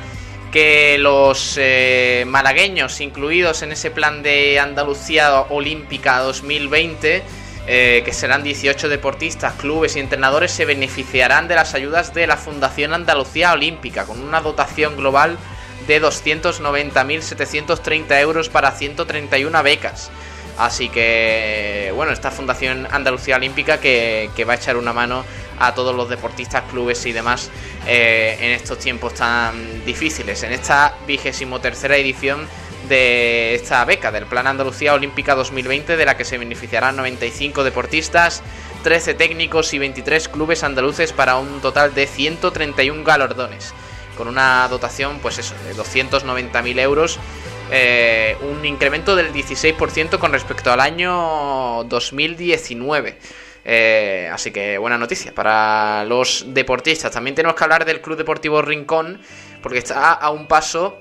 que 0.52 0.98
los 0.98 1.56
eh, 1.58 2.26
malagueños 2.28 3.00
incluidos 3.02 3.62
en 3.62 3.72
ese 3.72 3.92
plan 3.92 4.24
de 4.24 4.60
Andalucía 4.60 5.42
Olímpica 5.50 6.18
2020, 6.20 7.22
eh, 7.68 8.02
que 8.04 8.14
serán 8.14 8.42
18 8.42 8.90
deportistas, 8.90 9.54
clubes 9.54 9.96
y 9.96 10.00
entrenadores, 10.00 10.52
se 10.52 10.66
beneficiarán 10.66 11.48
de 11.48 11.54
las 11.54 11.76
ayudas 11.76 12.16
de 12.16 12.26
la 12.26 12.36
Fundación 12.36 12.94
Andalucía 12.94 13.54
Olímpica, 13.54 14.06
con 14.06 14.20
una 14.22 14.42
dotación 14.42 14.98
global 14.98 15.38
de 15.88 16.02
290.730 16.02 18.20
euros 18.22 18.50
para 18.50 18.72
131 18.72 19.62
becas. 19.62 20.10
Así 20.60 20.90
que, 20.90 21.92
bueno, 21.96 22.12
esta 22.12 22.32
Fundación 22.32 22.86
Andalucía 22.92 23.38
Olímpica 23.38 23.80
que, 23.80 24.30
que 24.36 24.44
va 24.44 24.54
a 24.54 24.56
echar 24.58 24.76
una 24.76 24.92
mano 24.92 25.24
a 25.58 25.74
todos 25.74 25.96
los 25.96 26.10
deportistas, 26.10 26.64
clubes 26.70 27.06
y 27.06 27.14
demás 27.14 27.50
eh, 27.88 28.38
en 28.42 28.52
estos 28.52 28.78
tiempos 28.78 29.14
tan 29.14 29.86
difíciles. 29.86 30.44
En 30.44 30.52
esta 30.52 30.96
vigésimo 31.08 31.62
tercera 31.62 31.96
edición 31.96 32.46
de 32.90 33.56
esta 33.56 33.86
beca 33.86 34.12
del 34.12 34.26
Plan 34.26 34.48
Andalucía 34.48 34.94
Olímpica 34.94 35.34
2020, 35.34 35.96
de 35.96 36.06
la 36.06 36.18
que 36.18 36.26
se 36.26 36.38
beneficiarán 36.38 36.98
95 36.98 37.64
deportistas, 37.64 38.44
13 38.84 39.14
técnicos 39.14 39.74
y 39.74 39.80
23 39.80 40.28
clubes 40.28 40.64
andaluces 40.64 41.14
para 41.14 41.38
un 41.38 41.62
total 41.62 41.94
de 41.94 42.06
131 42.06 43.04
galardones, 43.06 43.74
con 44.18 44.28
una 44.28 44.68
dotación, 44.68 45.20
pues 45.20 45.38
eso, 45.38 45.56
de 45.66 45.74
290.000 45.74 46.80
euros 46.80 47.20
eh, 47.72 48.36
un 48.42 48.66
incremento 48.66 49.16
del 49.16 49.32
16% 49.32 50.18
con 50.18 50.32
respecto 50.32 50.72
al 50.72 50.80
año 50.80 51.84
2019. 51.86 53.18
Eh, 53.66 54.30
así 54.32 54.52
que 54.52 54.78
buena 54.78 54.98
noticia 54.98 55.34
para 55.34 56.04
los 56.06 56.46
deportistas. 56.48 57.12
También 57.12 57.36
tenemos 57.36 57.56
que 57.56 57.64
hablar 57.64 57.86
del 57.86 58.02
Club 58.02 58.18
Deportivo 58.18 58.62
Rincón, 58.62 59.22
porque 59.62 59.78
está 59.78 60.14
a 60.14 60.30
un 60.32 60.48
paso 60.48 61.00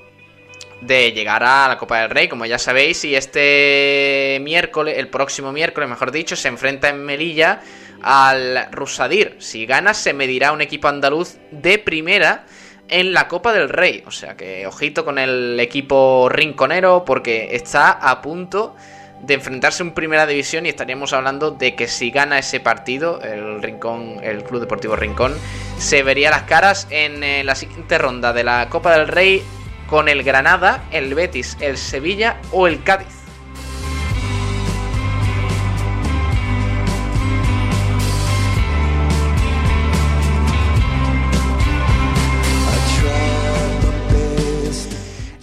de 0.80 1.12
llegar 1.12 1.42
a 1.42 1.68
la 1.68 1.78
Copa 1.78 2.00
del 2.00 2.10
Rey, 2.10 2.28
como 2.28 2.44
ya 2.46 2.58
sabéis, 2.58 3.04
y 3.04 3.16
este 3.16 4.38
miércoles, 4.42 4.98
el 4.98 5.08
próximo 5.08 5.52
miércoles, 5.52 5.88
mejor 5.88 6.12
dicho, 6.12 6.36
se 6.36 6.48
enfrenta 6.48 6.88
en 6.90 7.04
Melilla 7.04 7.60
al 8.02 8.68
Rusadir. 8.70 9.36
Si 9.38 9.66
gana, 9.66 9.94
se 9.94 10.12
medirá 10.12 10.52
un 10.52 10.60
equipo 10.60 10.88
andaluz 10.88 11.38
de 11.50 11.78
primera 11.78 12.44
en 12.88 13.12
la 13.12 13.28
Copa 13.28 13.52
del 13.52 13.68
Rey. 13.68 14.02
O 14.06 14.10
sea 14.10 14.36
que 14.36 14.66
ojito 14.66 15.04
con 15.04 15.18
el 15.18 15.58
equipo 15.60 16.28
rinconero 16.30 17.04
porque 17.04 17.54
está 17.54 17.90
a 17.90 18.20
punto 18.22 18.74
de 19.20 19.34
enfrentarse 19.34 19.82
en 19.82 19.92
primera 19.92 20.26
división 20.26 20.66
y 20.66 20.68
estaríamos 20.68 21.12
hablando 21.12 21.50
de 21.50 21.74
que 21.74 21.88
si 21.88 22.10
gana 22.10 22.38
ese 22.38 22.60
partido, 22.60 23.20
el 23.22 23.62
Rincón, 23.62 24.20
el 24.22 24.44
Club 24.44 24.60
Deportivo 24.60 24.96
Rincón, 24.96 25.36
se 25.78 26.02
vería 26.02 26.30
las 26.30 26.44
caras 26.44 26.86
en 26.90 27.24
eh, 27.24 27.42
la 27.44 27.54
siguiente 27.54 27.98
ronda 27.98 28.32
de 28.32 28.44
la 28.44 28.68
Copa 28.68 28.96
del 28.96 29.08
Rey 29.08 29.42
con 29.88 30.08
el 30.08 30.22
Granada, 30.22 30.84
el 30.92 31.14
Betis, 31.14 31.56
el 31.60 31.78
Sevilla 31.78 32.40
o 32.52 32.68
el 32.68 32.82
Cádiz. 32.82 33.17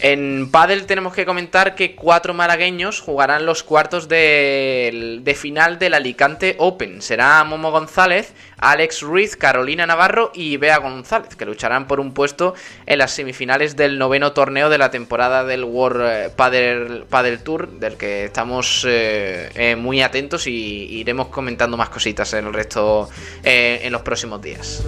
En 0.08 0.52
Padel 0.52 0.86
tenemos 0.86 1.16
que 1.16 1.26
comentar 1.26 1.74
que 1.74 1.96
cuatro 1.96 2.36
malagueños 2.36 3.00
jugarán 3.00 3.48
los 3.48 3.64
cuartos 3.64 4.08
de, 4.08 5.36
final 5.36 5.80
del 5.80 5.96
Alicante 5.96 6.56
Open. 6.60 7.02
Será 7.02 7.44
Momo 7.44 7.72
González, 7.72 8.36
Alex 8.60 9.02
Ruiz, 9.02 9.36
Carolina 9.36 9.88
Navarro 9.88 10.32
y 10.36 10.58
Bea 10.58 10.78
González, 10.78 11.36
que 11.36 11.48
lucharán 11.48 11.88
por 11.88 12.00
un 12.00 12.14
puesto 12.14 12.54
en 12.86 13.00
las 13.00 13.14
semifinales 13.14 13.76
del 13.76 13.98
noveno 13.98 14.32
torneo 14.34 14.70
de 14.70 14.78
la 14.78 14.92
temporada 14.92 15.44
del 15.44 15.64
World 15.64 16.34
Padel, 16.36 17.40
Tour, 17.44 17.80
del 17.80 17.98
que 17.98 18.26
estamos 18.26 18.86
eh, 18.88 19.50
eh, 19.56 19.76
muy 19.76 20.04
atentos 20.04 20.46
y 20.46 20.52
iremos 21.00 21.30
comentando 21.30 21.78
más 21.78 21.90
cositas 21.90 22.32
en 22.34 22.46
el 22.46 22.54
resto 22.54 23.10
eh, 23.44 23.80
en 23.82 23.92
los 23.92 24.04
próximos 24.04 24.40
días. 24.40 24.86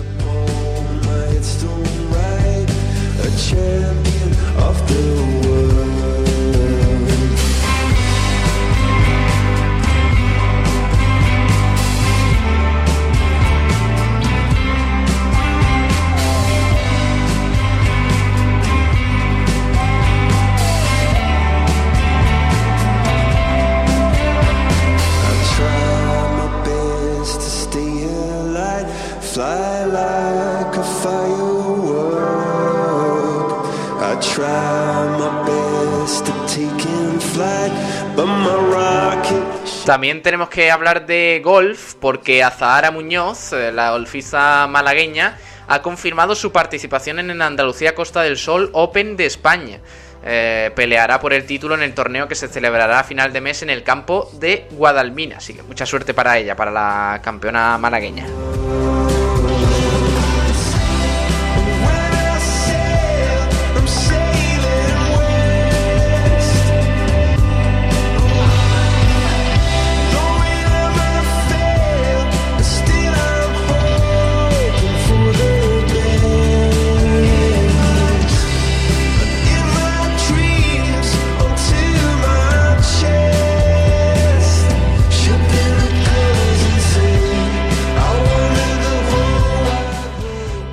También 39.87 40.21
tenemos 40.21 40.49
que 40.49 40.69
hablar 40.69 41.05
de 41.05 41.39
golf 41.41 41.93
porque 41.93 42.43
Azahara 42.43 42.91
Muñoz, 42.91 43.53
eh, 43.53 43.71
la 43.71 43.91
golfista 43.91 44.67
malagueña, 44.67 45.37
ha 45.65 45.81
confirmado 45.81 46.35
su 46.35 46.51
participación 46.51 47.19
en 47.19 47.29
el 47.29 47.41
Andalucía 47.41 47.95
Costa 47.95 48.21
del 48.21 48.35
Sol 48.35 48.69
Open 48.73 49.15
de 49.15 49.25
España. 49.25 49.79
Eh, 50.25 50.71
peleará 50.75 51.21
por 51.21 51.31
el 51.31 51.45
título 51.45 51.73
en 51.75 51.83
el 51.83 51.93
torneo 51.93 52.27
que 52.27 52.35
se 52.35 52.49
celebrará 52.49 52.99
a 52.99 53.05
final 53.05 53.31
de 53.31 53.39
mes 53.39 53.61
en 53.61 53.69
el 53.69 53.83
campo 53.83 54.29
de 54.33 54.67
Guadalmina. 54.71 55.37
Así 55.37 55.53
que 55.53 55.63
mucha 55.63 55.85
suerte 55.85 56.13
para 56.13 56.37
ella, 56.37 56.53
para 56.57 56.69
la 56.69 57.21
campeona 57.23 57.77
malagueña. 57.77 58.25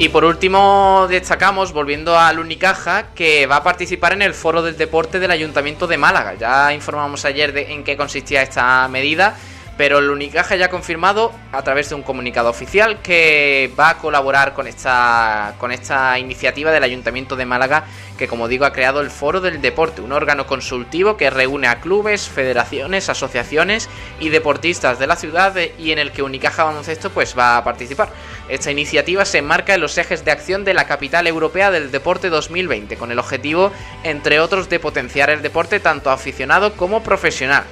Y 0.04 0.10
por 0.10 0.26
último 0.26 1.06
destacamos, 1.08 1.72
volviendo 1.72 2.18
al 2.18 2.38
Unicaja, 2.38 3.14
que 3.14 3.46
va 3.46 3.56
a 3.56 3.62
participar 3.62 4.12
en 4.12 4.20
el 4.20 4.34
Foro 4.34 4.60
del 4.60 4.76
Deporte 4.76 5.18
del 5.18 5.30
Ayuntamiento 5.30 5.86
de 5.86 5.96
Málaga. 5.96 6.34
Ya 6.34 6.74
informamos 6.74 7.24
ayer 7.24 7.54
de 7.54 7.72
en 7.72 7.84
qué 7.84 7.96
consistía 7.96 8.42
esta 8.42 8.86
medida 8.88 9.34
pero 9.76 9.98
el 9.98 10.10
Unicaja 10.10 10.56
ya 10.56 10.66
ha 10.66 10.70
confirmado 10.70 11.32
a 11.52 11.62
través 11.62 11.88
de 11.88 11.94
un 11.94 12.02
comunicado 12.02 12.48
oficial 12.48 13.00
que 13.02 13.72
va 13.78 13.90
a 13.90 13.98
colaborar 13.98 14.54
con 14.54 14.66
esta, 14.66 15.54
con 15.58 15.72
esta 15.72 16.18
iniciativa 16.18 16.70
del 16.70 16.82
Ayuntamiento 16.82 17.36
de 17.36 17.44
Málaga 17.44 17.84
que 18.16 18.28
como 18.28 18.48
digo 18.48 18.64
ha 18.64 18.72
creado 18.72 19.00
el 19.00 19.10
Foro 19.10 19.40
del 19.40 19.60
Deporte, 19.60 20.00
un 20.00 20.12
órgano 20.12 20.46
consultivo 20.46 21.16
que 21.16 21.30
reúne 21.30 21.66
a 21.66 21.80
clubes, 21.80 22.28
federaciones, 22.28 23.08
asociaciones 23.08 23.88
y 24.20 24.28
deportistas 24.28 24.98
de 24.98 25.06
la 25.06 25.16
ciudad 25.16 25.54
y 25.78 25.90
en 25.90 25.98
el 25.98 26.12
que 26.12 26.22
Unicaja 26.22 26.64
Baloncesto 26.64 27.10
pues 27.10 27.36
va 27.36 27.56
a 27.56 27.64
participar. 27.64 28.10
Esta 28.48 28.70
iniciativa 28.70 29.24
se 29.24 29.38
enmarca 29.38 29.74
en 29.74 29.80
los 29.80 29.98
ejes 29.98 30.24
de 30.24 30.30
acción 30.30 30.64
de 30.64 30.74
la 30.74 30.86
capital 30.86 31.26
europea 31.26 31.70
del 31.70 31.90
deporte 31.90 32.30
2020 32.30 32.96
con 32.96 33.10
el 33.10 33.18
objetivo 33.18 33.72
entre 34.04 34.40
otros 34.40 34.68
de 34.68 34.78
potenciar 34.78 35.30
el 35.30 35.42
deporte 35.42 35.80
tanto 35.80 36.10
aficionado 36.10 36.74
como 36.76 37.02
profesional 37.02 37.64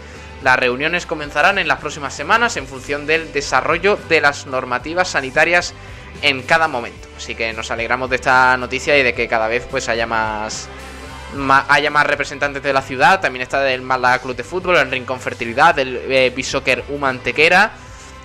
las 0.43 0.59
reuniones 0.59 1.07
comenzarán 1.07 1.59
en 1.59 1.68
las 1.68 1.78
próximas 1.78 2.14
semanas 2.14 2.57
en 2.57 2.66
función 2.66 3.07
del 3.07 3.32
desarrollo 3.32 3.97
de 4.09 4.20
las 4.20 4.47
normativas 4.47 5.09
sanitarias 5.09 5.74
en 6.20 6.43
cada 6.43 6.68
momento. 6.68 7.09
Así 7.16 7.34
que 7.34 7.53
nos 7.53 7.70
alegramos 7.70 8.11
de 8.11 8.16
esta 8.16 8.57
noticia 8.57 8.99
y 8.99 9.03
de 9.03 9.14
que 9.14 9.28
cada 9.28 9.49
vez 9.49 9.66
pues 9.70 9.88
haya 9.88 10.07
más, 10.07 10.68
haya 11.68 11.90
más 11.90 12.07
representantes 12.07 12.62
de 12.62 12.72
la 12.72 12.82
ciudad. 12.82 13.20
También 13.20 13.43
está 13.43 13.61
del 13.61 13.82
Málaga 13.82 14.18
Club 14.18 14.36
de 14.36 14.45
Fútbol, 14.45 14.76
el 14.76 14.90
Rincón 14.90 15.20
Fertilidad, 15.20 15.78
el 15.78 16.01
eh, 16.09 16.84
Humantequera. 16.88 17.72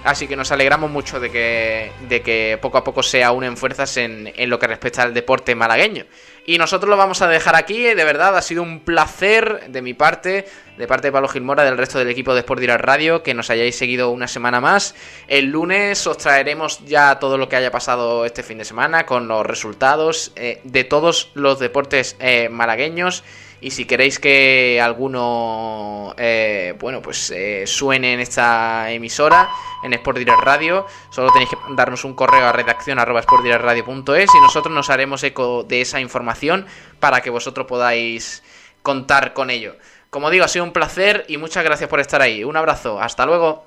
Así 0.03 0.27
que 0.27 0.35
nos 0.35 0.51
alegramos 0.51 0.89
mucho 0.89 1.19
de 1.19 1.29
que, 1.29 1.91
de 2.07 2.21
que 2.21 2.57
poco 2.61 2.77
a 2.77 2.83
poco 2.83 3.03
se 3.03 3.27
unen 3.27 3.57
fuerzas 3.57 3.97
en, 3.97 4.31
en 4.35 4.49
lo 4.49 4.57
que 4.57 4.67
respecta 4.67 5.03
al 5.03 5.13
deporte 5.13 5.53
malagueño. 5.53 6.05
Y 6.49 6.57
nosotros 6.57 6.89
lo 6.89 6.95
vamos 6.95 7.21
a 7.21 7.27
dejar 7.27 7.57
aquí. 7.57 7.83
De 7.83 8.05
verdad, 8.05 8.37
ha 8.37 8.41
sido 8.41 8.63
un 8.63 8.79
placer 8.79 9.65
de 9.67 9.81
mi 9.81 9.93
parte, 9.93 10.47
de 10.77 10.87
parte 10.87 11.09
de 11.09 11.11
Pablo 11.11 11.27
Gilmora, 11.27 11.65
del 11.65 11.77
resto 11.77 11.99
del 11.99 12.09
equipo 12.09 12.33
de 12.33 12.39
Sport 12.39 12.61
Direct 12.61 12.85
Radio, 12.85 13.21
que 13.21 13.33
nos 13.33 13.49
hayáis 13.49 13.77
seguido 13.77 14.11
una 14.11 14.29
semana 14.29 14.61
más. 14.61 14.95
El 15.27 15.47
lunes 15.47 16.07
os 16.07 16.17
traeremos 16.17 16.85
ya 16.85 17.19
todo 17.19 17.37
lo 17.37 17.49
que 17.49 17.57
haya 17.57 17.69
pasado 17.69 18.23
este 18.23 18.43
fin 18.43 18.59
de 18.59 18.63
semana, 18.63 19.05
con 19.05 19.27
los 19.27 19.45
resultados 19.45 20.31
eh, 20.37 20.61
de 20.63 20.85
todos 20.85 21.31
los 21.33 21.59
deportes 21.59 22.15
eh, 22.21 22.47
malagueños. 22.47 23.25
Y 23.59 23.71
si 23.71 23.85
queréis 23.85 24.19
que 24.19 24.79
alguno, 24.81 26.13
eh, 26.17 26.75
bueno, 26.79 27.01
pues 27.01 27.31
eh, 27.31 27.65
suene 27.65 28.13
en 28.13 28.19
esta 28.19 28.91
emisora, 28.91 29.49
en 29.83 29.93
Sport 29.93 30.19
Direct 30.19 30.41
Radio, 30.41 30.85
solo 31.09 31.31
tenéis 31.31 31.49
que 31.49 31.55
mandarnos 31.55 32.03
un 32.03 32.13
correo 32.13 32.45
a 32.45 32.51
redacción 32.51 32.99
y 32.99 34.41
nosotros 34.41 34.73
nos 34.73 34.89
haremos 34.91 35.23
eco 35.23 35.63
de 35.63 35.81
esa 35.81 35.99
información 35.99 36.67
para 36.99 37.21
que 37.21 37.31
vosotros 37.31 37.65
podáis 37.65 38.43
contar 38.83 39.33
con 39.33 39.49
ello. 39.49 39.75
Como 40.11 40.29
digo, 40.29 40.45
ha 40.45 40.47
sido 40.47 40.63
un 40.63 40.71
placer 40.71 41.25
y 41.27 41.37
muchas 41.37 41.63
gracias 41.63 41.89
por 41.89 41.99
estar 41.99 42.21
ahí. 42.21 42.43
Un 42.43 42.57
abrazo, 42.57 43.01
hasta 43.01 43.25
luego. 43.25 43.65